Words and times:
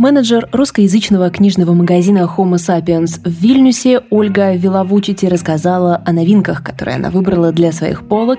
Менеджер 0.00 0.48
русскоязычного 0.52 1.28
книжного 1.28 1.74
магазина 1.74 2.20
Homo 2.20 2.54
Sapiens 2.54 3.20
в 3.22 3.28
Вильнюсе 3.28 4.00
Ольга 4.08 4.54
Виловучити 4.54 5.26
рассказала 5.26 6.02
о 6.06 6.12
новинках, 6.12 6.64
которые 6.64 6.96
она 6.96 7.10
выбрала 7.10 7.52
для 7.52 7.70
своих 7.70 8.08
полок. 8.08 8.38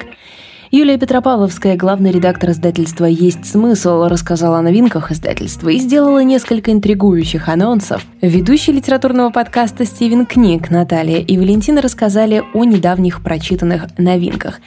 Юлия 0.72 0.98
Петропавловская, 0.98 1.78
главный 1.78 2.10
редактор 2.10 2.50
издательства 2.50 3.06
«Есть 3.06 3.46
смысл», 3.46 4.08
рассказала 4.08 4.58
о 4.58 4.64
новинках 4.64 5.12
издательства 5.12 5.70
и 5.70 5.78
сделала 5.78 6.24
несколько 6.24 6.72
интригующих 6.72 7.48
анонсов. 7.48 8.08
Ведущие 8.22 8.76
литературного 8.76 9.30
подкаста 9.30 9.86
«Стивен 9.86 10.26
Книг» 10.26 10.72
Наталья 10.72 11.20
и 11.20 11.38
Валентина 11.38 11.84
рассказали 11.84 12.42
о 12.56 12.64
недавних 12.64 13.22
прочитанных 13.22 13.86
новинках. 14.00 14.62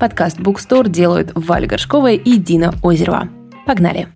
Подкаст 0.00 0.40
«Букстор» 0.40 0.88
делают 0.88 1.30
Валя 1.34 1.66
Горшкова 1.66 2.12
и 2.12 2.38
Дина 2.38 2.72
Озерова. 2.82 3.28
Погнали! 3.66 4.08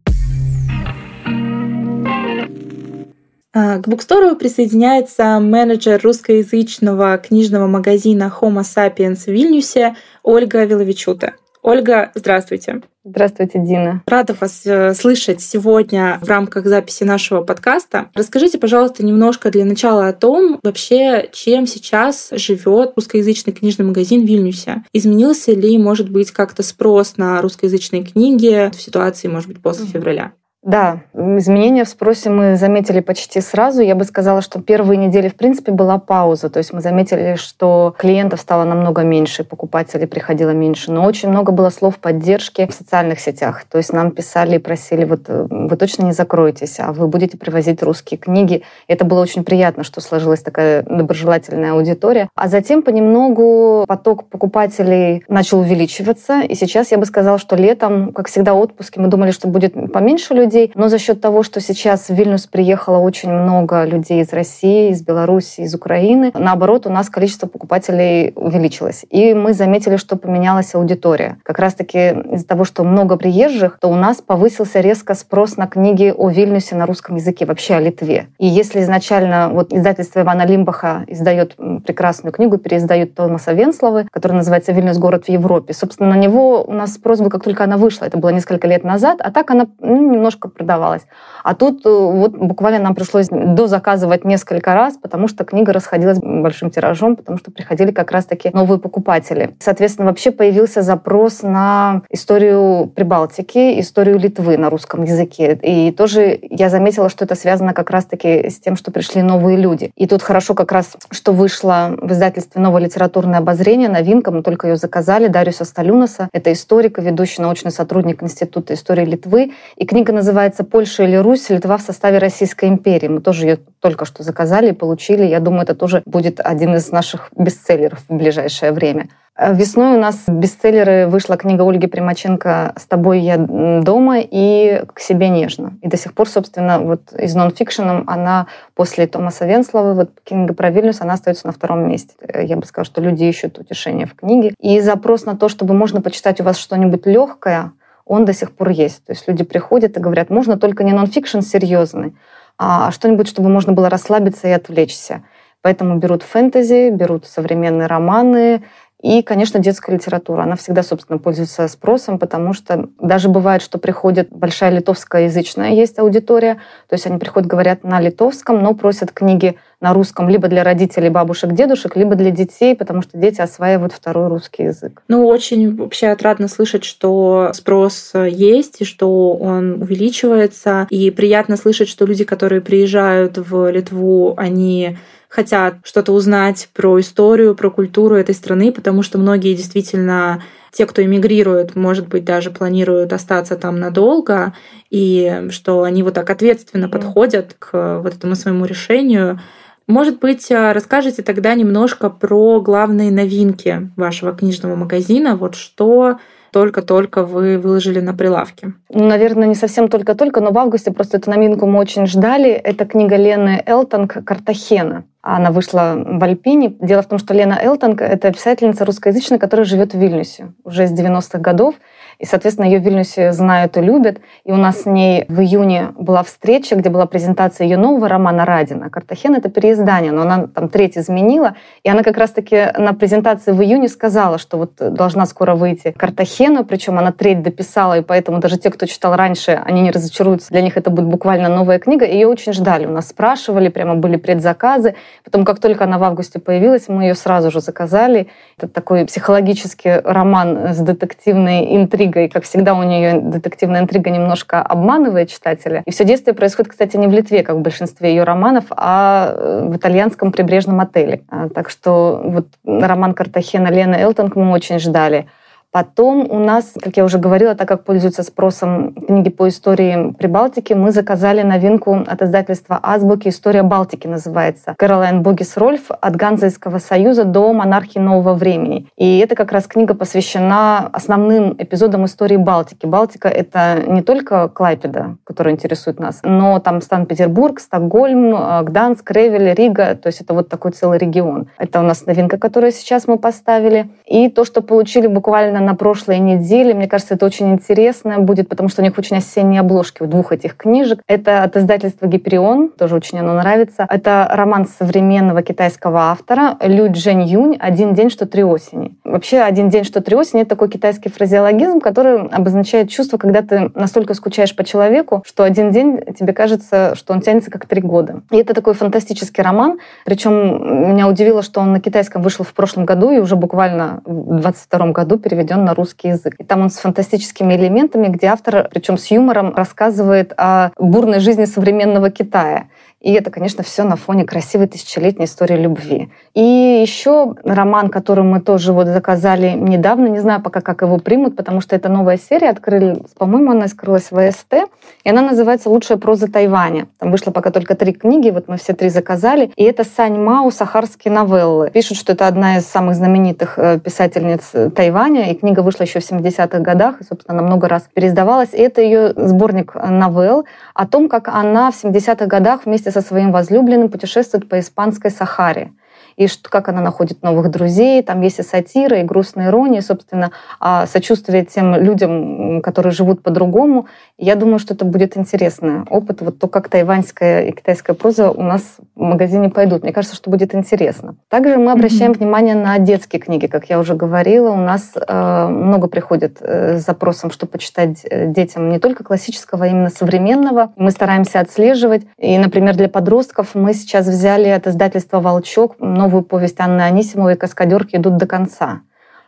К 3.52 3.82
букстору 3.86 4.34
присоединяется 4.36 5.38
менеджер 5.40 6.00
русскоязычного 6.02 7.18
книжного 7.18 7.66
магазина 7.66 8.32
Homo 8.40 8.62
Sapiens 8.62 9.24
в 9.24 9.28
Вильнюсе 9.28 9.96
Ольга 10.22 10.64
Виловичута. 10.64 11.34
Ольга, 11.62 12.10
здравствуйте. 12.16 12.82
Здравствуйте, 13.04 13.60
Дина. 13.60 14.02
Рада 14.06 14.34
вас 14.40 14.62
э, 14.64 14.94
слышать 14.94 15.40
сегодня 15.40 16.18
в 16.20 16.28
рамках 16.28 16.66
записи 16.66 17.04
нашего 17.04 17.42
подкаста. 17.42 18.10
Расскажите, 18.14 18.58
пожалуйста, 18.58 19.04
немножко 19.04 19.50
для 19.50 19.64
начала 19.64 20.08
о 20.08 20.12
том, 20.12 20.58
вообще, 20.62 21.28
чем 21.32 21.66
сейчас 21.66 22.30
живет 22.32 22.92
русскоязычный 22.96 23.52
книжный 23.52 23.84
магазин 23.86 24.24
в 24.24 24.28
Вильнюсе. 24.28 24.82
Изменился 24.92 25.52
ли, 25.52 25.78
может 25.78 26.10
быть, 26.10 26.32
как-то 26.32 26.64
спрос 26.64 27.16
на 27.16 27.40
русскоязычные 27.40 28.04
книги 28.04 28.70
в 28.72 28.80
ситуации, 28.80 29.28
может 29.28 29.48
быть, 29.48 29.62
после 29.62 29.86
февраля? 29.86 30.32
Да, 30.62 31.00
изменения 31.12 31.84
в 31.84 31.88
спросе 31.88 32.30
мы 32.30 32.54
заметили 32.54 33.00
почти 33.00 33.40
сразу. 33.40 33.82
Я 33.82 33.96
бы 33.96 34.04
сказала, 34.04 34.40
что 34.42 34.62
первые 34.62 34.96
недели, 34.96 35.28
в 35.28 35.34
принципе, 35.34 35.72
была 35.72 35.98
пауза. 35.98 36.50
То 36.50 36.58
есть 36.58 36.72
мы 36.72 36.80
заметили, 36.80 37.34
что 37.34 37.96
клиентов 37.98 38.40
стало 38.40 38.62
намного 38.62 39.02
меньше, 39.02 39.42
покупателей 39.42 40.06
приходило 40.06 40.50
меньше. 40.50 40.92
Но 40.92 41.04
очень 41.04 41.30
много 41.30 41.50
было 41.50 41.70
слов 41.70 41.98
поддержки 41.98 42.68
в 42.68 42.72
социальных 42.72 43.18
сетях. 43.18 43.64
То 43.68 43.78
есть 43.78 43.92
нам 43.92 44.12
писали 44.12 44.54
и 44.54 44.58
просили, 44.58 45.04
вот 45.04 45.22
э, 45.26 45.46
вы 45.50 45.76
точно 45.76 46.04
не 46.04 46.12
закроетесь, 46.12 46.78
а 46.78 46.92
вы 46.92 47.08
будете 47.08 47.36
привозить 47.36 47.82
русские 47.82 48.18
книги. 48.18 48.62
Это 48.86 49.04
было 49.04 49.20
очень 49.20 49.42
приятно, 49.42 49.82
что 49.82 50.00
сложилась 50.00 50.42
такая 50.42 50.84
доброжелательная 50.84 51.72
аудитория. 51.72 52.28
А 52.36 52.46
затем 52.46 52.84
понемногу 52.84 53.84
поток 53.88 54.28
покупателей 54.28 55.24
начал 55.26 55.58
увеличиваться. 55.58 56.42
И 56.42 56.54
сейчас 56.54 56.92
я 56.92 56.98
бы 56.98 57.04
сказала, 57.04 57.38
что 57.38 57.56
летом, 57.56 58.12
как 58.12 58.28
всегда, 58.28 58.54
отпуски, 58.54 59.00
мы 59.00 59.08
думали, 59.08 59.32
что 59.32 59.48
будет 59.48 59.74
поменьше 59.92 60.34
людей, 60.34 60.51
людей. 60.52 60.72
Но 60.74 60.88
за 60.88 60.98
счет 60.98 61.20
того, 61.20 61.42
что 61.42 61.60
сейчас 61.60 62.08
в 62.08 62.14
Вильнюс 62.14 62.46
приехало 62.46 62.98
очень 62.98 63.30
много 63.30 63.84
людей 63.84 64.22
из 64.22 64.32
России, 64.32 64.90
из 64.90 65.02
Беларуси, 65.02 65.62
из 65.62 65.74
Украины, 65.74 66.32
наоборот, 66.34 66.86
у 66.86 66.90
нас 66.90 67.08
количество 67.08 67.46
покупателей 67.46 68.32
увеличилось. 68.36 69.04
И 69.10 69.34
мы 69.34 69.54
заметили, 69.54 69.96
что 69.96 70.16
поменялась 70.16 70.74
аудитория. 70.74 71.38
Как 71.42 71.58
раз-таки 71.58 72.10
из-за 72.32 72.46
того, 72.46 72.64
что 72.64 72.84
много 72.84 73.16
приезжих, 73.16 73.78
то 73.80 73.88
у 73.88 73.94
нас 73.94 74.20
повысился 74.20 74.80
резко 74.80 75.14
спрос 75.14 75.56
на 75.56 75.66
книги 75.66 76.12
о 76.16 76.28
Вильнюсе 76.28 76.76
на 76.76 76.86
русском 76.86 77.16
языке, 77.16 77.46
вообще 77.46 77.74
о 77.74 77.80
Литве. 77.80 78.26
И 78.38 78.46
если 78.46 78.80
изначально 78.80 79.50
вот 79.52 79.72
издательство 79.72 80.20
Ивана 80.20 80.46
Лимбаха 80.46 81.04
издает 81.06 81.56
прекрасную 81.56 82.32
книгу, 82.32 82.58
переиздает 82.58 83.14
Томаса 83.14 83.52
Венсловы, 83.52 84.06
которая 84.10 84.38
называется 84.38 84.72
«Вильнюс. 84.72 84.98
Город 84.98 85.24
в 85.24 85.28
Европе», 85.28 85.72
собственно, 85.72 86.10
на 86.10 86.16
него 86.16 86.62
у 86.64 86.72
нас 86.72 86.94
спрос 86.94 87.20
был, 87.20 87.30
как 87.30 87.42
только 87.42 87.64
она 87.64 87.76
вышла. 87.76 88.04
Это 88.04 88.18
было 88.18 88.30
несколько 88.30 88.68
лет 88.68 88.84
назад, 88.84 89.20
а 89.20 89.30
так 89.30 89.50
она 89.50 89.66
ну, 89.80 90.12
немножко 90.12 90.41
немножко 90.42 90.48
продавалась. 90.48 91.02
А 91.44 91.54
тут 91.54 91.84
э, 91.86 91.88
вот 91.88 92.32
буквально 92.32 92.78
нам 92.78 92.94
пришлось 92.94 93.28
дозаказывать 93.28 94.24
несколько 94.24 94.74
раз, 94.74 94.96
потому 94.96 95.28
что 95.28 95.44
книга 95.44 95.72
расходилась 95.72 96.18
большим 96.18 96.70
тиражом, 96.70 97.16
потому 97.16 97.38
что 97.38 97.50
приходили 97.50 97.90
как 97.90 98.12
раз-таки 98.12 98.50
новые 98.52 98.78
покупатели. 98.78 99.54
Соответственно, 99.58 100.08
вообще 100.08 100.30
появился 100.30 100.82
запрос 100.82 101.42
на 101.42 102.02
историю 102.10 102.86
Прибалтики, 102.94 103.80
историю 103.80 104.18
Литвы 104.18 104.56
на 104.56 104.70
русском 104.70 105.04
языке. 105.04 105.58
И 105.62 105.92
тоже 105.92 106.38
я 106.42 106.68
заметила, 106.68 107.08
что 107.08 107.24
это 107.24 107.34
связано 107.34 107.72
как 107.72 107.90
раз-таки 107.90 108.48
с 108.48 108.60
тем, 108.60 108.76
что 108.76 108.90
пришли 108.90 109.22
новые 109.22 109.56
люди. 109.56 109.90
И 109.96 110.06
тут 110.06 110.22
хорошо 110.22 110.54
как 110.54 110.72
раз, 110.72 110.96
что 111.10 111.32
вышло 111.32 111.94
в 112.00 112.12
издательстве 112.12 112.60
«Новое 112.60 112.82
литературное 112.82 113.38
обозрение», 113.38 113.88
новинка, 113.88 114.30
мы 114.30 114.42
только 114.42 114.68
ее 114.68 114.76
заказали, 114.76 115.28
Дариуса 115.28 115.64
Сталюнаса. 115.64 116.28
Это 116.32 116.52
историк, 116.52 116.98
ведущий 116.98 117.42
научный 117.42 117.70
сотрудник 117.70 118.22
Института 118.22 118.74
истории 118.74 119.04
Литвы. 119.04 119.52
И 119.76 119.86
книга 119.86 120.12
называется 120.12 120.31
называется 120.32 120.64
«Польша 120.64 121.04
или 121.04 121.16
Русь. 121.16 121.50
Литва 121.50 121.76
в 121.76 121.82
составе 121.82 122.16
Российской 122.16 122.70
империи». 122.70 123.06
Мы 123.06 123.20
тоже 123.20 123.44
ее 123.44 123.58
только 123.80 124.06
что 124.06 124.22
заказали 124.22 124.70
и 124.70 124.72
получили. 124.72 125.24
Я 125.24 125.40
думаю, 125.40 125.64
это 125.64 125.74
тоже 125.74 126.02
будет 126.06 126.40
один 126.40 126.74
из 126.74 126.90
наших 126.90 127.28
бестселлеров 127.36 127.98
в 128.08 128.14
ближайшее 128.14 128.72
время. 128.72 129.08
Э, 129.36 129.54
весной 129.54 129.96
у 129.96 130.00
нас 130.00 130.22
бестселлеры 130.26 131.06
вышла 131.06 131.36
книга 131.36 131.68
Ольги 131.68 131.86
Примаченко 131.86 132.72
«С 132.76 132.86
тобой 132.86 133.20
я 133.20 133.36
дома» 133.36 134.20
и 134.20 134.82
«К 134.94 135.00
себе 135.00 135.28
нежно». 135.28 135.74
И 135.82 135.88
до 135.88 135.98
сих 135.98 136.14
пор, 136.14 136.26
собственно, 136.30 136.78
вот 136.78 137.12
из 137.12 137.34
нонфикшеном 137.34 138.04
она 138.06 138.46
после 138.74 139.06
Томаса 139.06 139.44
Венслова, 139.44 139.92
вот 139.92 140.10
книга 140.24 140.54
про 140.54 140.70
Вильнюс, 140.70 141.02
она 141.02 141.12
остается 141.12 141.46
на 141.46 141.52
втором 141.52 141.86
месте. 141.86 142.14
Э, 142.22 142.42
я 142.42 142.56
бы 142.56 142.64
сказала, 142.64 142.86
что 142.86 143.02
люди 143.02 143.24
ищут 143.24 143.58
утешение 143.58 144.06
в 144.06 144.14
книге. 144.14 144.54
И 144.58 144.80
запрос 144.80 145.26
на 145.26 145.36
то, 145.36 145.50
чтобы 145.50 145.74
можно 145.74 146.00
почитать 146.00 146.40
у 146.40 146.44
вас 146.44 146.56
что-нибудь 146.56 147.04
легкое, 147.04 147.72
он 148.04 148.24
до 148.24 148.32
сих 148.32 148.52
пор 148.52 148.70
есть. 148.70 149.04
То 149.04 149.12
есть 149.12 149.28
люди 149.28 149.44
приходят 149.44 149.96
и 149.96 150.00
говорят, 150.00 150.30
можно 150.30 150.56
только 150.56 150.84
не 150.84 150.92
нонфикшн 150.92 151.40
серьезный, 151.40 152.14
а 152.58 152.90
что-нибудь, 152.90 153.28
чтобы 153.28 153.48
можно 153.48 153.72
было 153.72 153.88
расслабиться 153.88 154.48
и 154.48 154.52
отвлечься. 154.52 155.22
Поэтому 155.62 155.98
берут 155.98 156.22
фэнтези, 156.22 156.90
берут 156.90 157.26
современные 157.26 157.86
романы, 157.86 158.64
и, 159.02 159.22
конечно, 159.22 159.58
детская 159.58 159.96
литература. 159.96 160.42
Она 160.42 160.54
всегда, 160.56 160.82
собственно, 160.82 161.18
пользуется 161.18 161.66
спросом, 161.66 162.18
потому 162.20 162.52
что 162.52 162.88
даже 163.00 163.28
бывает, 163.28 163.60
что 163.60 163.78
приходит 163.78 164.28
большая 164.30 164.70
литовскоязычная 164.70 165.72
есть 165.72 165.98
аудитория, 165.98 166.54
то 166.88 166.94
есть 166.94 167.06
они 167.06 167.18
приходят, 167.18 167.48
говорят 167.48 167.82
на 167.82 168.00
литовском, 168.00 168.62
но 168.62 168.74
просят 168.74 169.10
книги 169.10 169.58
на 169.80 169.92
русском 169.92 170.28
либо 170.28 170.46
для 170.46 170.62
родителей, 170.62 171.08
бабушек, 171.08 171.52
дедушек, 171.52 171.96
либо 171.96 172.14
для 172.14 172.30
детей, 172.30 172.76
потому 172.76 173.02
что 173.02 173.18
дети 173.18 173.40
осваивают 173.40 173.92
второй 173.92 174.28
русский 174.28 174.64
язык. 174.64 175.02
Ну, 175.08 175.26
очень 175.26 175.74
вообще 175.74 176.08
отрадно 176.08 176.46
слышать, 176.46 176.84
что 176.84 177.50
спрос 177.52 178.12
есть 178.14 178.80
и 178.80 178.84
что 178.84 179.32
он 179.32 179.82
увеличивается. 179.82 180.86
И 180.88 181.10
приятно 181.10 181.56
слышать, 181.56 181.88
что 181.88 182.06
люди, 182.06 182.22
которые 182.22 182.60
приезжают 182.60 183.38
в 183.38 183.68
Литву, 183.70 184.34
они 184.36 184.96
хотят 185.32 185.76
что-то 185.82 186.12
узнать 186.12 186.68
про 186.74 187.00
историю, 187.00 187.54
про 187.54 187.70
культуру 187.70 188.16
этой 188.16 188.34
страны, 188.34 188.70
потому 188.70 189.02
что 189.02 189.16
многие 189.16 189.54
действительно 189.54 190.42
те, 190.72 190.84
кто 190.84 191.02
эмигрирует, 191.02 191.74
может 191.74 192.06
быть, 192.06 192.26
даже 192.26 192.50
планируют 192.50 193.14
остаться 193.14 193.56
там 193.56 193.80
надолго, 193.80 194.52
и 194.90 195.46
что 195.48 195.84
они 195.84 196.02
вот 196.02 196.12
так 196.12 196.28
ответственно 196.28 196.90
подходят 196.90 197.56
к 197.58 198.00
вот 198.04 198.14
этому 198.14 198.34
своему 198.34 198.66
решению. 198.66 199.40
Может 199.86 200.20
быть, 200.20 200.50
расскажите 200.50 201.22
тогда 201.22 201.54
немножко 201.54 202.10
про 202.10 202.60
главные 202.60 203.10
новинки 203.10 203.90
вашего 203.96 204.32
книжного 204.32 204.76
магазина, 204.76 205.36
вот 205.36 205.54
что 205.54 206.18
только-только 206.52 207.24
вы 207.24 207.56
выложили 207.56 208.00
на 208.00 208.12
прилавке? 208.12 208.74
Ну, 208.90 209.08
наверное, 209.08 209.48
не 209.48 209.54
совсем 209.54 209.88
только-только, 209.88 210.42
но 210.42 210.50
в 210.50 210.58
августе 210.58 210.92
просто 210.92 211.16
эту 211.16 211.30
новинку 211.30 211.64
мы 211.64 211.78
очень 211.78 212.06
ждали. 212.06 212.50
Это 212.50 212.84
книга 212.84 213.16
Лены 213.16 213.62
Элтонг 213.64 214.22
«Картахена». 214.26 215.04
Она 215.22 215.52
вышла 215.52 215.94
в 215.96 216.22
Альпине. 216.24 216.74
Дело 216.80 217.02
в 217.02 217.06
том, 217.06 217.18
что 217.18 217.32
Лена 217.32 217.54
Элтонг— 217.54 218.00
это 218.02 218.32
писательница 218.32 218.84
русскоязычная, 218.84 219.38
которая 219.38 219.64
живет 219.64 219.94
в 219.94 219.98
Вильнюсе 219.98 220.52
уже 220.64 220.88
с 220.88 220.92
90-х 220.92 221.38
годов. 221.38 221.76
И, 222.22 222.24
соответственно, 222.24 222.66
ее 222.66 222.78
в 222.78 222.84
Вильнюсе 222.84 223.32
знают 223.32 223.76
и 223.76 223.80
любят. 223.80 224.20
И 224.44 224.52
у 224.52 224.56
нас 224.56 224.82
с 224.82 224.86
ней 224.86 225.24
в 225.28 225.40
июне 225.40 225.88
была 225.98 226.22
встреча, 226.22 226.76
где 226.76 226.88
была 226.88 227.06
презентация 227.06 227.64
ее 227.64 227.76
нового 227.76 228.08
романа 228.08 228.44
«Радина». 228.44 228.90
«Картахен»— 228.90 229.34
это 229.36 229.50
переиздание, 229.50 230.12
но 230.12 230.22
она 230.22 230.46
там 230.46 230.68
треть 230.68 230.96
изменила. 230.96 231.56
И 231.82 231.90
она 231.90 232.04
как 232.04 232.16
раз-таки 232.16 232.68
на 232.78 232.94
презентации 232.94 233.50
в 233.50 233.60
июне 233.60 233.88
сказала, 233.88 234.38
что 234.38 234.56
вот 234.56 234.76
должна 234.76 235.26
скоро 235.26 235.56
выйти 235.56 235.90
«Картахена», 235.90 236.62
причем 236.62 236.96
она 236.96 237.10
треть 237.10 237.42
дописала, 237.42 237.98
и 237.98 238.02
поэтому 238.02 238.38
даже 238.38 238.56
те, 238.56 238.70
кто 238.70 238.86
читал 238.86 239.16
раньше, 239.16 239.60
они 239.64 239.80
не 239.80 239.90
разочаруются. 239.90 240.50
Для 240.50 240.62
них 240.62 240.76
это 240.76 240.90
будет 240.90 241.06
буквально 241.06 241.48
новая 241.48 241.80
книга. 241.80 242.06
Ее 242.06 242.28
очень 242.28 242.52
ждали. 242.52 242.86
У 242.86 242.92
нас 242.92 243.08
спрашивали, 243.08 243.68
прямо 243.68 243.96
были 243.96 244.14
предзаказы. 244.14 244.94
Потом, 245.24 245.44
как 245.44 245.58
только 245.58 245.82
она 245.82 245.98
в 245.98 246.04
августе 246.04 246.38
появилась, 246.38 246.86
мы 246.86 247.02
ее 247.02 247.16
сразу 247.16 247.50
же 247.50 247.60
заказали. 247.60 248.28
Это 248.58 248.68
такой 248.68 249.06
психологический 249.06 250.00
роман 250.04 250.72
с 250.72 250.78
детективной 250.78 251.74
интригой 251.74 252.11
интригой. 252.12 252.28
Как 252.28 252.44
всегда, 252.44 252.74
у 252.74 252.82
нее 252.82 253.20
детективная 253.20 253.80
интрига 253.80 254.10
немножко 254.10 254.60
обманывает 254.60 255.30
читателя. 255.30 255.82
И 255.86 255.90
все 255.90 256.04
действие 256.04 256.34
происходит, 256.34 256.70
кстати, 256.70 256.96
не 256.96 257.06
в 257.06 257.12
Литве, 257.12 257.42
как 257.42 257.56
в 257.56 257.60
большинстве 257.60 258.10
ее 258.10 258.24
романов, 258.24 258.64
а 258.70 259.34
э, 259.34 259.68
в 259.68 259.76
итальянском 259.76 260.32
прибрежном 260.32 260.80
отеле. 260.80 261.22
А, 261.28 261.48
так 261.48 261.70
что 261.70 262.20
вот 262.24 262.46
роман 262.64 263.14
Картахена 263.14 263.68
Лены 263.68 263.96
Элтонг 263.96 264.36
мы 264.36 264.50
очень 264.52 264.78
ждали. 264.78 265.26
Потом 265.72 266.30
у 266.30 266.38
нас, 266.38 266.74
как 266.78 266.98
я 266.98 267.04
уже 267.04 267.16
говорила, 267.16 267.54
так 267.54 267.66
как 267.66 267.84
пользуются 267.84 268.22
спросом 268.22 268.92
книги 268.92 269.30
по 269.30 269.48
истории 269.48 270.12
Прибалтики, 270.18 270.74
мы 270.74 270.90
заказали 270.92 271.40
новинку 271.40 272.04
от 272.06 272.20
издательства 272.20 272.78
«Азбуки. 272.82 273.28
История 273.28 273.62
Балтики» 273.62 274.06
называется. 274.06 274.74
Кэролайн 274.76 275.22
Богис 275.22 275.56
Рольф 275.56 275.90
«От 275.90 276.14
Ганзейского 276.14 276.76
союза 276.76 277.24
до 277.24 277.54
монархии 277.54 277.98
нового 277.98 278.34
времени». 278.34 278.86
И 278.98 279.18
это 279.20 279.34
как 279.34 279.50
раз 279.50 279.66
книга 279.66 279.94
посвящена 279.94 280.90
основным 280.92 281.54
эпизодам 281.56 282.04
истории 282.04 282.36
Балтики. 282.36 282.84
Балтика— 282.84 283.28
это 283.30 283.82
не 283.86 284.02
только 284.02 284.50
Клайпеда, 284.50 285.16
который 285.24 285.54
интересует 285.54 285.98
нас, 285.98 286.20
но 286.22 286.58
там 286.58 286.82
Санкт-Петербург, 286.82 287.58
Стокгольм, 287.58 288.34
э, 288.34 288.62
Гданьск, 288.64 289.10
Ревель, 289.10 289.54
Рига. 289.54 289.94
То 289.94 290.08
есть 290.08 290.20
это 290.20 290.34
вот 290.34 290.50
такой 290.50 290.72
целый 290.72 290.98
регион. 290.98 291.48
Это 291.56 291.80
у 291.80 291.82
нас 291.82 292.04
новинка, 292.04 292.36
которую 292.36 292.72
сейчас 292.72 293.08
мы 293.08 293.16
поставили. 293.16 293.88
И 294.04 294.28
то, 294.28 294.44
что 294.44 294.60
получили 294.60 295.06
буквально 295.06 295.61
на 295.64 295.74
прошлой 295.74 296.18
неделе, 296.18 296.74
мне 296.74 296.88
кажется, 296.88 297.14
это 297.14 297.26
очень 297.26 297.52
интересно 297.52 298.18
будет, 298.18 298.48
потому 298.48 298.68
что 298.68 298.82
у 298.82 298.84
них 298.84 298.96
очень 298.98 299.16
осенние 299.16 299.60
обложки 299.60 300.02
у 300.02 300.06
двух 300.06 300.32
этих 300.32 300.56
книжек. 300.56 301.00
Это 301.06 301.42
от 301.42 301.56
издательства 301.56 302.06
«Гиперион», 302.06 302.70
тоже 302.70 302.94
очень 302.94 303.18
оно 303.18 303.34
нравится. 303.34 303.86
Это 303.88 304.28
роман 304.30 304.66
современного 304.66 305.42
китайского 305.42 306.10
автора 306.10 306.56
Лю 306.60 306.90
Джен 306.90 307.20
Юнь 307.20 307.56
«Один 307.58 307.94
день, 307.94 308.10
что 308.10 308.26
три 308.26 308.44
осени». 308.44 308.96
Вообще, 309.04 309.40
«Один 309.40 309.68
день, 309.68 309.84
что 309.84 310.00
три 310.00 310.16
осени»— 310.16 310.42
это 310.42 310.50
такой 310.50 310.68
китайский 310.68 311.08
фразеологизм, 311.08 311.80
который 311.80 312.28
обозначает 312.28 312.90
чувство, 312.90 313.18
когда 313.18 313.42
ты 313.42 313.70
настолько 313.74 314.14
скучаешь 314.14 314.54
по 314.54 314.64
человеку, 314.64 315.22
что 315.26 315.44
один 315.44 315.70
день 315.70 316.00
тебе 316.18 316.32
кажется, 316.32 316.94
что 316.94 317.12
он 317.12 317.20
тянется 317.20 317.50
как 317.50 317.66
три 317.66 317.80
года. 317.80 318.22
И 318.30 318.36
это 318.36 318.54
такой 318.54 318.74
фантастический 318.74 319.42
роман. 319.42 319.78
Причем 320.04 320.92
меня 320.92 321.08
удивило, 321.08 321.42
что 321.42 321.60
он 321.60 321.72
на 321.72 321.80
китайском 321.80 322.22
вышел 322.22 322.44
в 322.44 322.54
прошлом 322.54 322.84
году 322.84 323.10
и 323.10 323.18
уже 323.18 323.36
буквально 323.36 324.00
в 324.04 324.40
22 324.40 324.88
году 324.92 325.18
переведен 325.18 325.51
на 325.56 325.74
русский 325.74 326.08
язык. 326.08 326.34
И 326.38 326.44
там 326.44 326.62
он 326.62 326.70
с 326.70 326.78
фантастическими 326.78 327.54
элементами, 327.54 328.08
где 328.08 328.28
автор, 328.28 328.68
причем 328.70 328.98
с 328.98 329.10
юмором, 329.10 329.54
рассказывает 329.54 330.32
о 330.36 330.70
бурной 330.78 331.20
жизни 331.20 331.44
современного 331.44 332.10
Китая. 332.10 332.66
И 333.02 333.12
это, 333.12 333.30
конечно, 333.30 333.64
все 333.64 333.82
на 333.82 333.96
фоне 333.96 334.24
красивой 334.24 334.68
тысячелетней 334.68 335.24
истории 335.24 335.56
любви. 335.56 336.08
И 336.34 336.40
еще 336.40 337.34
роман, 337.44 337.88
который 337.88 338.22
мы 338.22 338.40
тоже 338.40 338.72
вот 338.72 338.86
заказали 338.86 339.50
недавно, 339.50 340.06
не 340.06 340.20
знаю 340.20 340.40
пока, 340.40 340.60
как 340.60 340.82
его 340.82 340.98
примут, 340.98 341.36
потому 341.36 341.60
что 341.60 341.74
это 341.74 341.88
новая 341.88 342.16
серия, 342.16 342.50
открыли, 342.50 343.02
по-моему, 343.18 343.50
она 343.50 343.66
скрылась 343.66 344.12
в 344.12 344.30
СТ, 344.30 344.54
и 345.02 345.10
она 345.10 345.20
называется 345.22 345.68
«Лучшая 345.68 345.98
проза 345.98 346.30
Тайваня». 346.30 346.86
Там 346.98 347.10
вышло 347.10 347.32
пока 347.32 347.50
только 347.50 347.74
три 347.74 347.92
книги, 347.92 348.30
вот 348.30 348.46
мы 348.46 348.56
все 348.56 348.72
три 348.72 348.88
заказали. 348.88 349.52
И 349.56 349.64
это 349.64 349.82
Сань 349.84 350.18
Мау 350.18 350.52
«Сахарские 350.52 351.12
новеллы». 351.12 351.70
Пишут, 351.70 351.98
что 351.98 352.12
это 352.12 352.28
одна 352.28 352.58
из 352.58 352.66
самых 352.66 352.94
знаменитых 352.94 353.58
э, 353.58 353.80
писательниц 353.80 354.72
Тайваня, 354.74 355.32
и 355.32 355.34
книга 355.34 355.60
вышла 355.60 355.82
еще 355.82 355.98
в 355.98 356.08
70-х 356.08 356.60
годах, 356.60 357.00
и, 357.00 357.04
собственно, 357.04 357.40
она 357.40 357.48
много 357.48 357.66
раз 357.66 357.88
переиздавалась. 357.92 358.50
И 358.52 358.58
это 358.58 358.80
ее 358.80 359.12
сборник 359.16 359.74
новелл 359.74 360.44
о 360.74 360.86
том, 360.86 361.08
как 361.08 361.26
она 361.26 361.72
в 361.72 361.84
70-х 361.84 362.26
годах 362.26 362.60
вместе 362.64 362.91
со 362.92 363.00
своим 363.00 363.32
возлюбленным 363.32 363.90
путешествует 363.90 364.48
по 364.48 364.60
испанской 364.60 365.10
Сахаре 365.10 365.72
и 366.16 366.26
что, 366.26 366.48
как 366.50 366.68
она 366.68 366.80
находит 366.80 367.22
новых 367.22 367.50
друзей. 367.50 368.02
Там 368.02 368.20
есть 368.20 368.38
и 368.38 368.42
сатира, 368.42 368.98
и 368.98 369.02
грустная 369.02 369.48
ирония, 369.48 369.80
собственно, 369.80 370.30
а 370.60 370.86
сочувствие 370.86 371.44
тем 371.44 371.74
людям, 371.74 372.62
которые 372.62 372.92
живут 372.92 373.22
по-другому. 373.22 373.86
Я 374.18 374.36
думаю, 374.36 374.58
что 374.58 374.74
это 374.74 374.84
будет 374.84 375.16
интересный 375.16 375.82
опыт. 375.88 376.20
Вот 376.20 376.38
то, 376.38 376.48
как 376.48 376.68
тайваньская 376.68 377.46
и 377.46 377.52
китайская 377.52 377.94
проза 377.94 378.30
у 378.30 378.42
нас 378.42 378.76
в 378.94 379.00
магазине 379.00 379.48
пойдут. 379.50 379.82
Мне 379.82 379.92
кажется, 379.92 380.16
что 380.16 380.30
будет 380.30 380.54
интересно. 380.54 381.16
Также 381.28 381.56
мы 381.56 381.72
обращаем 381.72 382.12
mm-hmm. 382.12 382.18
внимание 382.18 382.54
на 382.54 382.78
детские 382.78 383.20
книги. 383.20 383.46
Как 383.46 383.68
я 383.70 383.78
уже 383.78 383.94
говорила, 383.94 384.50
у 384.50 384.56
нас 384.56 384.92
э, 384.94 385.46
много 385.48 385.88
приходит 385.88 386.38
э, 386.40 386.78
с 386.78 386.84
запросом, 386.84 387.30
что 387.30 387.46
почитать 387.46 388.04
э, 388.04 388.26
детям 388.26 388.68
не 388.68 388.78
только 388.78 389.02
классического, 389.04 389.64
а 389.64 389.68
именно 389.68 389.90
современного. 389.90 390.72
Мы 390.76 390.90
стараемся 390.90 391.40
отслеживать. 391.40 392.02
И, 392.18 392.38
например, 392.38 392.76
для 392.76 392.88
подростков 392.88 393.54
мы 393.54 393.74
сейчас 393.74 394.06
взяли 394.06 394.48
от 394.48 394.66
издательства 394.66 395.20
«Волчок» 395.20 395.76
новую 396.02 396.24
повесть 396.24 396.58
Анны 396.58 396.82
Анисимовой 396.82 397.36
«Каскадерки 397.36 397.96
идут 397.96 398.16
до 398.16 398.26
конца». 398.26 398.80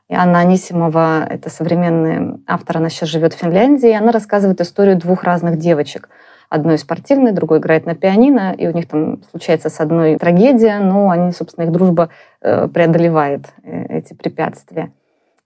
И 0.09 0.15
Анна 0.15 0.41
Анисимова— 0.41 1.25
это 1.31 1.49
современный 1.49 2.43
автор, 2.47 2.79
она 2.79 2.89
сейчас 2.91 3.09
живет 3.09 3.33
в 3.33 3.39
Финляндии, 3.39 3.91
и 3.91 3.95
она 3.95 4.11
рассказывает 4.13 4.61
историю 4.61 4.99
двух 4.99 5.23
разных 5.23 5.57
девочек. 5.57 6.09
Одной 6.51 6.77
спортивной, 6.79 7.33
другой 7.33 7.59
играет 7.59 7.87
на 7.87 7.95
пианино, 7.95 8.53
и 8.53 8.67
у 8.67 8.73
них 8.73 8.87
там 8.89 9.23
случается 9.31 9.71
с 9.71 9.81
одной 9.81 10.19
трагедия, 10.19 10.79
но 10.81 11.11
они, 11.11 11.33
собственно, 11.33 11.65
их 11.65 11.73
дружба 11.73 12.11
э, 12.43 12.69
преодолевает 12.69 13.47
э, 13.63 13.99
эти 13.99 14.15
препятствия. 14.15 14.93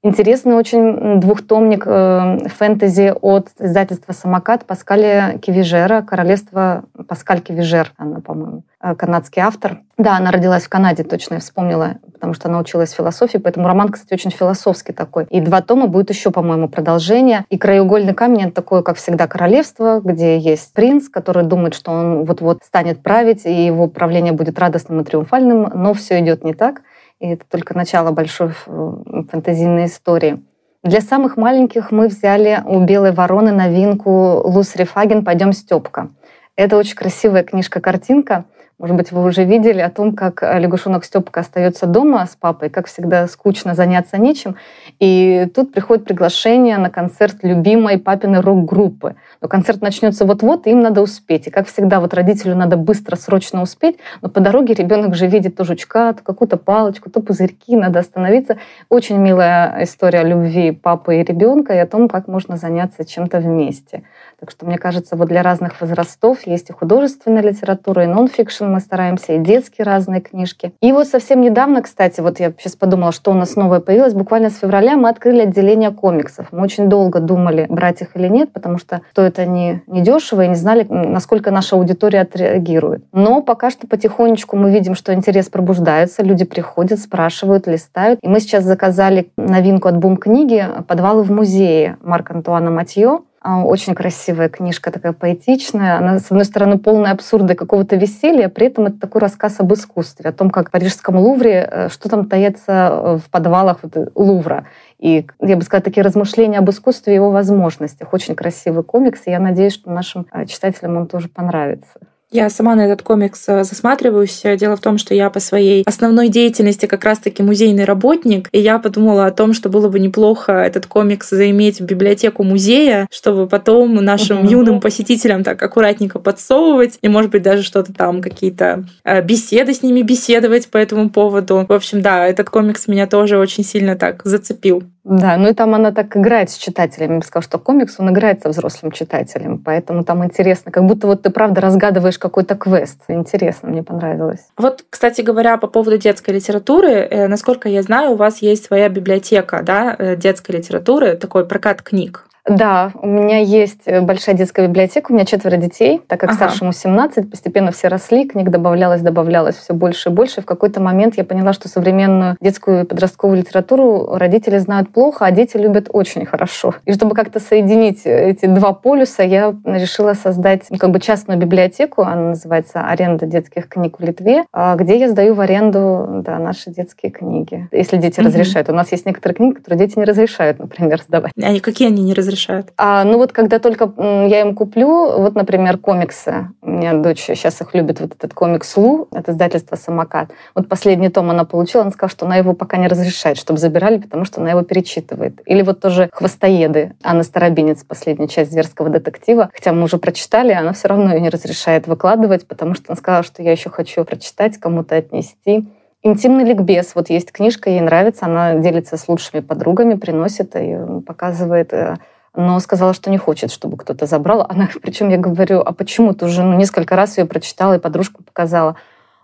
Интересный 0.04 0.54
очень 0.54 1.18
двухтомник 1.18 1.82
э, 1.84 2.48
фэнтези 2.56 3.14
от 3.20 3.48
издательства 3.58 4.12
«Самокат» 4.12 4.64
Паскаля 4.64 5.40
Кивижера, 5.42 6.02
«Королевство 6.02 6.84
Паскаль 7.08 7.40
Кивижер», 7.40 7.92
она, 7.96 8.20
по-моему, 8.20 8.62
э, 8.80 8.94
канадский 8.94 9.42
автор. 9.42 9.80
Да, 9.96 10.16
она 10.16 10.30
родилась 10.30 10.66
в 10.66 10.68
Канаде, 10.68 11.02
точно 11.02 11.34
я 11.34 11.40
вспомнила, 11.40 11.96
потому 12.12 12.32
что 12.32 12.48
она 12.48 12.60
училась 12.60 12.92
философии, 12.92 13.38
поэтому 13.38 13.66
роман, 13.66 13.88
кстати, 13.88 14.14
очень 14.14 14.30
философский 14.30 14.92
такой. 14.92 15.24
И 15.30 15.40
два 15.40 15.62
тома 15.62 15.88
будет 15.88 16.10
еще, 16.10 16.30
по-моему, 16.30 16.68
продолжение. 16.68 17.44
И 17.50 17.58
«Краеугольный 17.58 18.14
камень»— 18.14 18.42
это 18.44 18.52
такое, 18.52 18.82
как 18.82 18.98
всегда, 18.98 19.26
королевство, 19.26 20.00
где 20.00 20.38
есть 20.38 20.72
принц, 20.74 21.08
который 21.08 21.42
думает, 21.42 21.74
что 21.74 21.90
он 21.90 22.24
вот-вот 22.24 22.62
станет 22.62 23.02
править, 23.02 23.46
и 23.46 23.66
его 23.66 23.88
правление 23.88 24.32
будет 24.32 24.60
радостным 24.60 25.00
и 25.00 25.04
триумфальным, 25.04 25.68
но 25.74 25.92
все 25.92 26.20
идет 26.20 26.44
не 26.44 26.54
так 26.54 26.82
и 27.20 27.28
это 27.28 27.44
только 27.48 27.76
начало 27.76 28.12
большой 28.12 28.50
фантазийной 28.50 29.86
истории. 29.86 30.42
Для 30.82 31.00
самых 31.00 31.36
маленьких 31.36 31.90
мы 31.90 32.08
взяли 32.08 32.62
у 32.64 32.84
«Белой 32.84 33.12
вороны» 33.12 33.52
новинку 33.52 34.40
Лусри 34.44 34.84
Фаген 34.84 35.24
«Пойдем, 35.24 35.52
Степка». 35.52 36.10
Это 36.54 36.76
очень 36.76 36.96
красивая 36.96 37.42
книжка-картинка— 37.42 38.44
может 38.78 38.96
быть, 38.96 39.10
вы 39.10 39.24
уже 39.24 39.42
видели 39.42 39.80
о 39.80 39.90
том, 39.90 40.14
как 40.14 40.40
лягушонок 40.40 41.04
Степка 41.04 41.40
остается 41.40 41.86
дома 41.86 42.24
с 42.24 42.36
папой, 42.36 42.70
как 42.70 42.86
всегда 42.86 43.26
скучно 43.26 43.74
заняться 43.74 44.18
нечем. 44.18 44.54
И 45.00 45.48
тут 45.52 45.72
приходит 45.72 46.04
приглашение 46.04 46.78
на 46.78 46.88
концерт 46.88 47.38
любимой 47.42 47.98
папиной 47.98 48.38
рок-группы. 48.38 49.16
Но 49.40 49.48
концерт 49.48 49.82
начнется 49.82 50.24
вот-вот, 50.24 50.68
и 50.68 50.70
им 50.70 50.80
надо 50.80 51.02
успеть. 51.02 51.48
И 51.48 51.50
как 51.50 51.66
всегда, 51.66 51.98
вот 51.98 52.14
родителю 52.14 52.54
надо 52.54 52.76
быстро, 52.76 53.16
срочно 53.16 53.62
успеть, 53.62 53.98
но 54.22 54.28
по 54.28 54.38
дороге 54.38 54.74
ребенок 54.74 55.16
же 55.16 55.26
видит 55.26 55.56
то 55.56 55.64
жучка, 55.64 56.12
то 56.12 56.22
какую-то 56.22 56.56
палочку, 56.56 57.10
то 57.10 57.20
пузырьки, 57.20 57.76
надо 57.76 57.98
остановиться. 57.98 58.58
Очень 58.88 59.18
милая 59.18 59.82
история 59.82 60.22
любви 60.22 60.70
папы 60.70 61.16
и 61.16 61.24
ребенка 61.24 61.74
и 61.74 61.78
о 61.78 61.86
том, 61.86 62.08
как 62.08 62.28
можно 62.28 62.56
заняться 62.56 63.04
чем-то 63.04 63.40
вместе. 63.40 64.04
Так 64.40 64.52
что, 64.52 64.66
мне 64.66 64.78
кажется, 64.78 65.16
вот 65.16 65.28
для 65.28 65.42
разных 65.42 65.80
возрастов 65.80 66.46
есть 66.46 66.70
и 66.70 66.72
художественная 66.72 67.42
литература, 67.42 68.04
и 68.04 68.06
нон-фикшн 68.06 68.66
мы 68.66 68.78
стараемся, 68.78 69.32
и 69.32 69.38
детские 69.38 69.84
разные 69.84 70.20
книжки. 70.20 70.72
И 70.80 70.92
вот 70.92 71.08
совсем 71.08 71.40
недавно, 71.40 71.82
кстати, 71.82 72.20
вот 72.20 72.38
я 72.38 72.52
сейчас 72.56 72.76
подумала, 72.76 73.10
что 73.10 73.32
у 73.32 73.34
нас 73.34 73.56
новое 73.56 73.80
появилось, 73.80 74.14
буквально 74.14 74.50
с 74.50 74.58
февраля 74.58 74.96
мы 74.96 75.08
открыли 75.08 75.40
отделение 75.40 75.90
комиксов. 75.90 76.46
Мы 76.52 76.62
очень 76.62 76.88
долго 76.88 77.18
думали, 77.18 77.66
брать 77.68 78.00
их 78.02 78.14
или 78.14 78.28
нет, 78.28 78.52
потому 78.52 78.78
что 78.78 79.00
стоит 79.10 79.40
они 79.40 79.82
недешево, 79.88 80.42
и 80.42 80.48
не 80.48 80.54
знали, 80.54 80.86
насколько 80.88 81.50
наша 81.50 81.74
аудитория 81.74 82.20
отреагирует. 82.20 83.04
Но 83.12 83.42
пока 83.42 83.70
что 83.70 83.88
потихонечку 83.88 84.56
мы 84.56 84.70
видим, 84.70 84.94
что 84.94 85.12
интерес 85.12 85.48
пробуждается, 85.48 86.22
люди 86.22 86.44
приходят, 86.44 87.00
спрашивают, 87.00 87.66
листают. 87.66 88.20
И 88.22 88.28
мы 88.28 88.38
сейчас 88.38 88.62
заказали 88.62 89.32
новинку 89.36 89.88
от 89.88 89.96
Бум 89.96 90.16
книги 90.16 90.64
«Подвалы 90.86 91.24
в 91.24 91.32
музее» 91.32 91.96
Марка 92.02 92.34
Антуана 92.34 92.70
Матье. 92.70 93.18
А, 93.40 93.62
очень 93.64 93.94
красивая 93.94 94.48
книжка, 94.48 94.90
такая 94.90 95.12
поэтичная. 95.12 95.98
Она, 95.98 96.18
с 96.18 96.30
одной 96.30 96.44
стороны, 96.44 96.78
полная 96.78 97.12
абсурда 97.12 97.52
и 97.52 97.56
какого-то 97.56 97.94
веселья, 97.94 98.48
при 98.48 98.66
этом 98.66 98.86
это 98.86 98.98
такой 98.98 99.20
рассказ 99.20 99.60
об 99.60 99.72
искусстве, 99.72 100.30
о 100.30 100.32
том, 100.32 100.50
как 100.50 100.68
в 100.68 100.70
Парижском 100.72 101.16
Лувре, 101.16 101.68
э, 101.70 101.88
что 101.88 102.08
там 102.08 102.28
таится 102.28 102.90
э, 102.90 103.18
в 103.18 103.30
подвалах 103.30 103.78
вот 103.82 104.10
Лувра. 104.16 104.66
И, 104.98 105.26
я 105.40 105.56
бы 105.56 105.62
сказала, 105.62 105.84
такие 105.84 106.02
размышления 106.02 106.58
об 106.58 106.68
искусстве 106.68 107.12
и 107.12 107.16
его 107.16 107.30
возможностях. 107.30 108.12
Очень 108.12 108.34
красивый 108.34 108.82
комикс, 108.82 109.22
и 109.26 109.30
я 109.30 109.38
надеюсь, 109.38 109.74
что 109.74 109.90
нашим 109.90 110.26
э, 110.32 110.46
читателям 110.46 110.96
он 110.96 111.06
тоже 111.06 111.28
понравится. 111.28 112.00
Я 112.30 112.50
сама 112.50 112.74
на 112.74 112.82
этот 112.82 113.02
комикс 113.02 113.48
э, 113.48 113.64
засматриваюсь. 113.64 114.42
Дело 114.58 114.76
в 114.76 114.80
том, 114.80 114.98
что 114.98 115.14
я 115.14 115.30
по 115.30 115.40
своей 115.40 115.82
основной 115.84 116.28
деятельности 116.28 116.84
как 116.84 117.04
раз-таки 117.04 117.42
музейный 117.42 117.84
работник, 117.84 118.50
и 118.52 118.60
я 118.60 118.78
подумала 118.78 119.24
о 119.24 119.30
том, 119.30 119.54
что 119.54 119.70
было 119.70 119.88
бы 119.88 119.98
неплохо 119.98 120.52
этот 120.52 120.86
комикс 120.86 121.30
заиметь 121.30 121.80
в 121.80 121.86
библиотеку 121.86 122.42
музея, 122.42 123.06
чтобы 123.10 123.46
потом 123.46 123.94
нашим 123.94 124.44
uh-huh. 124.44 124.50
юным 124.50 124.80
посетителям 124.80 125.42
так 125.42 125.62
аккуратненько 125.62 126.18
подсовывать, 126.18 126.98
и, 127.00 127.08
может 127.08 127.30
быть, 127.30 127.42
даже 127.42 127.62
что-то 127.62 127.94
там, 127.94 128.20
какие-то 128.20 128.84
э, 129.04 129.22
беседы 129.22 129.72
с 129.72 129.82
ними 129.82 130.02
беседовать 130.02 130.68
по 130.68 130.76
этому 130.76 131.08
поводу. 131.08 131.64
В 131.66 131.72
общем, 131.72 132.02
да, 132.02 132.26
этот 132.26 132.50
комикс 132.50 132.88
меня 132.88 133.06
тоже 133.06 133.38
очень 133.38 133.64
сильно 133.64 133.96
так 133.96 134.20
зацепил. 134.24 134.82
Да, 135.08 135.38
ну 135.38 135.48
и 135.48 135.54
там 135.54 135.74
она 135.74 135.90
так 135.90 136.14
играет 136.18 136.50
с 136.50 136.58
читателями. 136.58 137.12
Я 137.12 137.18
бы 137.20 137.24
сказала, 137.24 137.42
что 137.42 137.58
комикс, 137.58 137.94
он 137.98 138.10
играет 138.10 138.42
со 138.42 138.50
взрослым 138.50 138.92
читателем. 138.92 139.58
Поэтому 139.58 140.04
там 140.04 140.22
интересно, 140.22 140.70
как 140.70 140.84
будто 140.84 141.06
вот 141.06 141.22
ты 141.22 141.30
правда 141.30 141.62
разгадываешь 141.62 142.18
какой-то 142.18 142.56
квест. 142.56 143.00
Интересно, 143.08 143.70
мне 143.70 143.82
понравилось. 143.82 144.46
Вот, 144.58 144.84
кстати 144.90 145.22
говоря, 145.22 145.56
по 145.56 145.66
поводу 145.66 145.96
детской 145.96 146.32
литературы, 146.32 146.90
э, 146.90 147.26
насколько 147.26 147.70
я 147.70 147.82
знаю, 147.82 148.12
у 148.12 148.16
вас 148.16 148.42
есть 148.42 148.66
своя 148.66 148.90
библиотека 148.90 149.62
да, 149.62 149.96
э, 149.98 150.14
детской 150.16 150.56
литературы, 150.56 151.14
такой 151.14 151.46
прокат 151.46 151.80
книг. 151.80 152.27
Да, 152.48 152.92
у 153.00 153.06
меня 153.06 153.38
есть 153.38 153.82
э, 153.86 154.00
большая 154.00 154.34
детская 154.34 154.66
библиотека, 154.66 155.10
у 155.10 155.14
меня 155.14 155.24
четверо 155.24 155.56
детей, 155.56 156.00
так 156.06 156.20
как 156.20 156.30
ага. 156.30 156.36
старшему 156.36 156.72
17, 156.72 157.30
постепенно 157.30 157.72
все 157.72 157.88
росли, 157.88 158.26
книг 158.26 158.50
добавлялось, 158.50 159.02
добавлялось 159.02 159.56
все 159.56 159.74
больше 159.74 160.08
и 160.08 160.12
больше. 160.12 160.40
В 160.40 160.46
какой-то 160.46 160.80
момент 160.80 161.16
я 161.16 161.24
поняла, 161.24 161.52
что 161.52 161.68
современную 161.68 162.36
детскую 162.40 162.84
и 162.84 162.86
подростковую 162.86 163.38
литературу 163.38 164.16
родители 164.16 164.58
знают 164.58 164.92
плохо, 164.92 165.26
а 165.26 165.30
дети 165.30 165.56
любят 165.56 165.88
очень 165.92 166.24
хорошо. 166.24 166.74
И 166.86 166.92
чтобы 166.92 167.14
как-то 167.14 167.40
соединить 167.40 168.02
эти 168.04 168.46
два 168.46 168.72
полюса, 168.72 169.22
я 169.22 169.54
решила 169.64 170.14
создать 170.14 170.62
ну, 170.70 170.78
как 170.78 170.90
бы 170.90 171.00
частную 171.00 171.38
библиотеку, 171.38 172.02
она 172.02 172.30
называется 172.30 172.80
«Аренда 172.80 173.26
детских 173.26 173.68
книг 173.68 173.98
в 173.98 174.02
Литве», 174.02 174.44
а, 174.52 174.74
где 174.76 174.98
я 174.98 175.08
сдаю 175.08 175.34
в 175.34 175.40
аренду 175.40 176.22
да, 176.24 176.38
наши 176.38 176.70
детские 176.70 177.12
книги, 177.12 177.68
если 177.72 177.96
дети 177.98 178.20
угу. 178.20 178.28
разрешают. 178.28 178.70
У 178.70 178.74
нас 178.74 178.90
есть 178.92 179.04
некоторые 179.06 179.36
книги, 179.36 179.54
которые 179.54 179.86
дети 179.86 179.98
не 179.98 180.04
разрешают, 180.04 180.58
например, 180.58 181.02
сдавать. 181.02 181.32
А 181.40 181.60
какие 181.60 181.88
они 181.88 182.02
не 182.02 182.14
разрешают? 182.14 182.37
Разрешают? 182.38 182.72
А, 182.76 183.04
ну 183.04 183.18
вот 183.18 183.32
когда 183.32 183.58
только 183.58 183.92
я 183.98 184.40
им 184.40 184.54
куплю, 184.54 185.18
вот, 185.18 185.34
например, 185.34 185.78
комиксы. 185.78 186.48
У 186.62 186.70
меня 186.70 186.94
дочь 186.94 187.20
сейчас 187.20 187.60
их 187.60 187.74
любит, 187.74 188.00
вот 188.00 188.12
этот 188.14 188.34
комикс 188.34 188.76
«Лу», 188.76 189.08
это 189.12 189.32
издательство 189.32 189.76
«Самокат». 189.76 190.30
Вот 190.54 190.68
последний 190.68 191.08
том 191.08 191.30
она 191.30 191.44
получила, 191.44 191.82
она 191.82 191.90
сказала, 191.90 192.10
что 192.10 192.26
она 192.26 192.36
его 192.36 192.54
пока 192.54 192.76
не 192.76 192.88
разрешает, 192.88 193.36
чтобы 193.36 193.58
забирали, 193.58 193.98
потому 193.98 194.24
что 194.24 194.40
она 194.40 194.50
его 194.50 194.62
перечитывает. 194.62 195.40
Или 195.46 195.62
вот 195.62 195.80
тоже 195.80 196.08
«Хвостоеды» 196.12 196.94
Анна 197.02 197.22
Старобинец, 197.22 197.84
последняя 197.84 198.28
часть 198.28 198.52
«Зверского 198.52 198.88
детектива». 198.88 199.50
Хотя 199.52 199.72
мы 199.72 199.84
уже 199.84 199.98
прочитали, 199.98 200.52
она 200.52 200.72
все 200.72 200.88
равно 200.88 201.12
ее 201.12 201.20
не 201.20 201.30
разрешает 201.30 201.86
выкладывать, 201.86 202.46
потому 202.46 202.74
что 202.74 202.84
она 202.88 202.96
сказала, 202.96 203.22
что 203.22 203.42
я 203.42 203.52
еще 203.52 203.70
хочу 203.70 204.04
прочитать, 204.04 204.58
кому-то 204.58 204.96
отнести. 204.96 205.66
Интимный 206.04 206.44
ликбез. 206.44 206.92
Вот 206.94 207.10
есть 207.10 207.32
книжка, 207.32 207.70
ей 207.70 207.80
нравится, 207.80 208.26
она 208.26 208.54
делится 208.54 208.96
с 208.96 209.08
лучшими 209.08 209.40
подругами, 209.40 209.94
приносит 209.94 210.54
и 210.54 210.76
показывает 211.04 211.72
э, 211.72 211.96
но 212.36 212.60
сказала, 212.60 212.94
что 212.94 213.10
не 213.10 213.18
хочет, 213.18 213.50
чтобы 213.50 213.76
кто-то 213.76 214.06
забрал. 214.06 214.46
Она, 214.48 214.68
причем 214.82 215.08
я 215.08 215.18
говорю, 215.18 215.60
а 215.60 215.72
почему? 215.72 216.14
Ты 216.14 216.26
уже 216.26 216.42
ну, 216.42 216.56
несколько 216.56 216.96
раз 216.96 217.18
ее 217.18 217.24
прочитала 217.24 217.76
и 217.76 217.80
подружку 217.80 218.22
показала. 218.22 218.76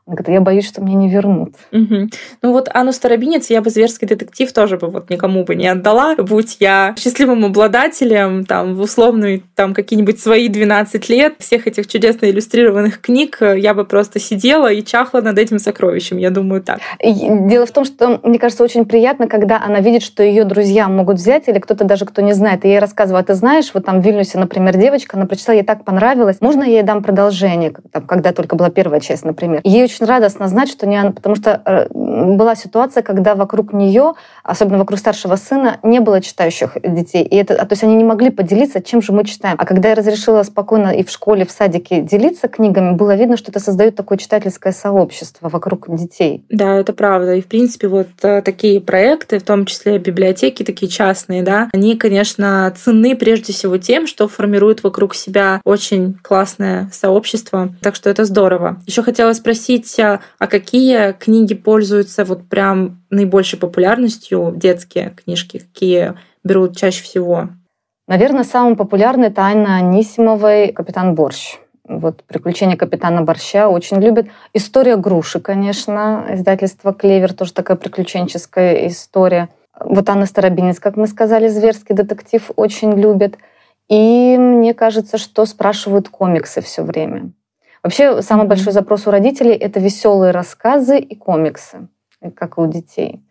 Она 0.06 0.16
говорит, 0.16 0.34
я 0.34 0.40
боюсь, 0.42 0.66
что 0.66 0.82
мне 0.82 0.94
не 0.94 1.08
вернут. 1.08 1.54
Угу. 1.73 2.11
Ну 2.42 2.52
вот 2.52 2.68
Анну 2.75 2.92
Старобинец 2.92 3.49
я 3.49 3.62
бы 3.62 3.70
«Зверский 3.70 4.06
детектив» 4.06 4.52
тоже 4.52 4.76
бы 4.76 4.88
вот 4.88 5.08
никому 5.08 5.44
бы 5.44 5.54
не 5.54 5.66
отдала. 5.66 6.14
Будь 6.16 6.58
я 6.61 6.94
счастливым 6.99 7.46
обладателем, 7.46 8.44
там, 8.44 8.75
в 8.75 8.82
условную, 8.82 9.42
там, 9.54 9.73
какие-нибудь 9.73 10.20
свои 10.20 10.49
12 10.49 11.08
лет, 11.08 11.37
всех 11.38 11.66
этих 11.66 11.87
чудесно 11.87 12.26
иллюстрированных 12.26 13.00
книг, 13.00 13.38
я 13.40 13.73
бы 13.73 13.87
просто 13.87 14.18
сидела 14.18 14.70
и 14.70 14.82
чахла 14.82 15.23
над 15.23 15.38
этим 15.38 15.58
сокровищем. 15.58 16.18
Я 16.18 16.28
думаю, 16.28 16.62
так. 16.62 16.80
Дело 17.02 17.64
в 17.64 17.70
том, 17.70 17.87
что, 17.87 18.20
мне 18.23 18.38
кажется, 18.38 18.62
очень 18.62 18.84
приятно, 18.84 19.26
когда 19.26 19.58
она 19.64 19.80
видит, 19.80 20.02
что 20.02 20.23
ее 20.23 20.44
друзья 20.44 20.87
могут 20.87 21.16
взять, 21.16 21.49
или 21.49 21.58
кто-то 21.58 21.84
даже, 21.84 22.04
кто 22.04 22.20
не 22.20 22.34
знает. 22.34 22.66
И 22.66 22.68
ей 22.68 22.78
рассказываю, 22.78 23.20
а 23.20 23.25
ты 23.25 23.32
знаешь, 23.32 23.70
вот 23.73 23.87
там 23.87 24.02
в 24.02 24.04
Вильнюсе, 24.04 24.38
например, 24.38 24.76
девочка, 24.76 25.16
она 25.16 25.25
прочитала, 25.25 25.56
ей 25.56 25.64
так 25.64 25.82
понравилось, 25.82 26.42
можно 26.42 26.62
я 26.62 26.73
ей 26.73 26.82
дам 26.82 27.02
продолжение, 27.02 27.73
там, 27.90 28.06
когда 28.06 28.32
только 28.32 28.54
была 28.54 28.68
первая 28.68 29.00
часть, 29.00 29.25
например. 29.25 29.62
Ей 29.64 29.84
очень 29.84 29.93
радостно 30.00 30.48
знать, 30.48 30.68
что 30.70 30.86
не 30.86 30.96
она, 30.96 31.12
потому 31.12 31.36
что 31.36 31.62
э, 31.64 31.86
была 31.92 32.54
ситуация, 32.54 33.02
когда 33.02 33.34
вокруг 33.34 33.72
нее, 33.72 34.14
особенно 34.42 34.78
вокруг 34.78 34.98
старшего 34.98 35.36
сына, 35.36 35.78
не 35.82 36.00
было 36.00 36.20
читающих 36.20 36.76
детей. 36.82 37.24
И 37.24 37.36
это, 37.36 37.56
то 37.56 37.72
есть 37.72 37.82
они 37.82 37.94
не 37.96 38.04
могли 38.04 38.30
поделиться, 38.30 38.82
чем 38.82 39.02
же 39.02 39.12
мы 39.12 39.24
читаем. 39.24 39.56
А 39.58 39.66
когда 39.66 39.90
я 39.90 39.94
разрешила 39.94 40.42
спокойно 40.42 40.88
и 40.88 41.04
в 41.04 41.10
школе, 41.10 41.46
в 41.46 41.50
садике 41.50 42.00
делиться 42.00 42.48
книгами, 42.48 42.92
было 42.92 43.14
видно, 43.14 43.36
что 43.36 43.50
это 43.50 43.60
создает 43.60 43.96
такое 43.96 44.18
читательское 44.18 44.72
сообщество 44.72 45.48
вокруг 45.48 45.94
детей. 45.94 46.44
Да, 46.50 46.74
это 46.74 46.92
правда. 46.92 47.34
И, 47.34 47.42
в 47.42 47.46
принципе, 47.46 47.88
вот 47.88 48.08
э, 48.22 48.42
такие 48.42 48.80
проекты, 48.80 49.38
в 49.38 49.42
том 49.42 49.66
числе 49.66 49.98
библиотеки 49.98 50.62
такие 50.62 50.90
частные, 50.90 51.42
да, 51.42 51.68
они, 51.72 51.96
конечно, 51.96 52.72
ценны 52.76 53.16
прежде 53.16 53.52
всего 53.52 53.78
тем, 53.78 54.06
что 54.06 54.28
формируют 54.28 54.82
вокруг 54.82 55.14
себя 55.14 55.60
очень 55.64 56.18
классное 56.22 56.90
сообщество. 56.92 57.74
Так 57.80 57.94
что 57.94 58.10
это 58.10 58.24
здорово. 58.24 58.80
Еще 58.86 59.02
хотела 59.02 59.32
спросить, 59.32 59.84
а, 59.99 60.21
а 60.38 60.47
какие 60.47 61.12
книги 61.12 61.55
пользуются 61.55 62.25
вот 62.25 62.49
прям 62.49 63.03
наибольшей 63.11 63.59
популярностью, 63.59 64.53
детские 64.57 65.11
книжки, 65.11 65.59
какие 65.59 66.14
берут 66.43 66.76
чаще 66.76 67.03
всего? 67.03 67.49
Наверное, 68.07 68.45
самый 68.45 68.76
популярный 68.76 69.29
это 69.29 69.43
Анна 69.43 69.76
Анисимовой 69.76 70.73
«Капитан 70.73 71.14
Борщ». 71.14 71.57
Вот 71.87 72.23
«Приключения 72.25 72.76
капитана 72.76 73.23
Борща» 73.23 73.69
очень 73.69 73.99
любят. 74.00 74.26
История 74.53 74.97
груши, 74.97 75.41
конечно, 75.41 76.26
издательство 76.31 76.93
«Клевер», 76.93 77.33
тоже 77.33 77.53
такая 77.53 77.76
приключенческая 77.76 78.87
история. 78.88 79.49
Вот 79.81 80.09
Анна 80.09 80.26
Старобинец, 80.26 80.81
как 80.81 80.97
мы 80.97 81.07
сказали, 81.07 81.49
«Зверский 81.49 81.95
детектив» 81.95 82.50
очень 82.57 82.93
любят. 82.93 83.37
И 83.88 84.37
мне 84.38 84.73
кажется, 84.75 85.19
что 85.19 85.45
спрашивают 85.47 86.09
комиксы 86.09 86.61
все 86.61 86.83
время. 86.83 87.33
Вообще, 87.85 88.23
самый 88.23 88.47
большой 88.47 88.73
запрос 88.73 89.07
у 89.07 89.11
родителей— 89.11 89.53
это 89.53 89.79
веселые 89.79 90.31
рассказы 90.33 90.99
и 90.99 91.14
комиксы, 91.14 91.88
как 92.35 92.57
и 92.57 92.62
у 92.62 92.67
детей. 92.67 93.23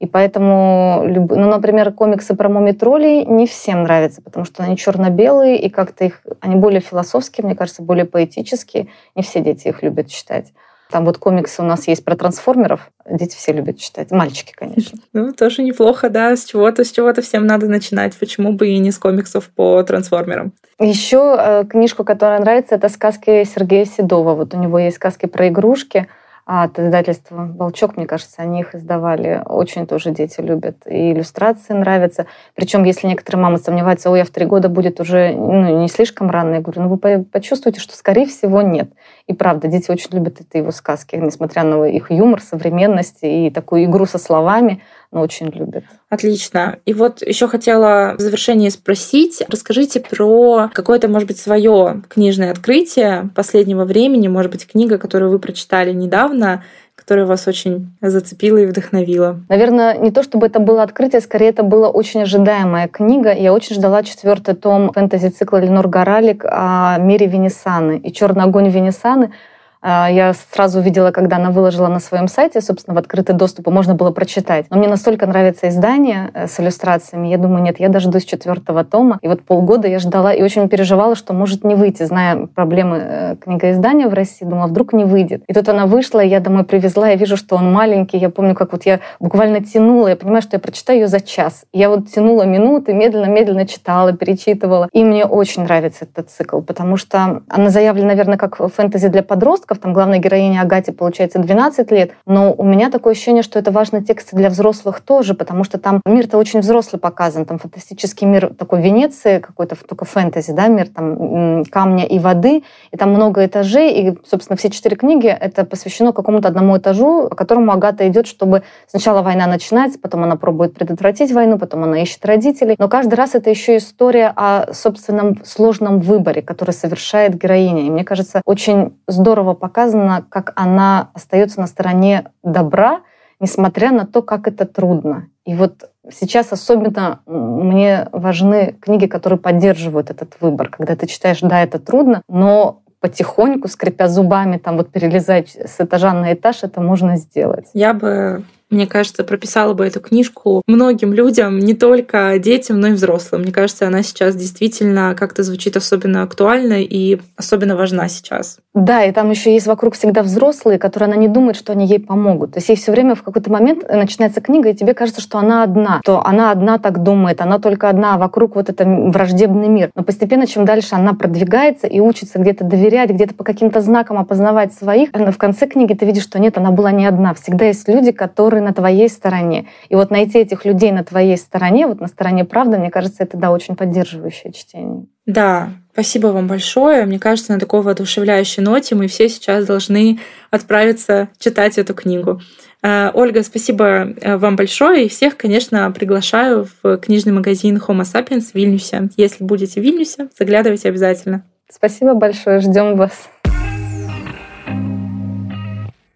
И 0.00 0.06
поэтому, 0.06 1.04
ну, 1.06 1.48
например, 1.48 1.92
комиксы 1.92 2.34
про 2.34 2.48
мумитролей 2.48 3.24
не 3.24 3.46
всем 3.46 3.84
нравятся, 3.84 4.20
потому 4.20 4.44
что 4.44 4.64
они 4.64 4.76
черно-белые, 4.76 5.60
и 5.60 5.70
как-то 5.70 6.06
их, 6.06 6.22
они 6.40 6.56
более 6.56 6.80
философские, 6.80 7.44
мне 7.44 7.54
кажется, 7.54 7.84
более 7.84 8.04
поэтические. 8.04 8.88
Не 9.14 9.22
все 9.22 9.40
дети 9.40 9.68
их 9.68 9.80
любят 9.84 10.08
читать. 10.08 10.52
Там 10.90 11.04
вот 11.04 11.18
комиксы 11.18 11.62
у 11.62 11.64
нас 11.64 11.86
есть 11.86 12.04
про 12.04 12.16
трансформеров. 12.16 12.90
Дети 13.08 13.36
все 13.36 13.52
любят 13.52 13.78
читать. 13.78 14.10
Мальчики, 14.10 14.52
конечно. 14.56 14.98
Ну, 15.12 15.32
тоже 15.32 15.62
неплохо, 15.62 16.08
да. 16.08 16.36
С 16.36 16.44
чего-то, 16.44 16.84
с 16.84 16.90
чего-то 16.90 17.22
всем 17.22 17.46
надо 17.46 17.66
начинать. 17.66 18.16
Почему 18.16 18.52
бы 18.52 18.68
и 18.68 18.78
не 18.78 18.90
с 18.90 18.98
комиксов 18.98 19.48
по 19.48 19.82
трансформерам? 19.82 20.52
Еще 20.78 21.36
э, 21.38 21.64
книжку, 21.68 22.04
которая 22.04 22.40
нравится, 22.40 22.76
это 22.76 22.88
сказки 22.88 23.44
Сергея 23.44 23.84
Седова. 23.84 24.34
Вот 24.34 24.54
у 24.54 24.58
него 24.58 24.78
есть 24.78 24.96
сказки 24.96 25.26
про 25.26 25.48
игрушки 25.48 26.08
от 26.44 26.78
издательства 26.78 27.48
«Волчок», 27.56 27.96
мне 27.96 28.06
кажется, 28.06 28.42
они 28.42 28.60
их 28.60 28.74
издавали. 28.74 29.42
Очень 29.46 29.86
тоже 29.86 30.10
дети 30.10 30.40
любят. 30.40 30.76
И 30.86 31.12
иллюстрации 31.12 31.74
нравятся. 31.74 32.26
Причем, 32.54 32.84
если 32.84 33.06
некоторые 33.06 33.42
мамы 33.42 33.58
сомневаются, 33.58 34.10
ой, 34.10 34.22
а 34.22 34.24
в 34.24 34.30
три 34.30 34.46
года 34.46 34.68
будет 34.68 35.00
уже 35.00 35.32
ну, 35.32 35.80
не 35.82 35.88
слишком 35.88 36.30
рано, 36.30 36.54
я 36.54 36.60
говорю, 36.60 36.82
ну 36.82 36.88
вы 36.88 37.24
почувствуете, 37.24 37.80
что, 37.80 37.96
скорее 37.96 38.26
всего, 38.26 38.62
нет. 38.62 38.90
И 39.26 39.32
правда, 39.32 39.68
дети 39.68 39.90
очень 39.90 40.10
любят 40.12 40.40
это 40.40 40.58
его 40.58 40.72
сказки, 40.72 41.16
несмотря 41.16 41.62
на 41.62 41.84
их 41.84 42.10
юмор, 42.10 42.40
современность 42.40 43.18
и 43.22 43.50
такую 43.50 43.84
игру 43.84 44.06
со 44.06 44.18
словами 44.18 44.82
но 45.12 45.20
очень 45.20 45.48
любят. 45.48 45.84
Отлично. 46.08 46.78
И 46.86 46.94
вот 46.94 47.22
еще 47.22 47.48
хотела 47.48 48.14
в 48.16 48.20
завершении 48.20 48.68
спросить, 48.68 49.42
расскажите 49.48 50.00
про 50.00 50.70
какое-то, 50.72 51.08
может 51.08 51.26
быть, 51.26 51.38
свое 51.38 52.02
книжное 52.08 52.52
открытие 52.52 53.30
последнего 53.34 53.84
времени, 53.84 54.28
может 54.28 54.52
быть, 54.52 54.66
книга, 54.66 54.98
которую 54.98 55.30
вы 55.30 55.38
прочитали 55.40 55.92
недавно, 55.92 56.62
которая 56.94 57.26
вас 57.26 57.48
очень 57.48 57.96
зацепила 58.00 58.58
и 58.58 58.66
вдохновила? 58.66 59.40
Наверное, 59.48 59.96
не 59.96 60.12
то 60.12 60.22
чтобы 60.22 60.46
это 60.46 60.60
было 60.60 60.82
открытие, 60.82 61.20
скорее 61.20 61.48
это 61.48 61.64
была 61.64 61.88
очень 61.88 62.22
ожидаемая 62.22 62.86
книга. 62.86 63.32
Я 63.32 63.52
очень 63.52 63.74
ждала 63.74 64.04
четвертый 64.04 64.54
том 64.54 64.92
фэнтези-цикла 64.92 65.58
Ленор 65.58 65.88
Горалик 65.88 66.44
о 66.44 66.98
мире 66.98 67.26
Венесаны 67.26 67.98
и 67.98 68.12
«Черный 68.12 68.44
огонь 68.44 68.68
Венесаны», 68.68 69.32
я 69.82 70.34
сразу 70.52 70.80
увидела, 70.80 71.10
когда 71.10 71.36
она 71.36 71.50
выложила 71.50 71.88
на 71.88 72.00
своем 72.00 72.28
сайте, 72.28 72.60
собственно, 72.60 72.94
в 72.94 72.98
открытый 72.98 73.34
доступ, 73.34 73.68
и 73.68 73.70
можно 73.70 73.94
было 73.94 74.10
прочитать. 74.10 74.66
Но 74.70 74.78
мне 74.78 74.88
настолько 74.88 75.26
нравится 75.26 75.68
издание 75.68 76.30
э, 76.34 76.46
с 76.46 76.60
иллюстрациями, 76.60 77.28
я 77.28 77.38
думаю, 77.38 77.62
нет, 77.62 77.80
я 77.80 77.88
дождусь 77.88 78.24
четвертого 78.24 78.84
тома. 78.84 79.18
И 79.22 79.28
вот 79.28 79.42
полгода 79.42 79.88
я 79.88 79.98
ждала 79.98 80.32
и 80.32 80.42
очень 80.42 80.68
переживала, 80.68 81.14
что 81.14 81.32
может 81.32 81.64
не 81.64 81.74
выйти, 81.74 82.02
зная 82.02 82.46
проблемы 82.46 82.98
э, 83.02 83.36
книгоиздания 83.36 84.08
в 84.08 84.14
России, 84.14 84.44
думала, 84.44 84.66
вдруг 84.66 84.92
не 84.92 85.04
выйдет. 85.04 85.42
И 85.46 85.54
тут 85.54 85.68
она 85.68 85.86
вышла, 85.86 86.20
я 86.20 86.40
домой 86.40 86.64
привезла, 86.64 87.08
я 87.08 87.16
вижу, 87.16 87.36
что 87.36 87.56
он 87.56 87.72
маленький. 87.72 88.18
Я 88.18 88.30
помню, 88.30 88.54
как 88.54 88.72
вот 88.72 88.84
я 88.84 89.00
буквально 89.18 89.64
тянула, 89.64 90.08
я 90.08 90.16
понимаю, 90.16 90.42
что 90.42 90.56
я 90.56 90.60
прочитаю 90.60 91.00
ее 91.00 91.08
за 91.08 91.20
час. 91.20 91.64
Я 91.72 91.88
вот 91.88 92.10
тянула 92.10 92.42
минуты, 92.42 92.92
медленно-медленно 92.92 93.66
читала, 93.66 94.12
перечитывала. 94.12 94.88
И 94.92 95.04
мне 95.04 95.24
очень 95.24 95.62
нравится 95.62 96.04
этот 96.04 96.30
цикл, 96.30 96.60
потому 96.60 96.96
что 96.96 97.42
она 97.48 97.70
заявлена, 97.70 98.08
наверное, 98.08 98.38
как 98.38 98.56
фэнтези 98.56 99.08
для 99.08 99.22
подростков, 99.22 99.69
подростков, 99.70 99.78
там 99.78 99.92
главной 99.92 100.18
героине 100.18 100.60
Агате 100.60 100.92
получается 100.92 101.38
12 101.38 101.90
лет, 101.92 102.12
но 102.26 102.52
у 102.52 102.64
меня 102.64 102.90
такое 102.90 103.12
ощущение, 103.12 103.42
что 103.42 103.58
это 103.58 103.70
важный 103.70 104.02
текст 104.02 104.34
для 104.34 104.48
взрослых 104.48 105.00
тоже, 105.00 105.34
потому 105.34 105.64
что 105.64 105.78
там 105.78 106.00
мир-то 106.04 106.38
очень 106.38 106.60
взрослый 106.60 107.00
показан, 107.00 107.44
там 107.44 107.58
фантастический 107.58 108.26
мир 108.26 108.52
такой 108.54 108.82
Венеции, 108.82 109.38
какой-то 109.38 109.76
только 109.76 110.04
фэнтези, 110.04 110.52
да, 110.52 110.68
мир 110.68 110.88
там 110.88 111.64
камня 111.70 112.04
и 112.04 112.18
воды, 112.18 112.62
и 112.92 112.96
там 112.96 113.10
много 113.10 113.44
этажей, 113.46 113.92
и, 113.92 114.18
собственно, 114.28 114.56
все 114.56 114.70
четыре 114.70 114.96
книги 114.96 115.28
это 115.28 115.64
посвящено 115.64 116.12
какому-то 116.12 116.48
одному 116.48 116.76
этажу, 116.76 117.28
к 117.28 117.36
которому 117.36 117.72
Агата 117.72 118.06
идет, 118.08 118.26
чтобы 118.26 118.62
сначала 118.88 119.22
война 119.22 119.46
начинается, 119.46 119.98
потом 119.98 120.24
она 120.24 120.36
пробует 120.36 120.74
предотвратить 120.74 121.32
войну, 121.32 121.58
потом 121.58 121.84
она 121.84 122.02
ищет 122.02 122.24
родителей, 122.24 122.76
но 122.78 122.88
каждый 122.88 123.14
раз 123.14 123.34
это 123.34 123.50
еще 123.50 123.76
история 123.76 124.32
о 124.36 124.72
собственном 124.72 125.44
сложном 125.44 126.00
выборе, 126.00 126.42
который 126.42 126.72
совершает 126.72 127.40
героиня. 127.40 127.86
И 127.86 127.90
мне 127.90 128.04
кажется, 128.04 128.42
очень 128.44 128.92
здорово 129.06 129.54
показано, 129.60 130.24
как 130.28 130.52
она 130.56 131.10
остается 131.14 131.60
на 131.60 131.66
стороне 131.66 132.32
добра, 132.42 133.02
несмотря 133.38 133.92
на 133.92 134.06
то, 134.06 134.22
как 134.22 134.48
это 134.48 134.66
трудно. 134.66 135.28
И 135.44 135.54
вот 135.54 135.90
сейчас 136.10 136.52
особенно 136.52 137.20
мне 137.26 138.08
важны 138.12 138.76
книги, 138.80 139.06
которые 139.06 139.38
поддерживают 139.38 140.10
этот 140.10 140.36
выбор. 140.40 140.68
Когда 140.68 140.96
ты 140.96 141.06
читаешь, 141.06 141.40
да, 141.40 141.62
это 141.62 141.78
трудно, 141.78 142.22
но 142.28 142.82
потихоньку, 143.00 143.68
скрипя 143.68 144.08
зубами, 144.08 144.58
там 144.58 144.76
вот 144.76 144.90
перелезать 144.90 145.56
с 145.56 145.80
этажа 145.80 146.12
на 146.12 146.32
этаж, 146.32 146.62
это 146.62 146.80
можно 146.80 147.16
сделать. 147.16 147.68
Я 147.72 147.94
бы 147.94 148.44
мне 148.70 148.86
кажется, 148.86 149.24
прописала 149.24 149.74
бы 149.74 149.84
эту 149.84 150.00
книжку 150.00 150.62
многим 150.66 151.12
людям, 151.12 151.58
не 151.58 151.74
только 151.74 152.38
детям, 152.38 152.80
но 152.80 152.88
и 152.88 152.92
взрослым. 152.92 153.42
Мне 153.42 153.52
кажется, 153.52 153.86
она 153.86 154.02
сейчас 154.02 154.36
действительно 154.36 155.14
как-то 155.18 155.42
звучит 155.42 155.76
особенно 155.76 156.22
актуально 156.22 156.82
и 156.82 157.18
особенно 157.36 157.76
важна 157.76 158.08
сейчас. 158.08 158.58
Да, 158.74 159.04
и 159.04 159.12
там 159.12 159.30
еще 159.30 159.52
есть 159.52 159.66
вокруг 159.66 159.94
всегда 159.94 160.22
взрослые, 160.22 160.78
которые 160.78 161.08
она 161.08 161.16
не 161.16 161.28
думает, 161.28 161.56
что 161.56 161.72
они 161.72 161.86
ей 161.86 161.98
помогут. 161.98 162.52
То 162.52 162.58
есть 162.58 162.68
ей 162.68 162.76
все 162.76 162.92
время 162.92 163.14
в 163.14 163.22
какой-то 163.22 163.50
момент 163.50 163.88
начинается 163.88 164.40
книга, 164.40 164.70
и 164.70 164.74
тебе 164.74 164.94
кажется, 164.94 165.20
что 165.20 165.38
она 165.38 165.64
одна, 165.64 166.00
то 166.04 166.24
она 166.24 166.52
одна 166.52 166.78
так 166.78 167.02
думает, 167.02 167.40
она 167.40 167.58
только 167.58 167.88
одна, 167.88 168.14
а 168.14 168.18
вокруг 168.18 168.54
вот 168.54 168.68
это 168.68 168.84
враждебный 168.84 169.68
мир. 169.68 169.90
Но 169.96 170.04
постепенно, 170.04 170.46
чем 170.46 170.64
дальше 170.64 170.94
она 170.94 171.14
продвигается 171.14 171.88
и 171.88 171.98
учится 171.98 172.38
где-то 172.38 172.64
доверять, 172.64 173.10
где-то 173.10 173.34
по 173.34 173.42
каким-то 173.42 173.80
знакам 173.80 174.18
опознавать 174.18 174.72
своих, 174.72 175.10
в 175.12 175.36
конце 175.36 175.66
книги 175.66 175.94
ты 175.94 176.06
видишь, 176.06 176.22
что 176.22 176.38
нет, 176.38 176.56
она 176.56 176.70
была 176.70 176.92
не 176.92 177.06
одна. 177.06 177.34
Всегда 177.34 177.66
есть 177.66 177.88
люди, 177.88 178.12
которые 178.12 178.59
которые 178.60 178.68
на 178.68 178.72
твоей 178.72 179.08
стороне. 179.08 179.66
И 179.88 179.94
вот 179.94 180.10
найти 180.10 180.38
этих 180.38 180.64
людей 180.64 180.92
на 180.92 181.04
твоей 181.04 181.36
стороне, 181.36 181.86
вот 181.86 182.00
на 182.00 182.06
стороне 182.06 182.44
правды, 182.44 182.78
мне 182.78 182.90
кажется, 182.90 183.22
это, 183.22 183.36
да, 183.36 183.50
очень 183.50 183.76
поддерживающее 183.76 184.52
чтение. 184.52 185.06
Да, 185.26 185.70
спасибо 185.92 186.28
вам 186.28 186.46
большое. 186.46 187.06
Мне 187.06 187.18
кажется, 187.18 187.52
на 187.52 187.58
такой 187.58 187.82
воодушевляющей 187.82 188.62
ноте 188.62 188.94
мы 188.94 189.06
все 189.06 189.28
сейчас 189.28 189.66
должны 189.66 190.18
отправиться 190.50 191.28
читать 191.38 191.78
эту 191.78 191.94
книгу. 191.94 192.40
Э, 192.82 193.10
Ольга, 193.14 193.42
спасибо 193.42 193.84
э, 194.20 194.36
вам 194.36 194.56
большое. 194.56 195.04
И 195.04 195.08
всех, 195.08 195.36
конечно, 195.36 195.90
приглашаю 195.92 196.66
в 196.82 196.98
книжный 196.98 197.32
магазин 197.32 197.76
Homo 197.76 198.02
Sapiens 198.02 198.52
в 198.52 198.54
Вильнюсе. 198.54 199.08
Если 199.16 199.44
будете 199.44 199.80
в 199.80 199.84
Вильнюсе, 199.84 200.28
заглядывайте 200.38 200.88
обязательно. 200.88 201.44
Спасибо 201.68 202.14
большое. 202.14 202.60
Ждем 202.60 202.96
вас. 202.96 203.30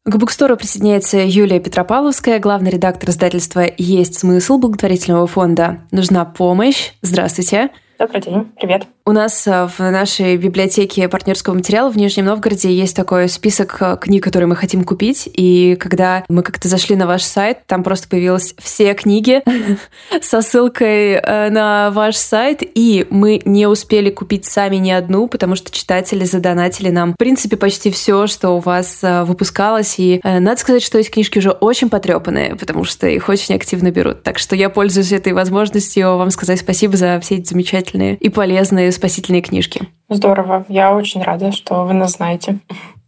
К 0.06 0.16
букстору 0.18 0.58
присоединяется 0.58 1.16
Юлия 1.16 1.60
Петропавловская, 1.60 2.38
главный 2.38 2.70
редактор 2.70 3.08
издательства 3.08 3.64
«Есть 3.78 4.18
смысл» 4.18 4.58
благотворительного 4.58 5.26
фонда 5.26 5.80
«Нужна 5.92 6.26
помощь». 6.26 6.90
Здравствуйте. 7.00 7.70
Добрый 7.98 8.20
день, 8.20 8.52
привет. 8.60 8.86
У 9.06 9.12
нас 9.12 9.46
э, 9.46 9.68
в 9.68 9.80
нашей 9.80 10.38
библиотеке 10.38 11.10
партнерского 11.10 11.52
материала 11.52 11.90
в 11.90 11.96
Нижнем 11.98 12.24
Новгороде 12.24 12.72
есть 12.72 12.96
такой 12.96 13.28
список 13.28 13.76
э, 13.80 13.98
книг, 14.00 14.24
которые 14.24 14.46
мы 14.46 14.56
хотим 14.56 14.82
купить. 14.82 15.28
И 15.30 15.76
когда 15.78 16.24
мы 16.30 16.42
как-то 16.42 16.68
зашли 16.68 16.96
на 16.96 17.06
ваш 17.06 17.22
сайт, 17.22 17.66
там 17.66 17.82
просто 17.82 18.08
появилось 18.08 18.54
все 18.56 18.94
книги 18.94 19.42
со 20.22 20.40
ссылкой 20.40 21.16
э, 21.16 21.50
на 21.50 21.90
ваш 21.90 22.16
сайт. 22.16 22.62
И 22.62 23.06
мы 23.10 23.42
не 23.44 23.66
успели 23.66 24.08
купить 24.08 24.46
сами 24.46 24.76
ни 24.76 24.90
одну, 24.90 25.28
потому 25.28 25.54
что 25.54 25.70
читатели 25.70 26.24
задонатили 26.24 26.88
нам, 26.88 27.12
в 27.12 27.18
принципе, 27.18 27.58
почти 27.58 27.90
все, 27.90 28.26
что 28.26 28.56
у 28.56 28.60
вас 28.60 29.00
выпускалось. 29.02 29.96
И 29.98 30.22
надо 30.24 30.56
сказать, 30.56 30.82
что 30.82 30.98
эти 30.98 31.10
книжки 31.10 31.40
уже 31.40 31.50
очень 31.50 31.90
потрепанные, 31.90 32.56
потому 32.56 32.84
что 32.84 33.06
их 33.06 33.28
очень 33.28 33.54
активно 33.54 33.90
берут. 33.90 34.22
Так 34.22 34.38
что 34.38 34.56
я 34.56 34.70
пользуюсь 34.70 35.12
этой 35.12 35.34
возможностью 35.34 36.16
вам 36.16 36.30
сказать 36.30 36.60
спасибо 36.60 36.96
за 36.96 37.20
все 37.20 37.34
эти 37.34 37.50
замечательные 37.50 38.16
и 38.16 38.30
полезные 38.30 38.93
спасительные 38.94 39.42
книжки. 39.42 39.88
Здорово. 40.08 40.64
Я 40.68 40.94
очень 40.94 41.22
рада, 41.22 41.52
что 41.52 41.84
вы 41.84 41.92
нас 41.92 42.12
знаете. 42.12 42.60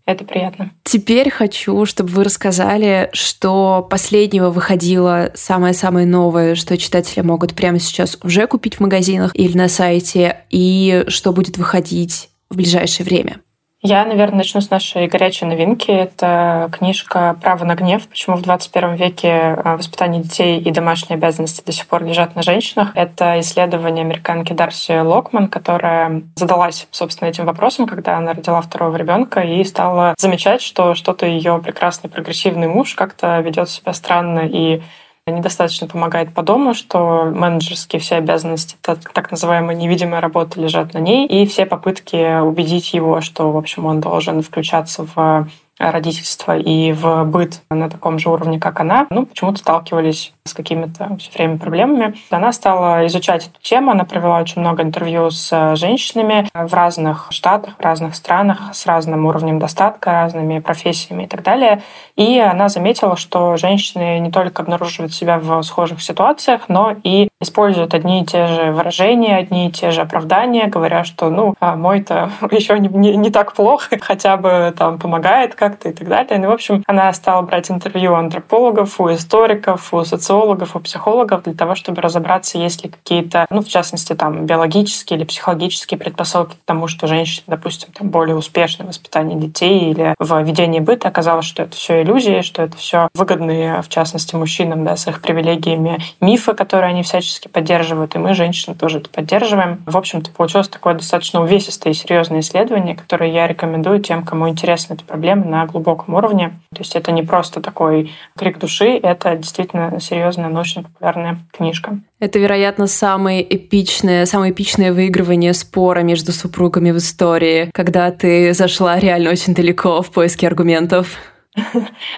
Это 0.07 0.25
приятно. 0.25 0.71
Теперь 0.85 1.31
хочу, 1.31 1.85
чтобы 1.85 2.11
вы 2.11 2.23
рассказали, 2.23 3.11
что 3.13 3.85
последнего 3.91 4.51
выходило 4.51 5.33
самое-самое 5.35 6.07
новое, 6.07 6.55
что 6.55 6.79
читатели 6.79 7.23
могут 7.23 7.55
прямо 7.55 7.81
сейчас 7.81 8.17
уже 8.23 8.47
купить 8.47 8.77
в 8.77 8.81
магазинах 8.81 9.35
или 9.35 9.57
на 9.57 9.69
сайте, 9.69 10.45
и 10.49 11.05
что 11.09 11.33
будет 11.33 11.59
выходить 11.59 12.31
в 12.49 12.57
ближайшее 12.57 13.05
время. 13.05 13.41
Я, 13.89 14.05
наверное, 14.05 14.39
начну 14.39 14.61
с 14.61 14.69
нашей 14.69 15.07
горячей 15.07 15.45
новинки. 15.45 15.93
Это 15.93 16.69
книжка 16.73 17.37
«Право 17.41 17.65
на 17.65 17.77
гнев. 17.77 18.09
Почему 18.09 18.35
в 18.35 18.43
21 18.43 18.97
веке 18.97 19.29
э, 19.29 19.77
воспитание 19.77 20.25
детей 20.25 20.59
и 20.59 20.73
домашние 20.73 21.17
обязанности 21.17 21.65
до 21.65 21.71
сих 21.71 21.87
пор 21.87 22.03
лежат 22.03 22.35
на 22.35 22.43
женщинах». 22.43 22.91
Это 22.97 23.39
исследование 23.39 24.03
американки 24.03 24.53
Дарси 24.53 24.99
Локман, 24.99 25.47
которая 25.47 26.25
задалась, 26.35 26.89
собственно, 26.91 27.29
этим 27.29 27.47
вопросом, 27.47 27.87
когда 27.87 28.19
она 28.19 28.33
родила 28.33 28.61
второго 28.61 28.97
ребенка 28.97 29.43
и 29.43 29.63
стала 29.63 30.17
замечать, 30.19 30.63
что 30.63 30.97
что-то 30.97 31.25
ее 31.27 31.61
прекрасный 31.63 32.11
прогрессивный 32.11 32.67
муж 32.67 32.97
как-то 32.97 33.39
ведет 33.39 33.71
себя 33.71 33.93
странно 33.93 34.41
и 34.41 34.83
недостаточно 35.33 35.89
помогает 35.89 36.33
по 36.33 36.43
дому, 36.43 36.73
что 36.73 37.25
менеджерские 37.25 38.01
все 38.01 38.17
обязанности, 38.17 38.77
так, 38.81 39.13
так 39.13 39.31
называемая 39.33 39.75
невидимая 39.75 40.21
работа 40.21 40.61
лежат 40.61 40.95
на 40.95 40.99
ней, 40.99 41.27
и 41.27 41.47
все 41.47 41.67
попытки 41.67 42.41
убедить 42.41 42.95
его, 42.95 43.21
что, 43.21 43.51
в 43.51 43.57
общем, 43.57 43.87
он 43.87 44.01
должен 44.01 44.43
включаться 44.43 45.05
в 45.05 45.49
родительства 45.79 46.57
и 46.57 46.93
в 46.93 47.25
быт 47.25 47.63
на 47.71 47.91
таком 47.91 48.19
же 48.19 48.31
уровне, 48.31 48.59
как 48.59 48.81
она, 48.81 49.07
ну, 49.11 49.27
почему-то 49.27 49.59
сталкивались 49.59 50.33
с 50.45 50.55
какими-то 50.55 51.17
все 51.19 51.31
время 51.37 51.59
проблемами. 51.59 52.15
Она 52.31 52.53
стала 52.53 53.07
изучать 53.07 53.49
эту 53.49 53.61
тему, 53.61 53.91
она 53.91 54.05
провела 54.05 54.41
очень 54.41 54.61
много 54.61 54.83
интервью 54.83 55.31
с 55.31 55.77
женщинами 55.77 56.49
в 56.55 56.73
разных 56.73 57.29
штатах, 57.31 57.75
в 57.79 57.83
разных 57.83 58.15
странах, 58.15 58.59
с 58.73 58.87
разным 58.87 59.27
уровнем 59.27 59.59
достатка, 59.59 60.13
разными 60.13 60.61
профессиями 60.61 61.25
и 61.25 61.27
так 61.27 61.43
далее. 61.43 61.83
И 62.17 62.39
она 62.39 62.69
заметила, 62.69 63.17
что 63.17 63.57
женщины 63.57 64.19
не 64.19 64.31
только 64.31 64.63
обнаруживают 64.63 65.13
себя 65.13 65.39
в 65.39 65.63
схожих 65.63 66.01
ситуациях, 66.03 66.63
но 66.69 66.95
и 67.03 67.29
используют 67.41 67.93
одни 67.93 68.23
и 68.23 68.27
те 68.27 68.47
же 68.47 68.73
выражения, 68.73 69.37
одни 69.37 69.69
и 69.69 69.73
те 69.73 69.91
же 69.91 70.01
оправдания, 70.01 70.69
говоря, 70.69 71.05
что, 71.05 71.29
ну, 71.29 71.55
а 71.61 71.77
мой-то 71.77 72.31
еще 72.51 72.79
не, 72.79 72.89
не, 72.89 73.17
не 73.17 73.31
так 73.31 73.53
плохо, 73.53 73.99
хотя 74.01 74.37
бы 74.37 74.73
там 74.77 74.99
помогает 74.99 75.55
как-то 75.69 75.89
и 75.89 75.93
так 75.93 76.09
далее. 76.09 76.39
Ну, 76.39 76.49
в 76.49 76.53
общем, 76.53 76.83
она 76.87 77.13
стала 77.13 77.43
брать 77.43 77.71
интервью 77.71 78.13
у 78.13 78.15
антропологов, 78.15 79.01
у 79.01 79.13
историков, 79.13 79.93
у 79.93 80.05
социологов, 80.05 80.77
у 80.77 80.81
психологов 80.81 81.43
для 81.43 81.55
того, 81.55 81.75
чтобы 81.75 82.03
разобраться, 82.03 82.59
есть 82.59 82.85
ли 82.85 82.91
какие-то, 82.91 83.47
ну, 83.51 83.63
в 83.63 83.69
частности, 83.69 84.15
там, 84.15 84.47
биологические 84.47 85.19
или 85.19 85.25
психологические 85.25 85.99
предпосылки 85.99 86.55
к 86.55 86.65
тому, 86.65 86.89
что 86.89 87.07
женщины, 87.07 87.45
допустим, 87.49 87.93
там, 87.93 88.11
более 88.11 88.37
успешны 88.37 88.85
в 88.85 88.89
воспитании 88.89 89.39
детей 89.39 89.91
или 89.91 90.15
в 90.19 90.43
ведении 90.43 90.81
быта. 90.81 91.09
Оказалось, 91.09 91.47
что 91.47 91.63
это 91.63 91.77
все 91.77 92.03
иллюзии, 92.03 92.43
что 92.43 92.63
это 92.63 92.77
все 92.77 93.09
выгодные, 93.15 93.83
в 93.83 93.89
частности, 93.89 94.37
мужчинам, 94.37 94.85
да, 94.85 94.97
с 94.97 95.09
их 95.09 95.21
привилегиями, 95.21 95.99
мифы, 96.21 96.55
которые 96.55 96.91
они 96.91 97.03
всячески 97.03 97.49
поддерживают, 97.49 98.15
и 98.15 98.19
мы, 98.19 98.35
женщины, 98.35 98.75
тоже 98.75 98.99
это 98.99 99.11
поддерживаем. 99.11 99.83
В 99.87 99.97
общем-то, 99.97 100.31
получилось 100.31 100.69
такое 100.69 100.95
достаточно 100.95 101.43
увесистое 101.43 101.93
и 101.93 101.97
серьезное 101.97 102.41
исследование, 102.41 102.95
которое 102.95 103.31
я 103.31 103.47
рекомендую 103.47 104.01
тем, 104.01 104.25
кому 104.25 104.49
интересна 104.49 104.95
эта 104.95 105.05
проблема 105.05 105.45
на 105.57 105.67
глубоком 105.67 106.15
уровне. 106.15 106.61
То 106.71 106.81
есть 106.81 106.97
это 106.97 107.13
не 107.13 107.23
просто 107.23 107.61
такой 107.61 108.13
крик 108.39 108.59
души, 108.59 108.99
это 109.03 109.37
действительно 109.37 109.99
серьезная 110.01 110.49
научно-популярная 110.49 111.39
книжка. 111.53 111.99
Это, 112.19 112.39
вероятно, 112.39 112.87
самое 112.87 113.43
эпичное, 113.43 114.27
самое 114.27 114.53
эпичное 114.53 114.93
выигрывание 114.93 115.53
спора 115.53 116.01
между 116.01 116.33
супругами 116.33 116.91
в 116.91 116.99
истории, 116.99 117.71
когда 117.73 118.11
ты 118.11 118.53
зашла 118.55 118.99
реально 118.99 119.31
очень 119.31 119.55
далеко 119.55 120.03
в 120.03 120.11
поиске 120.11 120.47
аргументов. 120.47 121.19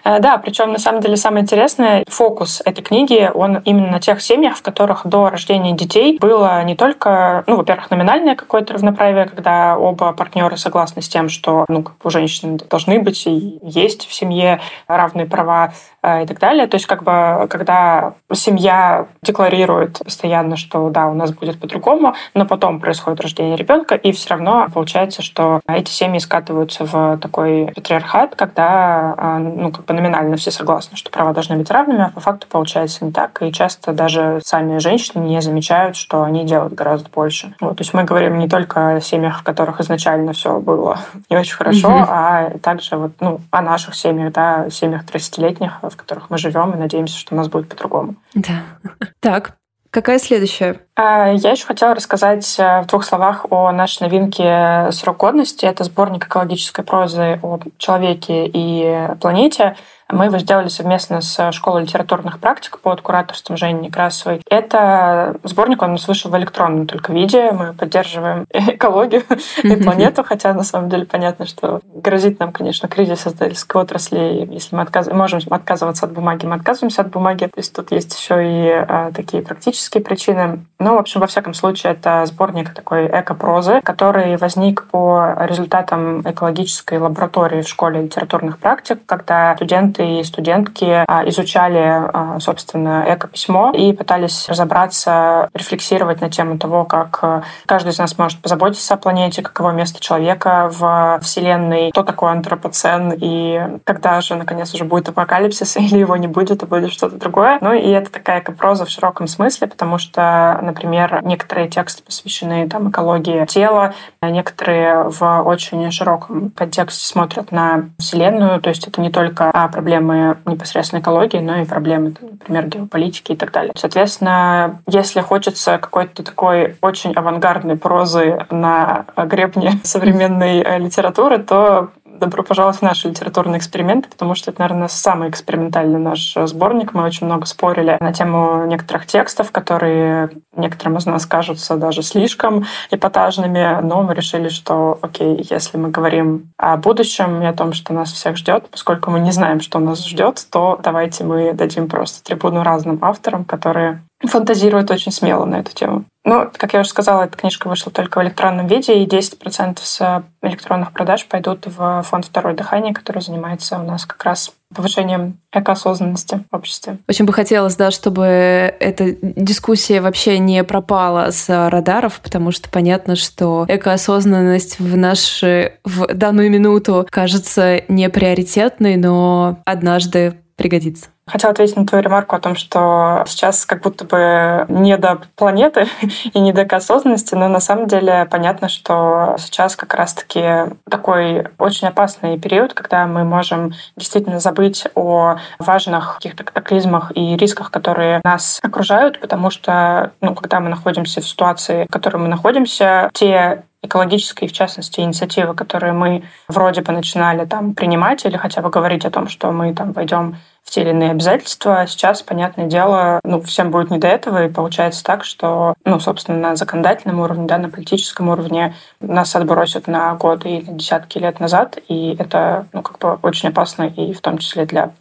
Э, 0.04 0.20
да, 0.20 0.38
причем 0.38 0.72
на 0.72 0.78
самом 0.78 1.00
деле 1.00 1.16
самое 1.16 1.42
интересное, 1.42 2.04
фокус 2.08 2.62
этой 2.64 2.82
книги, 2.82 3.30
он 3.32 3.58
именно 3.58 3.90
на 3.92 4.00
тех 4.00 4.20
семьях, 4.20 4.56
в 4.56 4.62
которых 4.62 5.06
до 5.06 5.30
рождения 5.30 5.72
детей 5.72 6.18
было 6.18 6.62
не 6.64 6.76
только, 6.76 7.44
ну, 7.46 7.56
во-первых, 7.56 7.90
номинальное 7.90 8.34
какое-то 8.36 8.74
равноправие, 8.74 9.26
когда 9.26 9.78
оба 9.78 10.12
партнера 10.12 10.56
согласны 10.56 11.02
с 11.02 11.08
тем, 11.08 11.28
что 11.28 11.64
ну, 11.68 11.84
у 12.02 12.10
женщин 12.10 12.56
должны 12.56 13.00
быть 13.00 13.26
и 13.26 13.58
есть 13.62 14.06
в 14.06 14.14
семье 14.14 14.60
равные 14.86 15.26
права, 15.26 15.72
и 16.04 16.26
так 16.26 16.38
далее. 16.38 16.66
То 16.66 16.76
есть 16.76 16.86
как 16.86 17.02
бы 17.02 17.46
когда 17.48 18.14
семья 18.32 19.06
декларирует 19.22 19.98
постоянно, 20.04 20.56
что 20.56 20.90
да, 20.90 21.08
у 21.08 21.14
нас 21.14 21.32
будет 21.32 21.60
по-другому, 21.60 22.14
но 22.34 22.46
потом 22.46 22.80
происходит 22.80 23.20
рождение 23.20 23.56
ребенка, 23.56 23.94
и 23.94 24.12
все 24.12 24.30
равно 24.30 24.68
получается, 24.72 25.22
что 25.22 25.60
эти 25.66 25.90
семьи 25.90 26.18
скатываются 26.18 26.84
в 26.84 27.18
такой 27.18 27.72
патриархат, 27.74 28.34
когда 28.36 29.14
э, 29.16 29.38
ну, 29.38 29.72
как 29.72 29.84
бы 29.84 29.94
номинально 29.94 30.36
все 30.36 30.50
согласны, 30.50 30.96
что 30.96 31.10
права 31.10 31.32
должны 31.32 31.56
быть 31.56 31.70
равными, 31.70 32.04
а 32.04 32.10
по 32.10 32.20
факту 32.20 32.46
получается 32.48 33.04
не 33.04 33.12
так. 33.12 33.42
И 33.42 33.52
часто 33.52 33.92
даже 33.92 34.40
сами 34.44 34.78
женщины 34.78 35.22
не 35.24 35.40
замечают, 35.40 35.96
что 35.96 36.22
они 36.22 36.44
делают 36.44 36.74
гораздо 36.74 37.08
больше. 37.10 37.54
Вот, 37.60 37.76
то 37.76 37.82
есть 37.82 37.94
мы 37.94 38.04
говорим 38.04 38.38
не 38.38 38.48
только 38.48 38.96
о 38.96 39.00
семьях, 39.00 39.40
в 39.40 39.42
которых 39.42 39.80
изначально 39.80 40.32
все 40.32 40.58
было 40.60 40.98
не 41.30 41.36
очень 41.36 41.56
хорошо, 41.56 41.88
mm-hmm. 41.88 42.06
а 42.08 42.50
также 42.58 42.96
вот, 42.96 43.12
ну, 43.20 43.40
о 43.50 43.62
наших 43.62 43.94
семьях, 43.94 44.32
да, 44.32 44.70
семьях 44.70 45.04
30-летних, 45.04 45.80
в 45.90 45.96
которых 45.96 46.30
мы 46.30 46.38
живем, 46.38 46.72
и 46.72 46.76
надеемся, 46.76 47.18
что 47.18 47.34
у 47.34 47.36
нас 47.36 47.48
будет 47.48 47.68
по-другому. 47.68 48.16
Да. 48.34 48.62
Так, 49.20 49.56
Какая 49.90 50.18
следующая? 50.18 50.82
А, 50.96 51.32
я 51.32 51.52
еще 51.52 51.64
хотела 51.64 51.94
рассказать 51.94 52.56
э, 52.58 52.82
в 52.82 52.86
двух 52.88 53.04
словах 53.04 53.46
о 53.48 53.72
нашей 53.72 54.02
новинке 54.02 54.92
«Срок 54.92 55.16
годности». 55.16 55.64
Это 55.64 55.84
сборник 55.84 56.26
экологической 56.26 56.84
прозы 56.84 57.40
о 57.42 57.58
человеке 57.78 58.46
и 58.46 59.08
планете. 59.18 59.76
Мы 60.10 60.26
его 60.26 60.38
сделали 60.38 60.68
совместно 60.68 61.20
с 61.20 61.52
школой 61.52 61.82
литературных 61.82 62.38
практик 62.38 62.78
под 62.80 63.02
кураторством 63.02 63.56
Жени 63.56 63.80
Некрасовой. 63.80 64.40
Это 64.48 65.36
сборник, 65.44 65.82
он 65.82 65.90
у 65.90 65.92
нас 65.92 66.08
вышел 66.08 66.30
в 66.30 66.36
электронном 66.36 66.86
только 66.86 67.12
виде. 67.12 67.52
Мы 67.52 67.74
поддерживаем 67.74 68.46
экологию 68.52 69.22
и 69.62 69.76
планету, 69.76 70.24
хотя 70.24 70.54
на 70.54 70.64
самом 70.64 70.88
деле 70.88 71.04
понятно, 71.04 71.46
что 71.46 71.80
грозит 71.94 72.40
нам, 72.40 72.52
конечно, 72.52 72.88
кризис 72.88 73.26
издательской 73.26 73.82
отрасли. 73.82 74.46
Если 74.50 74.74
мы 74.74 74.82
отказ... 74.82 75.08
можем 75.08 75.40
отказываться 75.50 76.06
от 76.06 76.12
бумаги, 76.12 76.46
мы 76.46 76.56
отказываемся 76.56 77.02
от 77.02 77.10
бумаги. 77.10 77.44
То 77.44 77.58
есть 77.58 77.74
тут 77.74 77.92
есть 77.92 78.18
еще 78.18 78.36
и 78.42 78.68
а, 78.70 79.12
такие 79.12 79.42
практические 79.42 80.02
причины. 80.02 80.64
Ну, 80.80 80.94
в 80.94 80.98
общем, 80.98 81.20
во 81.20 81.26
всяком 81.26 81.54
случае, 81.54 81.94
это 81.94 82.24
сборник 82.26 82.72
такой 82.72 83.06
эко-прозы, 83.08 83.80
который 83.82 84.36
возник 84.36 84.84
по 84.84 85.34
результатам 85.40 86.20
экологической 86.20 86.98
лаборатории 87.00 87.62
в 87.62 87.68
школе 87.68 88.02
литературных 88.02 88.58
практик, 88.58 89.00
когда 89.04 89.56
студенты 89.56 90.20
и 90.20 90.24
студентки 90.24 91.02
а, 91.04 91.28
изучали, 91.28 91.80
а, 91.80 92.38
собственно, 92.38 93.04
эко-письмо 93.08 93.72
и 93.74 93.92
пытались 93.92 94.48
разобраться, 94.48 95.48
рефлексировать 95.52 96.20
на 96.20 96.30
тему 96.30 96.58
того, 96.58 96.84
как 96.84 97.18
а, 97.22 97.42
каждый 97.66 97.90
из 97.90 97.98
нас 97.98 98.16
может 98.16 98.40
позаботиться 98.40 98.94
о 98.94 98.98
планете, 98.98 99.42
каково 99.42 99.72
место 99.72 99.98
человека 99.98 100.70
в 100.72 101.18
Вселенной, 101.22 101.90
кто 101.90 102.04
такой 102.04 102.30
антропоцен 102.30 103.14
и 103.20 103.80
когда 103.82 104.20
же, 104.20 104.36
наконец, 104.36 104.72
уже 104.74 104.84
будет 104.84 105.08
апокалипсис 105.08 105.76
или 105.78 105.98
его 105.98 106.14
не 106.16 106.28
будет, 106.28 106.62
а 106.62 106.66
будет 106.66 106.92
что-то 106.92 107.16
другое. 107.16 107.58
Ну 107.62 107.72
и 107.72 107.88
это 107.90 108.12
такая 108.12 108.38
эко-проза 108.38 108.84
в 108.84 108.90
широком 108.90 109.26
смысле, 109.26 109.66
потому 109.66 109.98
что, 109.98 110.60
например, 110.68 111.20
некоторые 111.24 111.68
тексты 111.68 112.02
посвящены 112.02 112.68
там, 112.68 112.90
экологии 112.90 113.44
тела, 113.46 113.94
некоторые 114.22 115.08
в 115.08 115.42
очень 115.42 115.90
широком 115.90 116.50
контексте 116.50 117.04
смотрят 117.04 117.52
на 117.52 117.90
Вселенную, 117.98 118.60
то 118.60 118.68
есть 118.68 118.86
это 118.86 119.00
не 119.00 119.10
только 119.10 119.50
проблемах 119.50 119.98
проблемы 119.98 120.36
непосредственно 120.44 121.00
экологии, 121.00 121.38
но 121.38 121.56
и 121.56 121.64
проблемы, 121.64 122.14
например, 122.20 122.66
геополитики 122.66 123.32
и 123.32 123.36
так 123.36 123.52
далее. 123.52 123.72
Соответственно, 123.74 124.80
если 124.86 125.20
хочется 125.20 125.78
какой-то 125.78 126.22
такой 126.22 126.76
очень 126.82 127.12
авангардной 127.12 127.76
прозы 127.76 128.46
на 128.50 129.06
гребне 129.16 129.80
современной 129.84 130.60
э, 130.60 130.78
литературы, 130.78 131.38
то 131.38 131.90
добро 132.18 132.42
пожаловать 132.42 132.78
в 132.78 132.82
наши 132.82 133.08
литературные 133.08 133.58
эксперименты, 133.58 134.08
потому 134.08 134.34
что 134.34 134.50
это, 134.50 134.60
наверное, 134.60 134.88
самый 134.88 135.30
экспериментальный 135.30 135.98
наш 135.98 136.34
сборник. 136.34 136.94
Мы 136.94 137.04
очень 137.04 137.26
много 137.26 137.46
спорили 137.46 137.96
на 138.00 138.12
тему 138.12 138.64
некоторых 138.66 139.06
текстов, 139.06 139.50
которые 139.52 140.30
некоторым 140.56 140.96
из 140.96 141.06
нас 141.06 141.26
кажутся 141.26 141.76
даже 141.76 142.02
слишком 142.02 142.66
эпатажными, 142.90 143.80
но 143.82 144.02
мы 144.02 144.14
решили, 144.14 144.48
что, 144.48 144.98
окей, 145.02 145.46
если 145.48 145.78
мы 145.78 145.90
говорим 145.90 146.50
о 146.56 146.76
будущем 146.76 147.42
и 147.42 147.46
о 147.46 147.52
том, 147.52 147.72
что 147.72 147.92
нас 147.92 148.12
всех 148.12 148.36
ждет, 148.36 148.68
поскольку 148.70 149.10
мы 149.10 149.20
не 149.20 149.32
знаем, 149.32 149.60
что 149.60 149.78
нас 149.78 150.06
ждет, 150.06 150.46
то 150.50 150.78
давайте 150.82 151.24
мы 151.24 151.52
дадим 151.52 151.88
просто 151.88 152.22
трибуну 152.22 152.62
разным 152.62 152.98
авторам, 153.02 153.44
которые 153.44 154.02
фантазируют 154.26 154.90
очень 154.90 155.12
смело 155.12 155.44
на 155.44 155.60
эту 155.60 155.72
тему. 155.74 156.04
Ну, 156.24 156.50
как 156.54 156.74
я 156.74 156.80
уже 156.80 156.90
сказала, 156.90 157.22
эта 157.22 157.38
книжка 157.38 157.68
вышла 157.68 157.90
только 157.90 158.18
в 158.18 158.22
электронном 158.22 158.66
виде, 158.66 159.02
и 159.02 159.06
10% 159.06 159.78
с 159.80 160.24
электронных 160.42 160.92
продаж 160.92 161.24
пойдут 161.26 161.64
в 161.66 162.02
фонд 162.02 162.26
«Второе 162.26 162.54
дыхание», 162.54 162.92
который 162.92 163.22
занимается 163.22 163.78
у 163.78 163.82
нас 163.82 164.04
как 164.04 164.22
раз 164.24 164.52
повышением 164.74 165.38
экоосознанности 165.54 166.44
в 166.50 166.54
обществе. 166.54 166.98
Очень 167.08 167.24
бы 167.24 167.32
хотелось, 167.32 167.76
да, 167.76 167.90
чтобы 167.90 168.24
эта 168.26 169.12
дискуссия 169.22 170.02
вообще 170.02 170.38
не 170.38 170.62
пропала 170.64 171.30
с 171.30 171.48
радаров, 171.70 172.20
потому 172.20 172.50
что 172.50 172.68
понятно, 172.68 173.16
что 173.16 173.64
экоосознанность 173.66 174.78
в 174.78 174.96
наши 174.98 175.78
в 175.84 176.08
данную 176.08 176.50
минуту 176.50 177.06
кажется 177.10 177.80
не 177.88 178.10
приоритетной, 178.10 178.96
но 178.96 179.60
однажды 179.64 180.34
пригодится. 180.56 181.06
Хотела 181.28 181.52
ответить 181.52 181.76
на 181.76 181.86
твою 181.86 182.02
ремарку 182.02 182.36
о 182.36 182.40
том, 182.40 182.56
что 182.56 183.24
сейчас 183.26 183.66
как 183.66 183.82
будто 183.82 184.04
бы 184.04 184.66
не 184.68 184.96
до 184.96 185.20
планеты 185.36 185.86
и 186.32 186.40
не 186.40 186.52
до 186.52 186.62
осознанности, 186.62 187.34
но 187.34 187.48
на 187.48 187.60
самом 187.60 187.86
деле 187.86 188.26
понятно, 188.30 188.68
что 188.68 189.36
сейчас 189.38 189.76
как 189.76 189.94
раз-таки 189.94 190.74
такой 190.88 191.46
очень 191.58 191.88
опасный 191.88 192.38
период, 192.38 192.74
когда 192.74 193.06
мы 193.06 193.24
можем 193.24 193.72
действительно 193.96 194.40
забыть 194.40 194.86
о 194.94 195.36
важных 195.58 196.14
каких-то 196.16 196.44
катаклизмах 196.44 197.12
и 197.14 197.36
рисках, 197.36 197.70
которые 197.70 198.20
нас 198.24 198.58
окружают, 198.62 199.20
потому 199.20 199.50
что, 199.50 200.12
ну, 200.20 200.34
когда 200.34 200.60
мы 200.60 200.68
находимся 200.68 201.20
в 201.20 201.28
ситуации, 201.28 201.84
в 201.88 201.92
которой 201.92 202.18
мы 202.18 202.28
находимся, 202.28 203.10
те 203.12 203.64
экологические, 203.82 204.48
в 204.48 204.52
частности, 204.52 205.00
инициативы, 205.00 205.54
которые 205.54 205.92
мы 205.92 206.24
вроде 206.48 206.82
бы 206.82 206.92
начинали 206.92 207.44
там 207.44 207.74
принимать 207.74 208.24
или 208.24 208.36
хотя 208.36 208.60
бы 208.60 208.70
говорить 208.70 209.04
о 209.04 209.10
том, 209.10 209.28
что 209.28 209.52
мы 209.52 209.72
там 209.72 209.92
войдем 209.92 210.36
в 210.68 210.70
те 210.70 210.82
или 210.82 210.90
иные 210.90 211.12
обязательства. 211.12 211.86
Сейчас, 211.88 212.20
понятное 212.20 212.66
дело, 212.66 213.20
ну, 213.24 213.40
всем 213.40 213.70
будет 213.70 213.90
не 213.90 213.96
до 213.96 214.06
этого, 214.06 214.44
и 214.44 214.52
получается 214.52 215.02
так, 215.02 215.24
что, 215.24 215.72
ну, 215.86 215.98
собственно, 215.98 216.38
на 216.38 216.56
законодательном 216.56 217.20
уровне, 217.20 217.46
да, 217.46 217.56
на 217.56 217.70
политическом 217.70 218.28
уровне 218.28 218.74
нас 219.00 219.34
отбросят 219.34 219.86
на 219.86 220.14
годы 220.14 220.50
или 220.50 220.70
десятки 220.70 221.16
лет 221.16 221.40
назад, 221.40 221.78
и 221.88 222.14
это, 222.18 222.66
ну, 222.74 222.82
как 222.82 222.98
бы 222.98 223.18
очень 223.22 223.48
опасно, 223.48 223.84
и 223.84 224.12
в 224.12 224.20
том 224.20 224.36
числе 224.36 224.66
для 224.66 224.92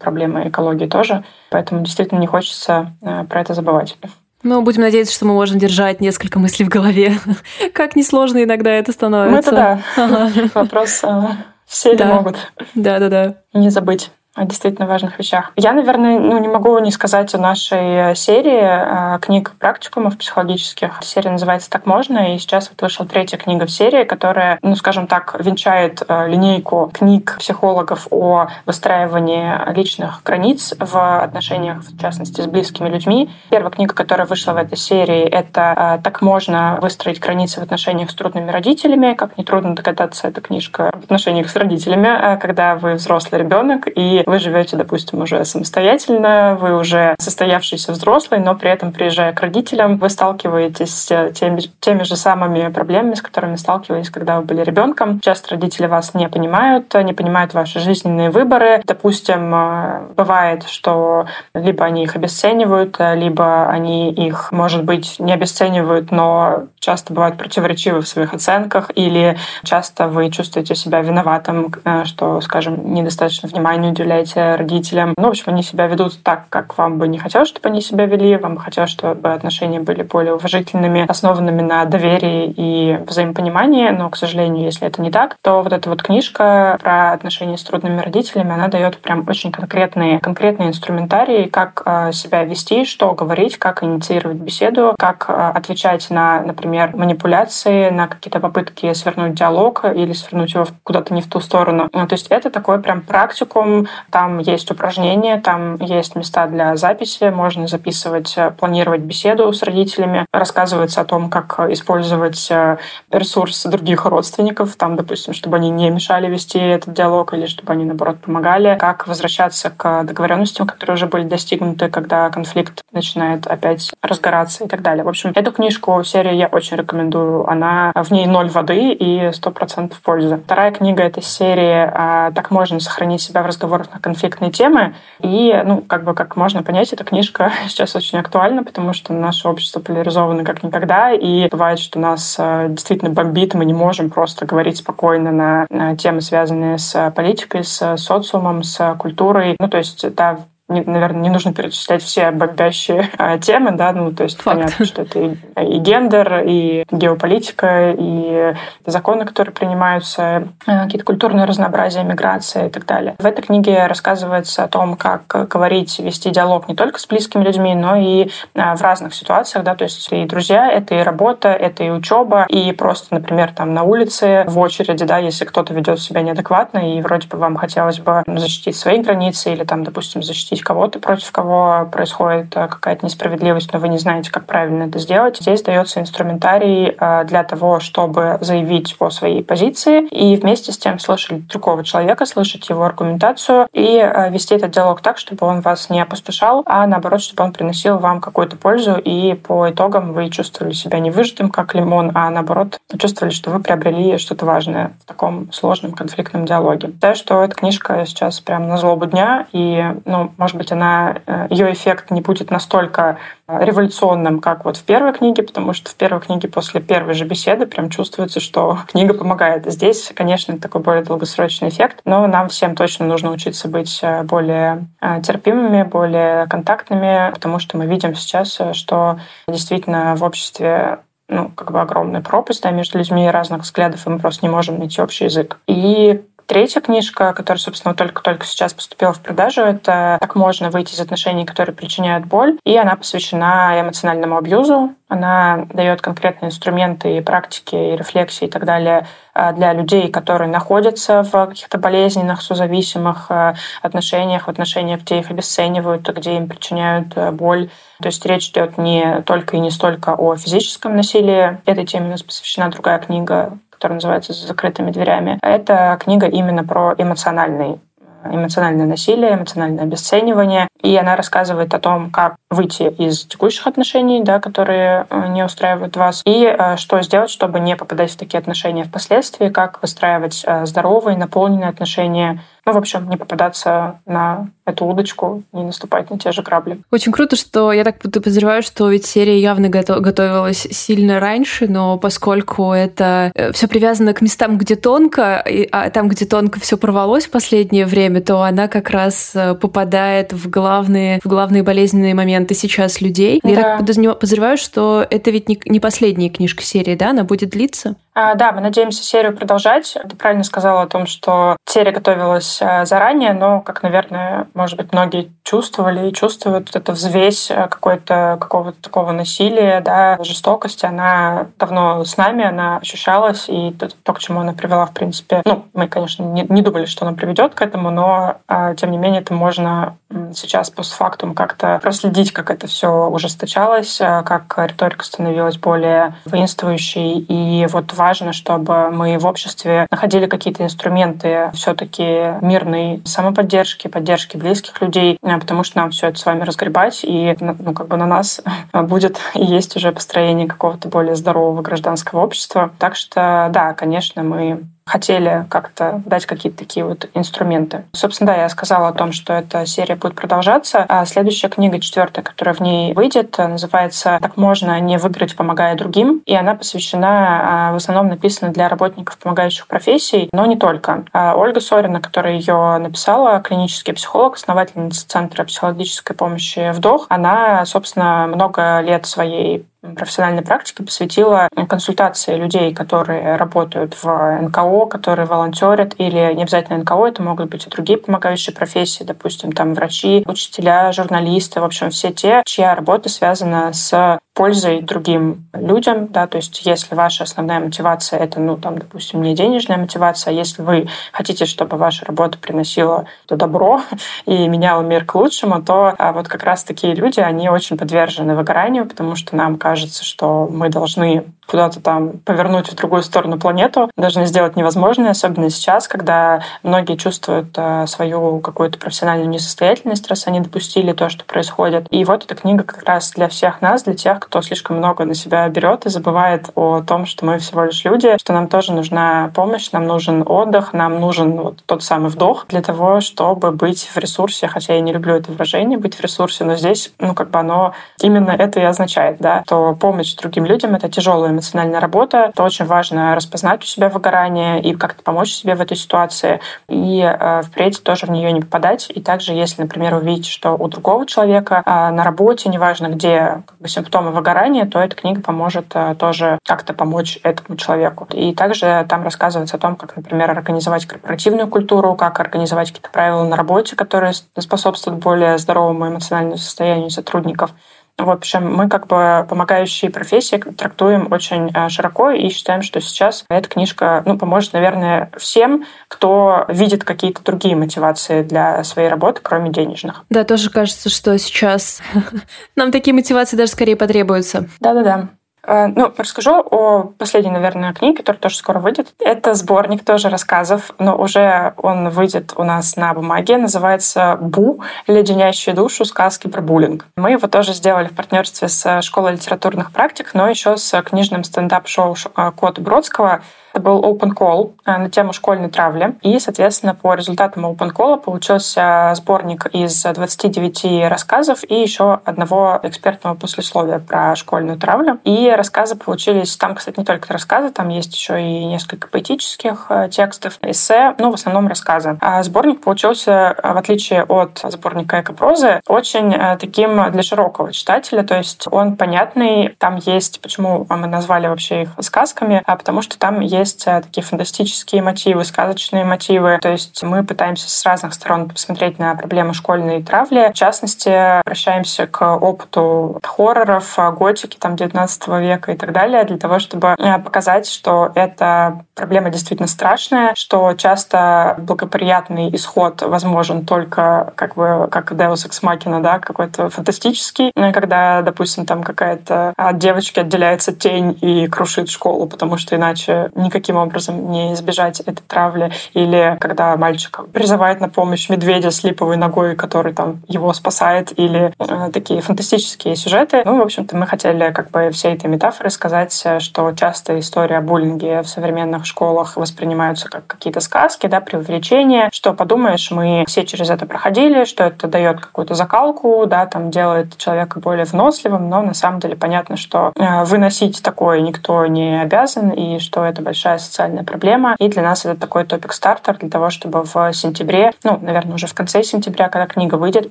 проблемы 0.00 0.48
экологии 0.48 0.86
тоже. 0.86 1.22
Поэтому 1.50 1.82
действительно 1.82 2.18
не 2.18 2.26
хочется 2.26 2.92
э, 3.00 3.22
про 3.24 3.42
это 3.42 3.54
забывать. 3.54 3.96
Ну, 4.42 4.60
будем 4.62 4.82
надеяться, 4.82 5.14
что 5.14 5.24
мы 5.24 5.34
можем 5.34 5.60
держать 5.60 6.00
несколько 6.00 6.40
мыслей 6.40 6.64
в 6.64 6.68
голове. 6.68 7.12
как 7.74 7.94
несложно 7.94 8.42
иногда 8.42 8.72
это 8.72 8.90
становится. 8.90 9.52
Ну, 9.52 9.56
это 9.56 9.82
да. 9.96 10.04
Ага. 10.04 10.30
Вопрос, 10.52 11.04
э, 11.04 11.22
все 11.64 11.92
ли 11.92 12.04
могут. 12.04 12.36
Да-да-да. 12.74 13.36
Не 13.54 13.70
забыть 13.70 14.10
о 14.34 14.46
действительно 14.46 14.86
важных 14.86 15.18
вещах. 15.18 15.52
Я, 15.56 15.72
наверное, 15.72 16.18
ну, 16.18 16.38
не 16.38 16.48
могу 16.48 16.78
не 16.78 16.90
сказать 16.90 17.34
о 17.34 17.38
нашей 17.38 18.16
серии 18.16 19.16
э, 19.16 19.18
книг 19.20 19.52
практикумов 19.58 20.16
психологических. 20.16 21.00
Серия 21.02 21.30
называется 21.30 21.68
«Так 21.68 21.84
можно», 21.84 22.34
и 22.34 22.38
сейчас 22.38 22.70
вот 22.70 22.80
вышла 22.80 23.04
третья 23.04 23.36
книга 23.36 23.66
в 23.66 23.70
серии, 23.70 24.04
которая, 24.04 24.58
ну, 24.62 24.74
скажем 24.74 25.06
так, 25.06 25.36
венчает 25.38 26.02
э, 26.08 26.28
линейку 26.28 26.90
книг 26.94 27.36
психологов 27.38 28.08
о 28.10 28.48
выстраивании 28.64 29.70
личных 29.74 30.22
границ 30.24 30.72
в 30.78 31.22
отношениях, 31.22 31.82
в 31.82 32.00
частности, 32.00 32.40
с 32.40 32.46
близкими 32.46 32.88
людьми. 32.88 33.30
Первая 33.50 33.70
книга, 33.70 33.94
которая 33.94 34.26
вышла 34.26 34.52
в 34.52 34.56
этой 34.56 34.78
серии, 34.78 35.24
это 35.24 35.98
э, 35.98 36.02
«Так 36.02 36.22
можно 36.22 36.78
выстроить 36.80 37.20
границы 37.20 37.60
в 37.60 37.64
отношениях 37.64 38.10
с 38.10 38.14
трудными 38.14 38.50
родителями». 38.50 39.12
Как 39.12 39.36
нетрудно 39.36 39.74
догадаться, 39.74 40.28
это 40.28 40.40
книжка 40.40 40.90
в 40.94 41.04
отношениях 41.04 41.50
с 41.50 41.56
родителями, 41.56 42.38
когда 42.40 42.76
вы 42.76 42.94
взрослый 42.94 43.38
ребенок, 43.42 43.88
и 43.94 44.21
вы 44.26 44.38
живете, 44.38 44.76
допустим, 44.76 45.22
уже 45.22 45.44
самостоятельно, 45.44 46.56
вы 46.60 46.76
уже 46.76 47.14
состоявшийся 47.18 47.92
взрослый, 47.92 48.40
но 48.40 48.54
при 48.54 48.70
этом, 48.70 48.92
приезжая 48.92 49.32
к 49.32 49.40
родителям, 49.40 49.96
вы 49.96 50.08
сталкиваетесь 50.08 50.94
с 50.94 51.32
теми, 51.32 51.60
теми 51.80 52.02
же 52.02 52.16
самыми 52.16 52.68
проблемами, 52.68 53.14
с 53.14 53.22
которыми 53.22 53.56
сталкивались, 53.56 54.10
когда 54.10 54.38
вы 54.38 54.44
были 54.44 54.62
ребенком. 54.62 55.20
Часто 55.20 55.50
родители 55.50 55.86
вас 55.86 56.14
не 56.14 56.28
понимают, 56.28 56.92
не 56.94 57.12
понимают 57.12 57.54
ваши 57.54 57.80
жизненные 57.80 58.30
выборы. 58.30 58.82
Допустим, 58.84 59.54
э, 59.54 60.00
бывает, 60.16 60.64
что 60.64 61.26
либо 61.54 61.84
они 61.84 62.04
их 62.04 62.16
обесценивают, 62.16 62.96
либо 62.98 63.68
они 63.68 64.12
их, 64.12 64.52
может 64.52 64.84
быть, 64.84 65.16
не 65.18 65.32
обесценивают, 65.32 66.10
но 66.10 66.64
часто 66.78 67.12
бывают 67.12 67.38
противоречивы 67.38 68.00
в 68.00 68.08
своих 68.08 68.34
оценках, 68.34 68.90
или 68.94 69.38
часто 69.64 70.08
вы 70.08 70.30
чувствуете 70.30 70.74
себя 70.74 71.00
виноватым, 71.00 71.72
э, 71.84 72.04
что, 72.04 72.40
скажем, 72.40 72.94
недостаточно 72.94 73.48
внимания 73.48 73.90
уделяете 73.90 74.11
родителям. 74.34 75.14
Ну, 75.16 75.24
в 75.24 75.30
общем, 75.30 75.44
они 75.46 75.62
себя 75.62 75.86
ведут 75.86 76.22
так, 76.22 76.44
как 76.48 76.76
вам 76.78 76.98
бы 76.98 77.08
не 77.08 77.18
хотелось, 77.18 77.48
чтобы 77.48 77.68
они 77.68 77.80
себя 77.80 78.06
вели, 78.06 78.36
вам 78.36 78.54
бы 78.56 78.60
хотелось, 78.60 78.90
чтобы 78.90 79.32
отношения 79.32 79.80
были 79.80 80.02
более 80.02 80.34
уважительными, 80.34 81.06
основанными 81.08 81.62
на 81.62 81.84
доверии 81.84 82.52
и 82.56 82.98
взаимопонимании, 83.06 83.88
но, 83.90 84.10
к 84.10 84.16
сожалению, 84.16 84.64
если 84.64 84.86
это 84.86 85.02
не 85.02 85.10
так, 85.10 85.36
то 85.42 85.62
вот 85.62 85.72
эта 85.72 85.88
вот 85.88 86.02
книжка 86.02 86.78
про 86.80 87.12
отношения 87.12 87.56
с 87.56 87.64
трудными 87.64 88.00
родителями, 88.00 88.52
она 88.52 88.68
дает 88.68 88.98
прям 88.98 89.24
очень 89.28 89.52
конкретные, 89.52 90.20
конкретные 90.20 90.68
инструментарии, 90.68 91.48
как 91.48 91.82
э, 91.84 92.12
себя 92.12 92.44
вести, 92.44 92.84
что 92.84 93.12
говорить, 93.14 93.56
как 93.58 93.82
инициировать 93.82 94.38
беседу, 94.38 94.94
как 94.98 95.26
э, 95.28 95.32
отвечать 95.32 96.08
на, 96.10 96.40
например, 96.40 96.96
манипуляции, 96.96 97.90
на 97.90 98.08
какие-то 98.08 98.40
попытки 98.40 98.92
свернуть 98.92 99.34
диалог 99.34 99.84
или 99.84 100.12
свернуть 100.12 100.54
его 100.54 100.66
куда-то 100.82 101.14
не 101.14 101.22
в 101.22 101.28
ту 101.28 101.40
сторону. 101.40 101.88
Ну, 101.92 102.06
то 102.06 102.14
есть 102.14 102.28
это 102.28 102.50
такой 102.50 102.80
прям 102.80 103.02
практикум, 103.02 103.86
там 104.10 104.38
есть 104.38 104.70
упражнения, 104.70 105.40
там 105.40 105.76
есть 105.76 106.16
места 106.16 106.46
для 106.46 106.76
записи, 106.76 107.30
можно 107.30 107.66
записывать, 107.66 108.34
э, 108.36 108.50
планировать 108.50 109.00
беседу 109.00 109.52
с 109.52 109.62
родителями, 109.62 110.26
рассказывается 110.32 111.00
о 111.00 111.04
том, 111.04 111.30
как 111.30 111.60
использовать 111.70 112.48
э, 112.50 112.78
ресурсы 113.10 113.68
других 113.68 114.04
родственников, 114.04 114.76
там, 114.76 114.96
допустим, 114.96 115.34
чтобы 115.34 115.56
они 115.56 115.70
не 115.70 115.90
мешали 115.90 116.28
вести 116.28 116.58
этот 116.58 116.94
диалог 116.94 117.34
или 117.34 117.46
чтобы 117.46 117.72
они, 117.72 117.84
наоборот, 117.84 118.18
помогали, 118.18 118.76
как 118.78 119.06
возвращаться 119.06 119.70
к 119.70 120.04
договоренностям, 120.04 120.66
которые 120.66 120.94
уже 120.94 121.06
были 121.06 121.24
достигнуты, 121.24 121.88
когда 121.88 122.30
конфликт 122.30 122.82
начинает 122.92 123.46
опять 123.46 123.92
разгораться 124.02 124.64
и 124.64 124.68
так 124.68 124.82
далее. 124.82 125.04
В 125.04 125.08
общем, 125.08 125.32
эту 125.34 125.52
книжку 125.52 126.02
серии 126.04 126.34
я 126.34 126.46
очень 126.46 126.76
рекомендую. 126.76 127.48
Она 127.48 127.92
в 127.94 128.10
ней 128.10 128.26
ноль 128.26 128.48
воды 128.48 128.92
и 128.92 129.32
сто 129.32 129.50
процентов 129.50 130.00
пользы. 130.00 130.40
Вторая 130.44 130.72
книга 130.72 131.02
этой 131.02 131.22
серии 131.22 131.90
а, 131.92 132.32
«Так 132.32 132.50
можно 132.50 132.80
сохранить 132.80 133.22
себя 133.22 133.42
в 133.42 133.46
разговорах 133.46 133.91
конфликтные 134.00 134.50
темы». 134.50 134.94
И, 135.20 135.60
ну, 135.64 135.82
как 135.82 136.04
бы, 136.04 136.14
как 136.14 136.36
можно 136.36 136.62
понять, 136.62 136.92
эта 136.92 137.04
книжка 137.04 137.52
сейчас 137.68 137.94
очень 137.96 138.18
актуальна, 138.18 138.64
потому 138.64 138.92
что 138.92 139.12
наше 139.12 139.48
общество 139.48 139.80
поляризовано 139.80 140.44
как 140.44 140.62
никогда, 140.62 141.12
и 141.12 141.48
бывает, 141.48 141.78
что 141.78 141.98
нас 141.98 142.36
а, 142.38 142.68
действительно 142.68 143.10
бомбит, 143.10 143.54
мы 143.54 143.64
не 143.64 143.74
можем 143.74 144.10
просто 144.10 144.46
говорить 144.46 144.78
спокойно 144.78 145.32
на, 145.32 145.96
темы, 145.96 146.20
связанные 146.20 146.78
с 146.78 147.12
политикой, 147.14 147.64
с 147.64 147.96
социумом, 147.96 148.62
с 148.62 148.94
культурой. 148.98 149.56
Ну, 149.58 149.68
то 149.68 149.78
есть, 149.78 150.14
да, 150.14 150.38
не, 150.72 150.82
наверное, 150.82 151.22
не 151.22 151.30
нужно 151.30 151.52
перечислять 151.52 152.02
все 152.02 152.30
бомбящие 152.30 153.10
а, 153.18 153.38
темы, 153.38 153.72
да, 153.72 153.92
ну, 153.92 154.12
то 154.12 154.24
есть 154.24 154.40
Факт. 154.40 154.56
понятно, 154.56 154.86
что 154.86 155.02
это 155.02 155.18
и, 155.18 155.36
и 155.56 155.78
гендер, 155.78 156.42
и 156.44 156.84
геополитика, 156.90 157.94
и 157.96 158.54
законы, 158.86 159.24
которые 159.24 159.54
принимаются, 159.54 160.48
а, 160.66 160.84
какие-то 160.84 161.04
культурные 161.04 161.44
разнообразия, 161.44 162.02
миграция 162.02 162.66
и 162.66 162.70
так 162.70 162.86
далее. 162.86 163.14
В 163.18 163.26
этой 163.26 163.42
книге 163.42 163.86
рассказывается 163.86 164.64
о 164.64 164.68
том, 164.68 164.96
как 164.96 165.26
говорить, 165.48 165.98
вести 165.98 166.30
диалог 166.30 166.68
не 166.68 166.74
только 166.74 166.98
с 166.98 167.06
близкими 167.06 167.44
людьми, 167.44 167.74
но 167.74 167.96
и 167.96 168.30
а, 168.54 168.76
в 168.76 168.82
разных 168.82 169.14
ситуациях, 169.14 169.64
да, 169.64 169.74
то 169.74 169.84
есть 169.84 170.08
и 170.12 170.24
друзья, 170.24 170.70
это 170.70 170.94
и 170.94 171.02
работа, 171.02 171.48
это 171.48 171.84
и 171.84 171.90
учеба, 171.90 172.46
и 172.48 172.72
просто, 172.72 173.14
например, 173.14 173.52
там 173.52 173.74
на 173.74 173.82
улице, 173.82 174.44
в 174.46 174.58
очереди, 174.58 175.04
да, 175.04 175.18
если 175.18 175.44
кто-то 175.44 175.74
ведет 175.74 176.00
себя 176.00 176.22
неадекватно, 176.22 176.96
и 176.96 177.00
вроде 177.00 177.28
бы 177.28 177.38
вам 177.38 177.56
хотелось 177.56 177.98
бы 177.98 178.22
защитить 178.26 178.76
свои 178.76 178.98
границы 178.98 179.52
или 179.52 179.64
там, 179.64 179.84
допустим, 179.84 180.22
защитить 180.22 180.61
кого-то, 180.62 180.98
против 180.98 181.30
кого 181.32 181.88
происходит 181.90 182.56
э, 182.56 182.68
какая-то 182.68 183.06
несправедливость, 183.06 183.72
но 183.72 183.78
вы 183.78 183.88
не 183.88 183.98
знаете, 183.98 184.30
как 184.30 184.46
правильно 184.46 184.84
это 184.84 184.98
сделать. 184.98 185.38
Здесь 185.38 185.62
дается 185.62 186.00
инструментарий 186.00 186.96
э, 186.98 187.24
для 187.24 187.44
того, 187.44 187.80
чтобы 187.80 188.38
заявить 188.40 188.96
о 188.98 189.10
своей 189.10 189.42
позиции 189.42 190.06
и 190.08 190.36
вместе 190.36 190.72
с 190.72 190.78
тем 190.78 190.98
слышать 190.98 191.46
другого 191.46 191.84
человека, 191.84 192.26
слышать 192.26 192.68
его 192.68 192.84
аргументацию 192.84 193.68
и 193.72 193.96
э, 193.98 194.30
вести 194.30 194.54
этот 194.54 194.70
диалог 194.70 195.00
так, 195.00 195.18
чтобы 195.18 195.46
он 195.46 195.60
вас 195.60 195.90
не 195.90 196.00
опустошал, 196.00 196.62
а 196.66 196.86
наоборот, 196.86 197.22
чтобы 197.22 197.44
он 197.44 197.52
приносил 197.52 197.98
вам 197.98 198.20
какую-то 198.20 198.56
пользу, 198.56 198.94
и 198.94 199.34
по 199.34 199.70
итогам 199.70 200.12
вы 200.12 200.30
чувствовали 200.30 200.72
себя 200.72 200.98
не 200.98 201.10
выжатым, 201.10 201.50
как 201.50 201.74
лимон, 201.74 202.12
а 202.14 202.30
наоборот, 202.30 202.78
чувствовали, 202.98 203.32
что 203.32 203.50
вы 203.50 203.60
приобрели 203.60 204.18
что-то 204.18 204.46
важное 204.46 204.92
в 205.02 205.06
таком 205.06 205.52
сложном 205.52 205.92
конфликтном 205.92 206.46
диалоге. 206.46 206.92
Считаю, 206.92 207.16
что 207.16 207.42
эта 207.42 207.54
книжка 207.54 208.04
сейчас 208.06 208.40
прям 208.40 208.68
на 208.68 208.76
злобу 208.76 209.06
дня, 209.06 209.46
и, 209.52 209.94
ну, 210.04 210.32
может 210.38 210.51
быть, 210.58 210.72
она, 210.72 211.16
э, 211.26 211.46
ее 211.50 211.72
эффект 211.72 212.10
не 212.10 212.20
будет 212.20 212.50
настолько 212.50 213.18
э, 213.46 213.64
революционным, 213.64 214.40
как 214.40 214.64
вот 214.64 214.76
в 214.76 214.84
первой 214.84 215.12
книге, 215.12 215.42
потому 215.42 215.72
что 215.72 215.90
в 215.90 215.94
первой 215.94 216.20
книге 216.20 216.48
после 216.48 216.80
первой 216.80 217.14
же 217.14 217.24
беседы 217.24 217.66
прям 217.66 217.90
чувствуется, 217.90 218.40
что 218.40 218.78
книга 218.88 219.14
помогает. 219.14 219.70
Здесь, 219.70 220.12
конечно, 220.14 220.58
такой 220.58 220.80
более 220.80 221.04
долгосрочный 221.04 221.68
эффект, 221.68 222.00
но 222.04 222.26
нам 222.26 222.48
всем 222.48 222.74
точно 222.74 223.06
нужно 223.06 223.30
учиться 223.30 223.68
быть 223.68 224.00
э, 224.02 224.22
более 224.22 224.86
терпимыми, 225.22 225.82
более 225.82 226.46
контактными, 226.46 227.32
потому 227.32 227.58
что 227.58 227.76
мы 227.76 227.86
видим 227.86 228.14
сейчас, 228.14 228.58
что 228.72 229.18
действительно 229.48 230.14
в 230.16 230.22
обществе 230.22 231.00
ну, 231.32 231.48
как 231.50 231.72
бы 231.72 231.80
огромная 231.80 232.20
пропасть 232.20 232.62
да, 232.62 232.70
между 232.70 232.98
людьми 232.98 233.28
разных 233.30 233.62
взглядов, 233.62 234.06
и 234.06 234.10
мы 234.10 234.18
просто 234.18 234.44
не 234.44 234.50
можем 234.50 234.78
найти 234.78 235.00
общий 235.00 235.24
язык. 235.24 235.58
И 235.66 236.22
Третья 236.52 236.82
книжка, 236.82 237.32
которая, 237.32 237.58
собственно, 237.58 237.94
только-только 237.94 238.44
сейчас 238.44 238.74
поступила 238.74 239.14
в 239.14 239.20
продажу, 239.20 239.62
это 239.62 240.18
«Как 240.20 240.34
можно 240.34 240.68
выйти 240.68 240.92
из 240.92 241.00
отношений, 241.00 241.46
которые 241.46 241.74
причиняют 241.74 242.26
боль». 242.26 242.58
И 242.66 242.76
она 242.76 242.94
посвящена 242.94 243.80
эмоциональному 243.80 244.36
абьюзу. 244.36 244.92
Она 245.08 245.66
дает 245.72 246.02
конкретные 246.02 246.50
инструменты 246.50 247.16
и 247.16 247.22
практики, 247.22 247.74
и 247.74 247.96
рефлексии 247.96 248.48
и 248.48 248.50
так 248.50 248.66
далее 248.66 249.06
а, 249.32 249.52
для 249.52 249.72
людей, 249.72 250.10
которые 250.10 250.50
находятся 250.50 251.22
в 251.22 251.46
каких-то 251.46 251.78
болезненных, 251.78 252.42
созависимых 252.42 253.30
а, 253.30 253.54
отношениях, 253.80 254.46
в 254.46 254.50
отношениях, 254.50 255.00
где 255.00 255.20
их 255.20 255.30
обесценивают, 255.30 256.06
где 256.06 256.36
им 256.36 256.50
причиняют 256.50 257.14
а, 257.16 257.32
боль. 257.32 257.70
То 258.02 258.08
есть 258.08 258.26
речь 258.26 258.50
идет 258.50 258.76
не 258.76 259.22
только 259.22 259.56
и 259.56 259.60
не 259.60 259.70
столько 259.70 260.14
о 260.14 260.36
физическом 260.36 260.96
насилии. 260.96 261.62
Этой 261.64 261.86
теме 261.86 262.08
у 262.08 262.10
нас 262.10 262.22
посвящена 262.22 262.70
другая 262.70 262.98
книга 262.98 263.58
которая 263.82 263.96
называется 263.96 264.32
«За 264.32 264.46
закрытыми 264.46 264.92
дверями». 264.92 265.40
Это 265.42 265.98
книга 266.00 266.28
именно 266.28 266.62
про 266.62 266.94
эмоциональный 266.96 267.80
эмоциональное 268.24 268.86
насилие, 268.86 269.34
эмоциональное 269.34 269.82
обесценивание. 269.82 270.68
И 270.80 270.96
она 270.96 271.16
рассказывает 271.16 271.74
о 271.74 271.80
том, 271.80 272.12
как 272.12 272.36
выйти 272.50 272.84
из 272.84 273.24
текущих 273.24 273.66
отношений, 273.66 274.22
да, 274.22 274.38
которые 274.38 275.08
э, 275.10 275.26
не 275.30 275.44
устраивают 275.44 275.96
вас, 275.96 276.22
и 276.24 276.44
э, 276.44 276.76
что 276.76 277.02
сделать, 277.02 277.30
чтобы 277.30 277.58
не 277.58 277.74
попадать 277.74 278.12
в 278.12 278.16
такие 278.16 278.38
отношения 278.38 278.84
впоследствии, 278.84 279.48
как 279.48 279.82
выстраивать 279.82 280.44
э, 280.46 280.66
здоровые, 280.66 281.18
наполненные 281.18 281.70
отношения 281.70 282.40
ну, 282.64 282.72
в 282.72 282.76
общем, 282.76 283.08
не 283.08 283.16
попадаться 283.16 284.00
на 284.06 284.48
эту 284.64 284.86
удочку, 284.86 285.42
не 285.52 285.64
наступать 285.64 286.10
на 286.10 286.18
те 286.18 286.30
же 286.30 286.42
грабли. 286.42 286.80
Очень 286.92 287.10
круто, 287.10 287.34
что 287.34 287.72
я 287.72 287.82
так 287.82 287.98
подозреваю, 287.98 288.62
что 288.62 288.88
ведь 288.88 289.04
серия 289.04 289.40
явно 289.40 289.68
готовилась 289.68 290.68
сильно 290.70 291.18
раньше, 291.18 291.66
но 291.66 291.98
поскольку 291.98 292.72
это 292.72 293.32
э, 293.34 293.50
все 293.52 293.66
привязано 293.66 294.14
к 294.14 294.20
местам, 294.20 294.58
где 294.58 294.76
тонко, 294.76 295.44
а 295.72 295.90
там, 295.90 296.08
где 296.08 296.24
тонко 296.24 296.60
все 296.60 296.78
порвалось 296.78 297.26
в 297.26 297.30
последнее 297.30 297.86
время, 297.86 298.20
то 298.20 298.42
она 298.42 298.68
как 298.68 298.90
раз 298.90 299.32
э, 299.34 299.54
попадает 299.54 300.32
в 300.32 300.48
главные, 300.48 301.18
в 301.24 301.28
главные 301.28 301.64
болезненные 301.64 302.14
моменты 302.14 302.54
сейчас 302.54 303.00
людей. 303.00 303.40
Да. 303.42 303.48
Я 303.48 303.56
так 303.56 303.78
подозреваю, 303.78 304.56
что 304.56 305.04
это 305.10 305.30
ведь 305.32 305.48
не 305.48 305.80
последняя 305.80 306.28
книжка 306.28 306.62
серии, 306.62 306.94
да? 306.94 307.10
Она 307.10 307.24
будет 307.24 307.50
длиться? 307.50 307.96
А, 308.14 308.34
да, 308.34 308.52
мы 308.52 308.60
надеемся 308.60 309.02
серию 309.02 309.34
продолжать. 309.34 309.96
Ты 310.08 310.16
правильно 310.16 310.44
сказала 310.44 310.82
о 310.82 310.86
том, 310.86 311.06
что 311.06 311.56
серия 311.66 311.92
готовилась 311.92 312.51
а, 312.60 312.84
заранее, 312.84 313.32
но, 313.32 313.60
как, 313.60 313.82
наверное, 313.82 314.48
может 314.54 314.76
быть, 314.76 314.92
многие 314.92 315.32
чувствовали 315.44 316.08
и 316.08 316.12
чувствуют, 316.12 316.68
вот 316.72 316.76
эта 316.76 316.92
взвесь 316.92 317.50
а, 317.50 317.68
какой-то, 317.68 318.36
какого-то 318.40 318.80
такого 318.82 319.12
насилия, 319.12 319.80
да, 319.80 320.18
жестокости, 320.22 320.84
она 320.84 321.46
давно 321.58 322.04
с 322.04 322.16
нами, 322.16 322.44
она 322.44 322.78
ощущалась, 322.78 323.48
и 323.48 323.72
то, 323.72 323.88
то 324.02 324.12
к 324.12 324.18
чему 324.18 324.40
она 324.40 324.52
привела, 324.52 324.86
в 324.86 324.92
принципе, 324.92 325.42
ну, 325.44 325.66
мы, 325.72 325.88
конечно, 325.88 326.24
не, 326.24 326.44
не 326.48 326.62
думали, 326.62 326.86
что 326.86 327.06
она 327.06 327.16
приведет 327.16 327.54
к 327.54 327.62
этому, 327.62 327.90
но, 327.90 328.38
тем 328.76 328.90
не 328.90 328.98
менее, 328.98 329.20
это 329.20 329.32
можно 329.32 329.96
сейчас 330.34 330.70
постфактум 330.70 331.34
как-то 331.34 331.78
проследить 331.82 332.32
как 332.32 332.50
это 332.50 332.66
все 332.66 333.06
ужесточалось, 333.08 334.00
э, 334.00 334.22
как 334.24 334.54
риторика 334.58 335.04
становилась 335.04 335.58
более 335.58 336.14
воинствующей. 336.24 337.18
И 337.18 337.66
вот 337.66 337.92
важно, 337.94 338.32
чтобы 338.32 338.90
мы 338.90 339.18
в 339.18 339.26
обществе 339.26 339.86
находили 339.90 340.26
какие-то 340.26 340.64
инструменты 340.64 341.50
все-таки 341.54 342.40
мирной 342.42 343.00
самоподдержки, 343.04 343.88
поддержки 343.88 344.36
близких 344.36 344.80
людей, 344.82 345.18
э, 345.22 345.38
потому 345.38 345.64
что 345.64 345.78
нам 345.78 345.90
все 345.90 346.08
это 346.08 346.18
с 346.18 346.26
вами 346.26 346.42
разгребать, 346.42 347.00
и 347.04 347.36
ну, 347.40 347.72
как 347.72 347.88
бы 347.88 347.96
на 347.96 348.06
нас 348.06 348.42
будет 348.72 349.18
и 349.34 349.44
есть 349.44 349.76
уже 349.76 349.92
построение 349.92 350.46
какого-то 350.46 350.88
более 350.88 351.16
здорового 351.16 351.62
гражданского 351.62 352.20
общества. 352.20 352.72
Так 352.78 352.96
что, 352.96 353.48
да, 353.52 353.72
конечно, 353.72 354.22
мы 354.22 354.64
хотели 354.84 355.46
как-то 355.48 356.02
дать 356.06 356.26
какие-то 356.26 356.58
такие 356.58 356.84
вот 356.84 357.08
инструменты. 357.14 357.84
Собственно, 357.92 358.32
да, 358.32 358.42
я 358.42 358.48
сказала 358.48 358.88
о 358.88 358.92
том, 358.92 359.12
что 359.12 359.32
эта 359.32 359.66
серия 359.66 359.96
будет 359.96 360.14
продолжаться. 360.14 360.84
А 360.88 361.04
следующая 361.04 361.48
книга, 361.48 361.78
четвертая, 361.80 362.24
которая 362.24 362.54
в 362.54 362.60
ней 362.60 362.92
выйдет, 362.94 363.36
называется 363.38 364.18
«Так 364.20 364.36
можно 364.36 364.78
не 364.80 364.98
выиграть, 364.98 365.36
помогая 365.36 365.76
другим». 365.76 366.22
И 366.26 366.34
она 366.34 366.54
посвящена, 366.54 367.68
а, 367.68 367.72
в 367.72 367.76
основном 367.76 368.08
написана 368.08 368.52
для 368.52 368.68
работников 368.68 369.18
помогающих 369.18 369.66
профессий, 369.66 370.28
но 370.32 370.46
не 370.46 370.56
только. 370.56 371.04
А 371.12 371.34
Ольга 371.36 371.60
Сорина, 371.60 372.00
которая 372.00 372.34
ее 372.34 372.78
написала, 372.78 373.40
клинический 373.40 373.94
психолог, 373.94 374.36
основательница 374.36 375.08
Центра 375.08 375.44
психологической 375.44 376.16
помощи 376.16 376.72
«Вдох», 376.72 377.06
она, 377.08 377.64
собственно, 377.66 378.26
много 378.26 378.80
лет 378.80 379.06
своей 379.06 379.66
профессиональной 379.82 380.42
практики 380.42 380.82
посвятила 380.82 381.48
консультации 381.68 382.36
людей, 382.36 382.72
которые 382.72 383.36
работают 383.36 383.96
в 384.02 384.38
НКО, 384.42 384.86
которые 384.86 385.26
волонтерят, 385.26 385.94
или 385.98 386.32
не 386.34 386.42
обязательно 386.42 386.78
НКО, 386.78 387.06
это 387.06 387.22
могут 387.22 387.50
быть 387.50 387.66
и 387.66 387.70
другие 387.70 387.98
помогающие 387.98 388.54
профессии, 388.54 389.02
допустим, 389.02 389.52
там 389.52 389.74
врачи, 389.74 390.22
учителя, 390.26 390.92
журналисты, 390.92 391.60
в 391.60 391.64
общем, 391.64 391.90
все 391.90 392.12
те, 392.12 392.42
чья 392.46 392.74
работа 392.74 393.08
связана 393.08 393.72
с 393.72 394.20
пользой 394.34 394.80
другим 394.80 395.44
людям, 395.52 396.06
да, 396.08 396.26
то 396.26 396.38
есть 396.38 396.64
если 396.64 396.94
ваша 396.94 397.24
основная 397.24 397.60
мотивация 397.60 398.18
это, 398.18 398.40
ну, 398.40 398.56
там, 398.56 398.78
допустим, 398.78 399.20
не 399.20 399.34
денежная 399.34 399.76
мотивация, 399.76 400.30
а 400.30 400.34
если 400.34 400.62
вы 400.62 400.88
хотите, 401.12 401.44
чтобы 401.44 401.76
ваша 401.76 402.06
работа 402.06 402.38
приносила 402.38 403.06
то 403.26 403.36
добро 403.36 403.82
и 404.26 404.48
меняла 404.48 404.82
мир 404.82 405.04
к 405.04 405.14
лучшему, 405.14 405.62
то 405.62 405.94
а 405.98 406.12
вот 406.12 406.28
как 406.28 406.44
раз 406.44 406.64
такие 406.64 406.94
люди, 406.94 407.20
они 407.20 407.50
очень 407.50 407.76
подвержены 407.76 408.34
выгоранию, 408.34 408.86
потому 408.86 409.16
что 409.16 409.36
нам 409.36 409.58
кажется, 409.58 409.71
что 409.76 410.48
мы 410.50 410.68
должны 410.68 411.24
куда-то 411.46 411.80
там 411.80 412.12
повернуть 412.24 412.70
в 412.70 412.74
другую 412.74 413.02
сторону 413.02 413.38
планету, 413.38 413.90
должны 413.96 414.24
сделать 414.24 414.56
невозможное, 414.56 415.10
особенно 415.10 415.50
сейчас, 415.50 415.86
когда 415.86 416.42
многие 416.62 416.96
чувствуют 416.96 417.48
э, 417.56 417.86
свою 417.86 418.40
какую-то 418.40 418.78
профессиональную 418.78 419.28
несостоятельность, 419.28 420.08
раз 420.08 420.26
они 420.26 420.40
допустили 420.40 420.92
то, 420.92 421.10
что 421.10 421.26
происходит. 421.26 421.86
И 421.90 422.04
вот 422.06 422.24
эта 422.24 422.34
книга 422.34 422.64
как 422.64 422.84
раз 422.84 423.10
для 423.10 423.28
всех 423.28 423.60
нас, 423.60 423.82
для 423.82 423.92
тех, 423.92 424.20
кто 424.20 424.40
слишком 424.40 424.78
много 424.78 425.04
на 425.04 425.14
себя 425.14 425.46
берет 425.50 425.84
и 425.84 425.90
забывает 425.90 426.48
о 426.54 426.80
том, 426.80 427.04
что 427.04 427.26
мы 427.26 427.38
всего 427.38 427.64
лишь 427.64 427.84
люди, 427.84 428.16
что 428.18 428.32
нам 428.32 428.48
тоже 428.48 428.72
нужна 428.72 429.30
помощь, 429.34 429.72
нам 429.72 429.86
нужен 429.86 430.24
отдых, 430.26 430.72
нам 430.72 431.00
нужен 431.00 431.32
вот 431.32 431.62
тот 431.66 431.82
самый 431.82 432.08
вдох 432.08 432.46
для 432.48 432.62
того, 432.62 433.00
чтобы 433.00 433.50
быть 433.52 433.90
в 433.94 433.98
ресурсе, 433.98 434.48
хотя 434.48 434.72
я 434.74 434.80
не 434.80 434.92
люблю 434.94 435.16
это 435.16 435.30
выражение, 435.30 435.78
быть 435.78 435.96
в 435.96 436.00
ресурсе, 436.00 436.44
но 436.44 436.56
здесь, 436.56 436.92
ну, 436.98 437.14
как 437.14 437.28
бы 437.28 437.38
оно 437.38 437.74
именно 438.00 438.30
это 438.30 438.58
и 438.58 438.64
означает, 438.64 439.18
да, 439.18 439.42
то 439.46 439.61
помощь 439.78 440.14
другим 440.14 440.44
людям— 440.44 440.74
это 440.76 440.88
тяжелая 440.88 441.30
эмоциональная 441.30 441.80
работа, 441.80 442.30
это 442.30 442.42
очень 442.42 442.64
важно 442.64 443.14
распознать 443.14 443.62
у 443.62 443.66
себя 443.66 443.88
выгорание 443.88 444.60
и 444.60 444.74
как-то 444.74 445.02
помочь 445.02 445.32
себе 445.32 445.54
в 445.54 445.60
этой 445.60 445.76
ситуации, 445.76 446.40
и 446.68 447.00
э, 447.00 447.42
впредь 447.42 447.82
тоже 447.82 448.06
в 448.06 448.10
нее 448.10 448.32
не 448.32 448.40
попадать. 448.40 448.90
И 448.94 449.00
также, 449.00 449.32
если, 449.32 449.62
например, 449.62 449.94
вы 449.94 450.04
видите, 450.04 450.30
что 450.30 450.52
у 450.52 450.68
другого 450.68 451.06
человека 451.06 451.62
э, 451.64 451.90
на 451.90 452.04
работе, 452.04 452.48
неважно 452.48 452.88
где, 452.88 453.42
как 453.46 453.58
бы 453.58 453.68
симптомы 453.68 454.10
выгорания, 454.10 454.66
то 454.66 454.78
эта 454.78 454.96
книга 454.96 455.20
поможет 455.20 455.66
э, 455.74 455.94
тоже 455.98 456.38
как-то 456.46 456.74
помочь 456.74 457.18
этому 457.22 457.56
человеку. 457.56 458.06
И 458.12 458.34
также 458.34 458.84
там 458.88 459.04
рассказывается 459.04 459.56
о 459.56 459.60
том, 459.60 459.76
как, 459.76 459.96
например, 459.96 460.30
организовать 460.30 460.86
корпоративную 460.86 461.48
культуру, 461.48 461.94
как 461.94 462.20
организовать 462.20 462.68
какие-то 462.68 462.90
правила 462.90 463.24
на 463.24 463.36
работе, 463.36 463.76
которые 463.76 464.12
способствуют 464.12 465.00
более 465.00 465.38
здоровому 465.38 465.88
эмоциональному 465.88 466.38
состоянию 466.38 466.90
сотрудников. 466.90 467.52
В 467.98 468.10
общем, 468.10 468.52
мы 468.54 468.68
как 468.68 468.86
бы 468.86 469.26
помогающие 469.28 469.90
профессии 469.90 470.36
трактуем 470.36 471.12
очень 471.12 471.50
э, 471.54 471.68
широко 471.68 472.10
и 472.10 472.30
считаем, 472.30 472.62
что 472.62 472.80
сейчас 472.80 473.24
эта 473.28 473.48
книжка 473.48 474.02
ну, 474.06 474.18
поможет, 474.18 474.54
наверное, 474.54 475.10
всем, 475.16 475.66
кто 475.88 476.46
видит 476.48 476.84
какие-то 476.84 477.22
другие 477.22 477.54
мотивации 477.54 478.22
для 478.22 478.64
своей 478.64 478.88
работы, 478.88 479.20
кроме 479.22 479.50
денежных. 479.50 480.04
Да, 480.10 480.24
тоже 480.24 480.50
кажется, 480.50 480.88
что 480.88 481.16
сейчас 481.18 481.82
нам 482.56 482.72
такие 482.72 482.94
мотивации 482.94 483.36
даже 483.36 483.52
скорее 483.52 483.76
потребуются. 483.76 484.48
Да-да-да. 484.58 485.10
Э, 485.44 485.66
ну, 485.66 485.92
расскажу 485.96 486.40
о 486.50 486.92
последней, 486.98 487.30
наверное, 487.30 487.72
книге, 487.72 487.98
которая 487.98 488.20
тоже 488.20 488.36
скоро 488.36 488.58
выйдет. 488.58 488.94
Это 488.98 489.34
сборник 489.34 489.84
тоже 489.84 490.08
рассказов, 490.08 490.70
но 490.78 490.96
уже 490.96 491.54
он 491.56 491.88
выйдет 491.88 492.32
у 492.36 492.44
нас 492.44 492.76
на 492.76 492.94
бумаге. 492.94 493.38
Называется 493.38 494.16
«Бу. 494.20 494.62
Леденящие 494.86 495.54
душу. 495.54 495.84
Сказки 495.84 496.28
про 496.28 496.40
буллинг». 496.40 496.86
Мы 496.96 497.12
его 497.12 497.26
тоже 497.28 497.52
сделали 497.54 497.88
в 497.88 497.94
партнерстве 497.94 498.48
с 498.48 498.82
Школой 498.82 499.12
литературных 499.12 499.72
практик, 499.72 500.10
но 500.14 500.28
еще 500.28 500.56
с 500.56 500.80
книжным 500.82 501.24
стендап-шоу 501.24 501.96
э, 502.16 502.30
Кот 502.36 502.58
Бродского 502.58 503.22
это 503.52 503.62
был 503.62 503.80
open 503.82 504.14
call 504.14 504.54
э, 504.64 504.76
на 504.78 504.90
тему 504.90 505.12
школьной 505.12 505.50
травли. 505.50 505.94
И, 506.02 506.18
соответственно, 506.18 506.74
по 506.74 506.94
результатам 506.94 507.46
open 507.46 507.72
call 507.72 508.00
получился 508.00 508.92
сборник 508.94 509.46
из 509.52 509.82
29 509.82 510.88
рассказов 510.90 511.40
и 511.48 511.54
еще 511.54 512.00
одного 512.04 512.58
экспертного 512.62 513.14
послесловия 513.14 513.78
про 513.78 514.16
школьную 514.16 514.58
травлю. 514.58 514.98
И 515.04 515.30
рассказы 515.30 515.76
получились... 515.76 516.36
Там, 516.36 516.54
кстати, 516.54 516.78
не 516.78 516.84
только 516.84 517.12
рассказы, 517.12 517.50
там 517.50 517.68
есть 517.68 517.94
еще 517.94 518.20
и 518.20 518.44
несколько 518.44 518.88
поэтических 518.88 519.66
э, 519.68 519.88
текстов, 519.90 520.38
эссе, 520.42 520.94
ну, 520.98 521.10
в 521.10 521.14
основном 521.14 521.46
рассказы. 521.46 521.98
А 522.00 522.22
сборник 522.22 522.62
получился, 522.62 523.36
в 523.42 523.56
отличие 523.56 524.04
от 524.04 524.40
сборника 524.48 525.00
экопрозы, 525.00 525.60
очень 525.68 526.14
э, 526.14 526.36
таким 526.38 526.90
для 526.90 527.02
широкого 527.02 527.52
читателя, 527.52 528.02
то 528.02 528.16
есть 528.16 528.46
он 528.50 528.76
понятный, 528.76 529.54
там 529.58 529.76
есть, 529.76 530.20
почему 530.20 530.66
мы 530.68 530.86
назвали 530.86 531.26
вообще 531.26 531.62
их 531.62 531.70
сказками, 531.80 532.42
а 532.46 532.56
потому 532.56 532.82
что 532.82 532.98
там 532.98 533.20
есть 533.20 533.41
есть 533.42 533.66
э, 533.66 533.82
такие 533.82 534.02
фантастические 534.02 534.82
мотивы, 534.82 535.24
сказочные 535.24 535.84
мотивы. 535.84 536.38
То 536.40 536.50
есть 536.50 536.82
мы 536.82 537.04
пытаемся 537.04 537.48
с 537.50 537.66
разных 537.66 537.94
сторон 537.94 538.28
посмотреть 538.28 538.78
на 538.78 538.94
проблему 538.94 539.34
школьной 539.34 539.82
травли. 539.82 540.30
В 540.30 540.34
частности, 540.34 541.20
обращаемся 541.20 541.86
к 541.86 542.16
опыту 542.16 542.98
хорроров, 543.02 543.78
э, 543.78 543.90
готики 543.92 544.36
там 544.38 544.56
19 544.56 545.08
века 545.20 545.52
и 545.52 545.56
так 545.56 545.72
далее, 545.72 546.04
для 546.04 546.18
того, 546.18 546.38
чтобы 546.38 546.74
э, 546.78 546.98
показать, 546.98 547.46
что 547.48 547.92
эта 547.94 548.64
проблема 548.74 549.10
действительно 549.10 549.48
страшная, 549.48 550.14
что 550.14 550.54
часто 550.54 551.36
благоприятный 551.38 552.34
исход 552.34 552.82
возможен 552.82 553.44
только 553.44 554.12
как 554.16 554.36
бы 554.36 554.68
как 554.70 554.92
Deus 554.92 555.26
Ex 555.26 555.42
Machina, 555.42 555.80
да, 555.80 555.98
какой-то 555.98 556.48
фантастический, 556.48 557.32
когда, 557.52 558.02
допустим, 558.02 558.46
там 558.46 558.62
какая-то 558.62 559.34
от 559.36 559.58
девочки 559.58 560.00
отделяется 560.00 560.52
тень 560.52 560.96
и 561.00 561.26
крушит 561.26 561.68
школу, 561.68 562.06
потому 562.06 562.36
что 562.36 562.56
иначе 562.56 563.10
не 563.14 563.30
никаким 563.32 563.56
образом 563.56 564.10
не 564.10 564.34
избежать 564.34 564.80
этой 564.80 565.02
травли. 565.06 565.52
Или 565.72 566.16
когда 566.20 566.56
мальчик 566.56 567.00
призывает 567.12 567.60
на 567.60 567.68
помощь 567.68 568.08
медведя 568.08 568.50
с 568.50 568.62
липовой 568.62 568.96
ногой, 568.96 569.34
который 569.36 569.72
там 569.72 570.02
его 570.08 570.32
спасает, 570.32 570.98
или 570.98 571.32
э, 571.38 571.70
такие 571.72 572.00
фантастические 572.00 572.76
сюжеты. 572.76 573.22
Ну, 573.24 573.38
в 573.38 573.42
общем-то, 573.42 573.76
мы 573.76 573.86
хотели 573.86 574.30
как 574.32 574.50
бы 574.50 574.70
всей 574.70 574.94
этой 574.94 575.08
метафоры 575.08 575.50
сказать, 575.50 576.06
что 576.18 576.52
часто 576.52 576.98
история 576.98 577.38
о 577.38 577.40
буллинге 577.40 578.02
в 578.02 578.08
современных 578.08 578.66
школах 578.66 579.16
воспринимаются 579.16 579.88
как 579.88 580.06
какие-то 580.06 580.40
сказки, 580.40 580.86
да, 580.86 581.00
преувеличения, 581.00 581.88
что 581.92 582.12
подумаешь, 582.12 582.70
мы 582.70 583.04
все 583.06 583.24
через 583.24 583.50
это 583.50 583.66
проходили, 583.66 584.24
что 584.24 584.44
это 584.44 584.68
дает 584.68 585.00
какую-то 585.00 585.34
закалку, 585.34 586.04
да, 586.06 586.26
там 586.26 586.50
делает 586.50 586.96
человека 586.98 587.40
более 587.40 587.64
выносливым, 587.64 588.28
но 588.28 588.42
на 588.42 588.54
самом 588.54 588.80
деле 588.80 588.96
понятно, 588.96 589.36
что 589.36 589.72
э, 589.76 590.04
выносить 590.04 590.62
такое 590.62 591.00
никто 591.00 591.46
не 591.46 591.80
обязан, 591.80 592.30
и 592.30 592.58
что 592.58 592.84
это 592.84 593.02
большая 593.02 593.21
большая 593.22 593.38
социальная 593.38 593.84
проблема. 593.84 594.34
И 594.38 594.48
для 594.48 594.62
нас 594.62 594.84
это 594.84 594.98
такой 594.98 595.24
топик-стартер 595.24 595.96
для 595.98 596.10
того, 596.10 596.30
чтобы 596.30 596.64
в 596.64 596.92
сентябре, 596.92 597.52
ну, 597.62 597.78
наверное, 597.80 598.14
уже 598.14 598.26
в 598.26 598.34
конце 598.34 598.64
сентября, 598.64 599.08
когда 599.08 599.26
книга 599.26 599.54
выйдет, 599.54 599.90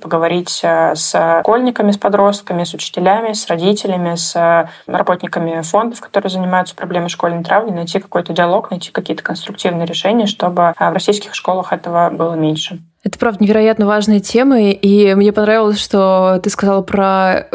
поговорить 0.00 0.60
э, 0.62 0.94
с 0.94 1.40
школьниками, 1.40 1.92
с 1.92 1.96
подростками, 1.96 2.64
с 2.64 2.74
учителями, 2.74 3.32
с 3.32 3.46
родителями, 3.46 4.16
с 4.16 4.36
э, 4.36 4.68
работниками 4.86 5.62
фондов, 5.62 6.00
которые 6.00 6.30
занимаются 6.30 6.74
проблемой 6.74 7.08
школьной 7.08 7.42
травли, 7.42 7.70
найти 7.70 8.00
какой-то 8.00 8.34
диалог, 8.34 8.70
найти 8.70 8.90
какие-то 8.90 9.22
конструктивные 9.22 9.86
решения, 9.86 10.26
чтобы 10.26 10.74
э, 10.78 10.90
в 10.90 10.92
российских 10.92 11.34
школах 11.34 11.72
этого 11.72 12.10
было 12.10 12.34
меньше. 12.34 12.80
Это, 13.04 13.18
правда, 13.18 13.42
невероятно 13.42 13.86
важные 13.86 14.20
темы, 14.20 14.70
и 14.70 15.14
мне 15.14 15.32
понравилось, 15.32 15.80
что 15.80 16.38
ты 16.42 16.50
сказала 16.50 16.82
про 16.82 17.48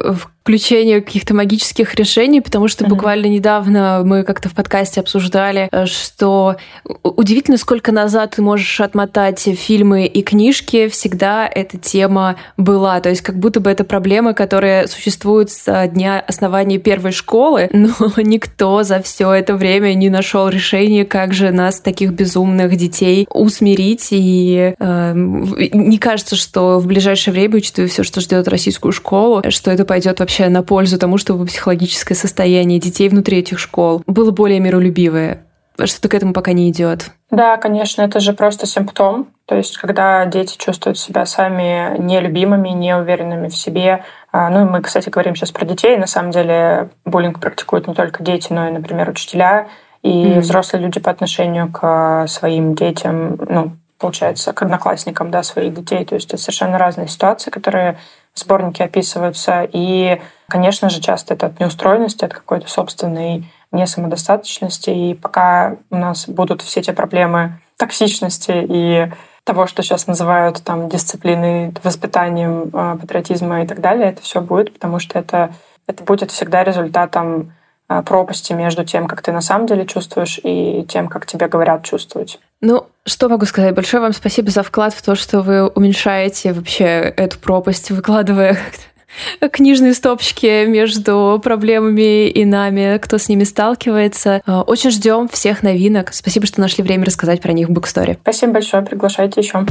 включение 0.47 1.01
каких-то 1.01 1.33
магических 1.33 1.93
решений, 1.95 2.39
потому 2.39 2.69
что 2.69 2.85
mm-hmm. 2.85 2.89
буквально 2.89 3.25
недавно 3.25 4.03
мы 4.05 4.23
как-то 4.23 4.47
в 4.47 4.53
подкасте 4.53 5.01
обсуждали, 5.01 5.67
э, 5.69 5.85
что 5.87 6.55
удивительно, 7.03 7.57
сколько 7.57 7.91
назад 7.91 8.35
ты 8.37 8.41
можешь 8.41 8.79
отмотать 8.79 9.41
фильмы 9.41 10.05
и 10.05 10.21
книжки, 10.21 10.87
всегда 10.87 11.45
эта 11.53 11.77
тема 11.77 12.37
была. 12.55 13.01
То 13.01 13.09
есть 13.09 13.23
как 13.23 13.37
будто 13.37 13.59
бы 13.59 13.69
это 13.69 13.83
проблема, 13.83 14.33
которая 14.33 14.87
существует 14.87 15.51
с 15.51 15.87
дня 15.89 16.23
основания 16.25 16.77
первой 16.77 17.11
школы, 17.11 17.69
но 17.73 17.91
никто 18.15 18.83
за 18.83 19.01
все 19.01 19.33
это 19.33 19.53
время 19.53 19.95
не 19.95 20.09
нашел 20.09 20.47
решения, 20.47 21.03
как 21.03 21.33
же 21.33 21.51
нас, 21.51 21.81
таких 21.81 22.13
безумных 22.13 22.77
детей, 22.77 23.27
усмирить. 23.29 24.07
И 24.11 24.75
э, 24.79 25.11
не 25.13 25.97
кажется, 25.97 26.37
что 26.37 26.79
в 26.79 26.87
ближайшее 26.87 27.33
время, 27.33 27.57
учитывая 27.57 27.89
все, 27.89 28.03
что 28.03 28.21
ждет 28.21 28.47
российскую 28.47 28.93
школу, 28.93 29.43
что 29.49 29.71
это 29.71 29.83
пойдет 29.83 30.21
вообще 30.21 30.36
на 30.39 30.63
пользу 30.63 30.97
тому, 30.97 31.17
чтобы 31.17 31.45
психологическое 31.45 32.15
состояние 32.15 32.79
детей 32.79 33.09
внутри 33.09 33.39
этих 33.39 33.59
школ 33.59 34.03
было 34.05 34.31
более 34.31 34.59
миролюбивое. 34.59 35.43
Что-то 35.83 36.09
к 36.09 36.15
этому 36.15 36.33
пока 36.33 36.53
не 36.53 36.71
идет. 36.71 37.11
Да, 37.29 37.57
конечно, 37.57 38.01
это 38.01 38.19
же 38.19 38.33
просто 38.33 38.65
симптом. 38.65 39.27
То 39.45 39.55
есть, 39.55 39.77
когда 39.77 40.25
дети 40.25 40.57
чувствуют 40.57 40.97
себя 40.97 41.25
сами 41.25 41.97
нелюбимыми, 41.99 42.69
неуверенными 42.69 43.49
в 43.49 43.55
себе. 43.55 44.03
А, 44.31 44.49
ну, 44.49 44.61
и 44.61 44.69
мы, 44.69 44.81
кстати, 44.81 45.09
говорим 45.09 45.35
сейчас 45.35 45.51
про 45.51 45.65
детей. 45.65 45.97
На 45.97 46.07
самом 46.07 46.31
деле, 46.31 46.89
буллинг 47.05 47.39
практикуют 47.39 47.87
не 47.87 47.93
только 47.93 48.23
дети, 48.23 48.51
но 48.51 48.67
и, 48.67 48.71
например, 48.71 49.09
учителя 49.09 49.67
и 50.01 50.09
mm-hmm. 50.09 50.39
взрослые 50.39 50.83
люди 50.83 50.99
по 50.99 51.11
отношению 51.11 51.71
к 51.71 52.25
своим 52.27 52.75
детям, 52.75 53.37
ну, 53.49 53.71
получается, 53.99 54.53
к 54.53 54.61
одноклассникам, 54.61 55.31
да, 55.31 55.43
своих 55.43 55.73
детей. 55.73 56.05
То 56.05 56.15
есть 56.15 56.29
это 56.33 56.41
совершенно 56.41 56.77
разные 56.77 57.07
ситуации, 57.07 57.49
которые 57.49 57.97
сборнике 58.39 58.83
описываются. 58.83 59.67
И, 59.71 60.21
конечно 60.47 60.89
же, 60.89 61.01
часто 61.01 61.33
это 61.33 61.47
от 61.47 61.59
неустроенности, 61.59 62.25
от 62.25 62.33
какой-то 62.33 62.69
собственной 62.69 63.51
несамодостаточности. 63.71 64.89
И 64.89 65.13
пока 65.13 65.77
у 65.89 65.97
нас 65.97 66.27
будут 66.27 66.61
все 66.61 66.79
эти 66.79 66.91
проблемы 66.91 67.59
токсичности 67.77 68.65
и 68.67 69.11
того, 69.43 69.65
что 69.65 69.81
сейчас 69.81 70.07
называют 70.07 70.61
там 70.63 70.89
дисциплиной, 70.89 71.73
воспитанием 71.83 72.69
а, 72.73 72.97
патриотизма 72.97 73.63
и 73.63 73.67
так 73.67 73.79
далее, 73.79 74.09
это 74.09 74.21
все 74.21 74.41
будет, 74.41 74.73
потому 74.73 74.99
что 74.99 75.17
это, 75.17 75.53
это 75.87 76.03
будет 76.03 76.31
всегда 76.31 76.65
результатом 76.65 77.53
пропасти 77.87 78.53
между 78.53 78.83
тем, 78.83 79.07
как 79.07 79.21
ты 79.21 79.31
на 79.31 79.41
самом 79.41 79.67
деле 79.67 79.85
чувствуешь, 79.85 80.39
и 80.43 80.85
тем, 80.87 81.07
как 81.07 81.25
тебе 81.25 81.47
говорят 81.47 81.83
чувствовать. 81.83 82.39
Ну, 82.59 82.87
что 83.05 83.29
могу 83.29 83.45
сказать? 83.45 83.75
Большое 83.75 84.01
вам 84.01 84.13
спасибо 84.13 84.49
за 84.49 84.63
вклад 84.63 84.93
в 84.93 85.01
то, 85.01 85.15
что 85.15 85.41
вы 85.41 85.67
уменьшаете 85.67 86.53
вообще 86.53 87.13
эту 87.15 87.39
пропасть, 87.39 87.91
выкладывая 87.91 88.57
книжные 89.51 89.93
стопочки 89.93 90.65
между 90.65 91.39
проблемами 91.43 92.29
и 92.29 92.45
нами, 92.45 92.97
кто 92.97 93.17
с 93.17 93.29
ними 93.29 93.43
сталкивается. 93.43 94.41
А, 94.45 94.63
очень 94.63 94.91
ждем 94.91 95.27
всех 95.27 95.63
новинок. 95.63 96.13
Спасибо, 96.13 96.45
что 96.45 96.61
нашли 96.61 96.83
время 96.83 97.05
рассказать 97.05 97.41
про 97.41 97.53
них 97.53 97.69
в 97.69 97.71
Буксторе. 97.71 98.17
Спасибо 98.21 98.53
большое, 98.53 98.83
приглашайте 98.83 99.41
еще. 99.41 99.65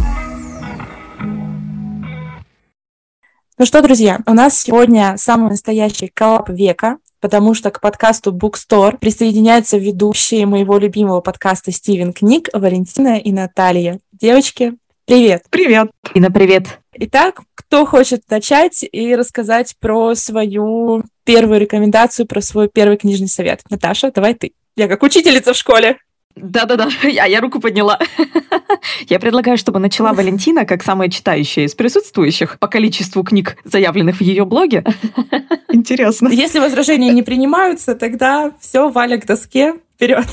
Ну 3.58 3.64
что, 3.64 3.80
друзья, 3.80 4.20
у 4.26 4.34
нас 4.34 4.58
сегодня 4.58 5.14
самый 5.16 5.50
настоящий 5.50 6.08
коллап 6.08 6.50
века 6.50 6.98
потому 7.20 7.54
что 7.54 7.70
к 7.70 7.80
подкасту 7.80 8.32
Bookstore 8.32 8.98
присоединяются 8.98 9.78
ведущие 9.78 10.46
моего 10.46 10.78
любимого 10.78 11.20
подкаста 11.20 11.72
Стивен 11.72 12.12
Книг 12.12 12.48
Валентина 12.52 13.18
и 13.18 13.32
Наталья. 13.32 13.98
Девочки, 14.12 14.74
привет! 15.06 15.44
Привет! 15.50 15.90
Инна, 16.14 16.30
привет! 16.30 16.80
Итак, 16.98 17.42
кто 17.54 17.84
хочет 17.84 18.22
начать 18.30 18.84
и 18.90 19.14
рассказать 19.14 19.76
про 19.78 20.14
свою 20.14 21.04
первую 21.24 21.60
рекомендацию, 21.60 22.26
про 22.26 22.40
свой 22.40 22.68
первый 22.68 22.96
книжный 22.96 23.28
совет? 23.28 23.60
Наташа, 23.68 24.10
давай 24.10 24.34
ты. 24.34 24.52
Я 24.76 24.88
как 24.88 25.02
учительница 25.02 25.52
в 25.52 25.56
школе. 25.56 25.98
Да-да-да, 26.36 26.88
а 27.02 27.28
я 27.28 27.40
руку 27.40 27.60
подняла. 27.60 27.98
Я 29.08 29.18
предлагаю, 29.18 29.56
чтобы 29.56 29.78
начала 29.78 30.12
Валентина, 30.12 30.64
как 30.64 30.82
самая 30.82 31.08
читающая 31.08 31.64
из 31.64 31.74
присутствующих 31.74 32.58
по 32.58 32.68
количеству 32.68 33.22
книг, 33.24 33.56
заявленных 33.64 34.18
в 34.18 34.20
ее 34.20 34.44
блоге. 34.44 34.84
Интересно. 35.72 36.28
Если 36.28 36.58
возражения 36.58 37.10
не 37.10 37.22
принимаются, 37.22 37.94
тогда 37.94 38.52
все, 38.60 38.90
Валя 38.90 39.18
к 39.18 39.26
доске, 39.26 39.74
вперед. 39.94 40.26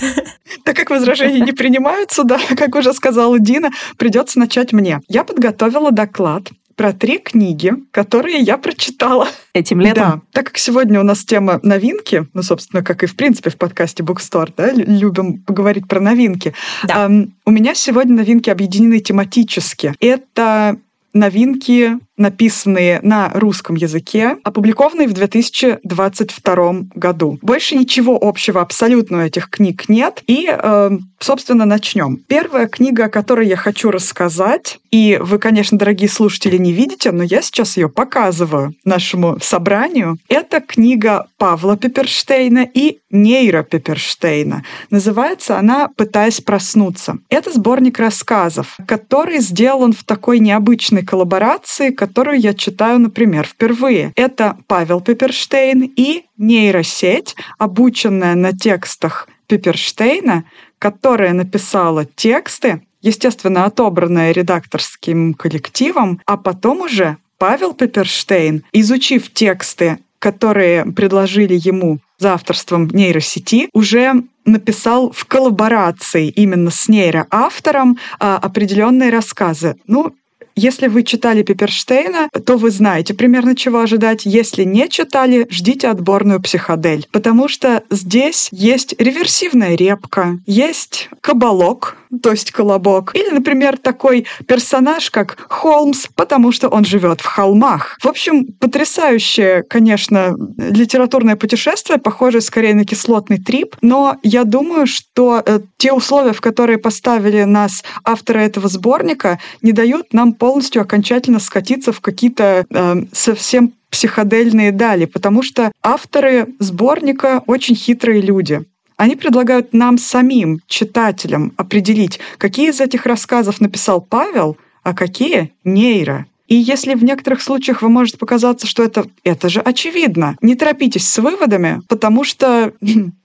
Так 0.63 0.75
как 0.75 0.89
возражения 0.89 1.39
не 1.39 1.53
принимаются, 1.53 2.23
да, 2.23 2.39
как 2.55 2.75
уже 2.75 2.93
сказала 2.93 3.39
Дина, 3.39 3.69
придется 3.97 4.39
начать 4.39 4.73
мне. 4.73 4.99
Я 5.07 5.23
подготовила 5.23 5.91
доклад 5.91 6.49
про 6.75 6.93
три 6.93 7.19
книги, 7.19 7.73
которые 7.91 8.39
я 8.39 8.57
прочитала. 8.57 9.27
Этим 9.53 9.81
летом? 9.81 10.03
Да. 10.03 10.21
Так 10.31 10.47
как 10.47 10.57
сегодня 10.57 10.99
у 10.99 11.03
нас 11.03 11.23
тема 11.23 11.59
новинки, 11.63 12.27
ну, 12.33 12.43
собственно, 12.43 12.83
как 12.83 13.03
и 13.03 13.05
в 13.07 13.15
принципе 13.15 13.49
в 13.49 13.57
подкасте 13.57 14.03
Bookstore, 14.03 14.53
да, 14.55 14.71
любим 14.71 15.41
поговорить 15.41 15.87
про 15.87 15.99
новинки. 15.99 16.53
Да. 16.83 17.05
Эм, 17.05 17.35
у 17.45 17.51
меня 17.51 17.75
сегодня 17.75 18.15
новинки 18.15 18.49
объединены 18.49 18.99
тематически. 18.99 19.93
Это 19.99 20.77
новинки 21.13 21.99
написанные 22.17 22.99
на 23.01 23.29
русском 23.33 23.75
языке, 23.75 24.37
опубликованные 24.43 25.07
в 25.07 25.13
2022 25.13 26.73
году. 26.93 27.39
Больше 27.41 27.75
ничего 27.75 28.17
общего 28.21 28.61
абсолютно 28.61 29.19
у 29.19 29.21
этих 29.21 29.49
книг 29.49 29.89
нет. 29.89 30.21
И, 30.27 30.47
э, 30.49 30.91
собственно, 31.19 31.65
начнем. 31.65 32.17
Первая 32.27 32.67
книга, 32.67 33.05
о 33.05 33.09
которой 33.09 33.47
я 33.47 33.55
хочу 33.55 33.91
рассказать, 33.91 34.79
и 34.91 35.17
вы, 35.19 35.39
конечно, 35.39 35.77
дорогие 35.77 36.09
слушатели, 36.09 36.57
не 36.57 36.71
видите, 36.71 37.11
но 37.11 37.23
я 37.23 37.41
сейчас 37.41 37.77
ее 37.77 37.89
показываю 37.89 38.75
нашему 38.85 39.37
собранию, 39.41 40.17
это 40.29 40.61
книга 40.61 41.27
Павла 41.37 41.77
Пеперштейна 41.77 42.67
и 42.71 42.99
Нейра 43.09 43.63
Пеперштейна. 43.63 44.63
Называется 44.89 45.57
она 45.57 45.87
«Пытаясь 45.87 46.41
проснуться». 46.41 47.17
Это 47.29 47.51
сборник 47.51 47.99
рассказов, 47.99 48.77
который 48.87 49.39
сделан 49.39 49.93
в 49.93 50.03
такой 50.03 50.39
необычной 50.39 51.03
коллаборации, 51.03 51.91
которую 52.03 52.37
я 52.37 52.53
читаю, 52.53 52.99
например, 52.99 53.47
впервые. 53.47 54.11
Это 54.17 54.57
Павел 54.67 54.99
Пепперштейн 54.99 55.89
и 55.95 56.25
нейросеть, 56.37 57.33
обученная 57.57 58.35
на 58.35 58.51
текстах 58.51 59.29
Пепперштейна, 59.47 60.43
которая 60.79 61.31
написала 61.31 62.03
тексты, 62.03 62.81
естественно, 63.01 63.63
отобранные 63.63 64.33
редакторским 64.33 65.33
коллективом, 65.33 66.19
а 66.25 66.35
потом 66.35 66.81
уже 66.81 67.15
Павел 67.37 67.73
Пепперштейн, 67.73 68.65
изучив 68.73 69.31
тексты, 69.31 69.99
которые 70.19 70.85
предложили 70.85 71.57
ему 71.57 71.99
за 72.17 72.33
авторством 72.33 72.89
нейросети, 72.89 73.69
уже 73.71 74.23
написал 74.43 75.13
в 75.13 75.23
коллаборации 75.23 76.27
именно 76.27 76.69
с 76.69 76.89
нейроавтором 76.89 77.97
а, 78.19 78.37
определенные 78.39 79.09
рассказы. 79.09 79.77
Ну, 79.87 80.13
если 80.55 80.87
вы 80.87 81.03
читали 81.03 81.43
Пеперштейна, 81.43 82.29
то 82.45 82.57
вы 82.57 82.71
знаете 82.71 83.13
примерно 83.13 83.55
чего 83.55 83.79
ожидать. 83.79 84.25
Если 84.25 84.63
не 84.63 84.89
читали, 84.89 85.47
ждите 85.49 85.87
отборную 85.87 86.41
психодель, 86.41 87.07
потому 87.11 87.47
что 87.47 87.83
здесь 87.89 88.49
есть 88.51 88.95
реверсивная 88.99 89.75
репка, 89.75 90.39
есть 90.45 91.09
кабалок, 91.21 91.97
то 92.21 92.31
есть 92.31 92.51
колобок, 92.51 93.15
или, 93.15 93.29
например, 93.29 93.77
такой 93.77 94.25
персонаж, 94.47 95.09
как 95.09 95.45
Холмс, 95.49 96.07
потому 96.15 96.51
что 96.51 96.69
он 96.69 96.85
живет 96.85 97.21
в 97.21 97.25
холмах. 97.25 97.97
В 98.01 98.07
общем, 98.07 98.45
потрясающее, 98.59 99.63
конечно, 99.63 100.35
литературное 100.57 101.35
путешествие, 101.35 101.99
похоже 101.99 102.41
скорее 102.41 102.75
на 102.75 102.85
кислотный 102.85 103.37
трип, 103.37 103.75
но 103.81 104.17
я 104.23 104.43
думаю, 104.43 104.87
что 104.87 105.41
э, 105.45 105.59
те 105.77 105.91
условия, 105.91 106.33
в 106.33 106.41
которые 106.41 106.77
поставили 106.77 107.43
нас 107.43 107.83
авторы 108.03 108.41
этого 108.41 108.67
сборника, 108.67 109.39
не 109.61 109.71
дают 109.71 110.13
нам 110.13 110.33
полностью 110.33 110.81
окончательно 110.81 111.39
скатиться 111.39 111.91
в 111.91 112.01
какие-то 112.01 112.65
э, 112.69 112.95
совсем 113.11 113.73
психодельные 113.93 114.71
дали, 114.71 115.05
потому 115.05 115.43
что 115.43 115.71
авторы 115.83 116.47
сборника 116.57 117.43
очень 117.45 117.75
хитрые 117.75 118.21
люди. 118.21 118.65
Они 119.03 119.17
предлагают 119.17 119.73
нам 119.73 119.97
самим, 119.97 120.61
читателям, 120.65 121.51
определить, 121.57 122.21
какие 122.37 122.69
из 122.69 122.79
этих 122.79 123.05
рассказов 123.05 123.59
написал 123.59 123.99
Павел, 123.99 124.55
а 124.81 124.93
какие— 124.93 125.51
нейро. 125.65 126.25
И 126.47 126.55
если 126.55 126.93
в 126.93 127.03
некоторых 127.03 127.41
случаях 127.41 127.81
вы 127.81 127.89
можете 127.89 128.17
показаться, 128.17 128.65
что 128.65 128.81
это, 128.81 129.05
это 129.25 129.49
же 129.49 129.59
очевидно, 129.59 130.37
не 130.39 130.55
торопитесь 130.55 131.05
с 131.05 131.17
выводами, 131.17 131.81
потому 131.89 132.23
что 132.23 132.71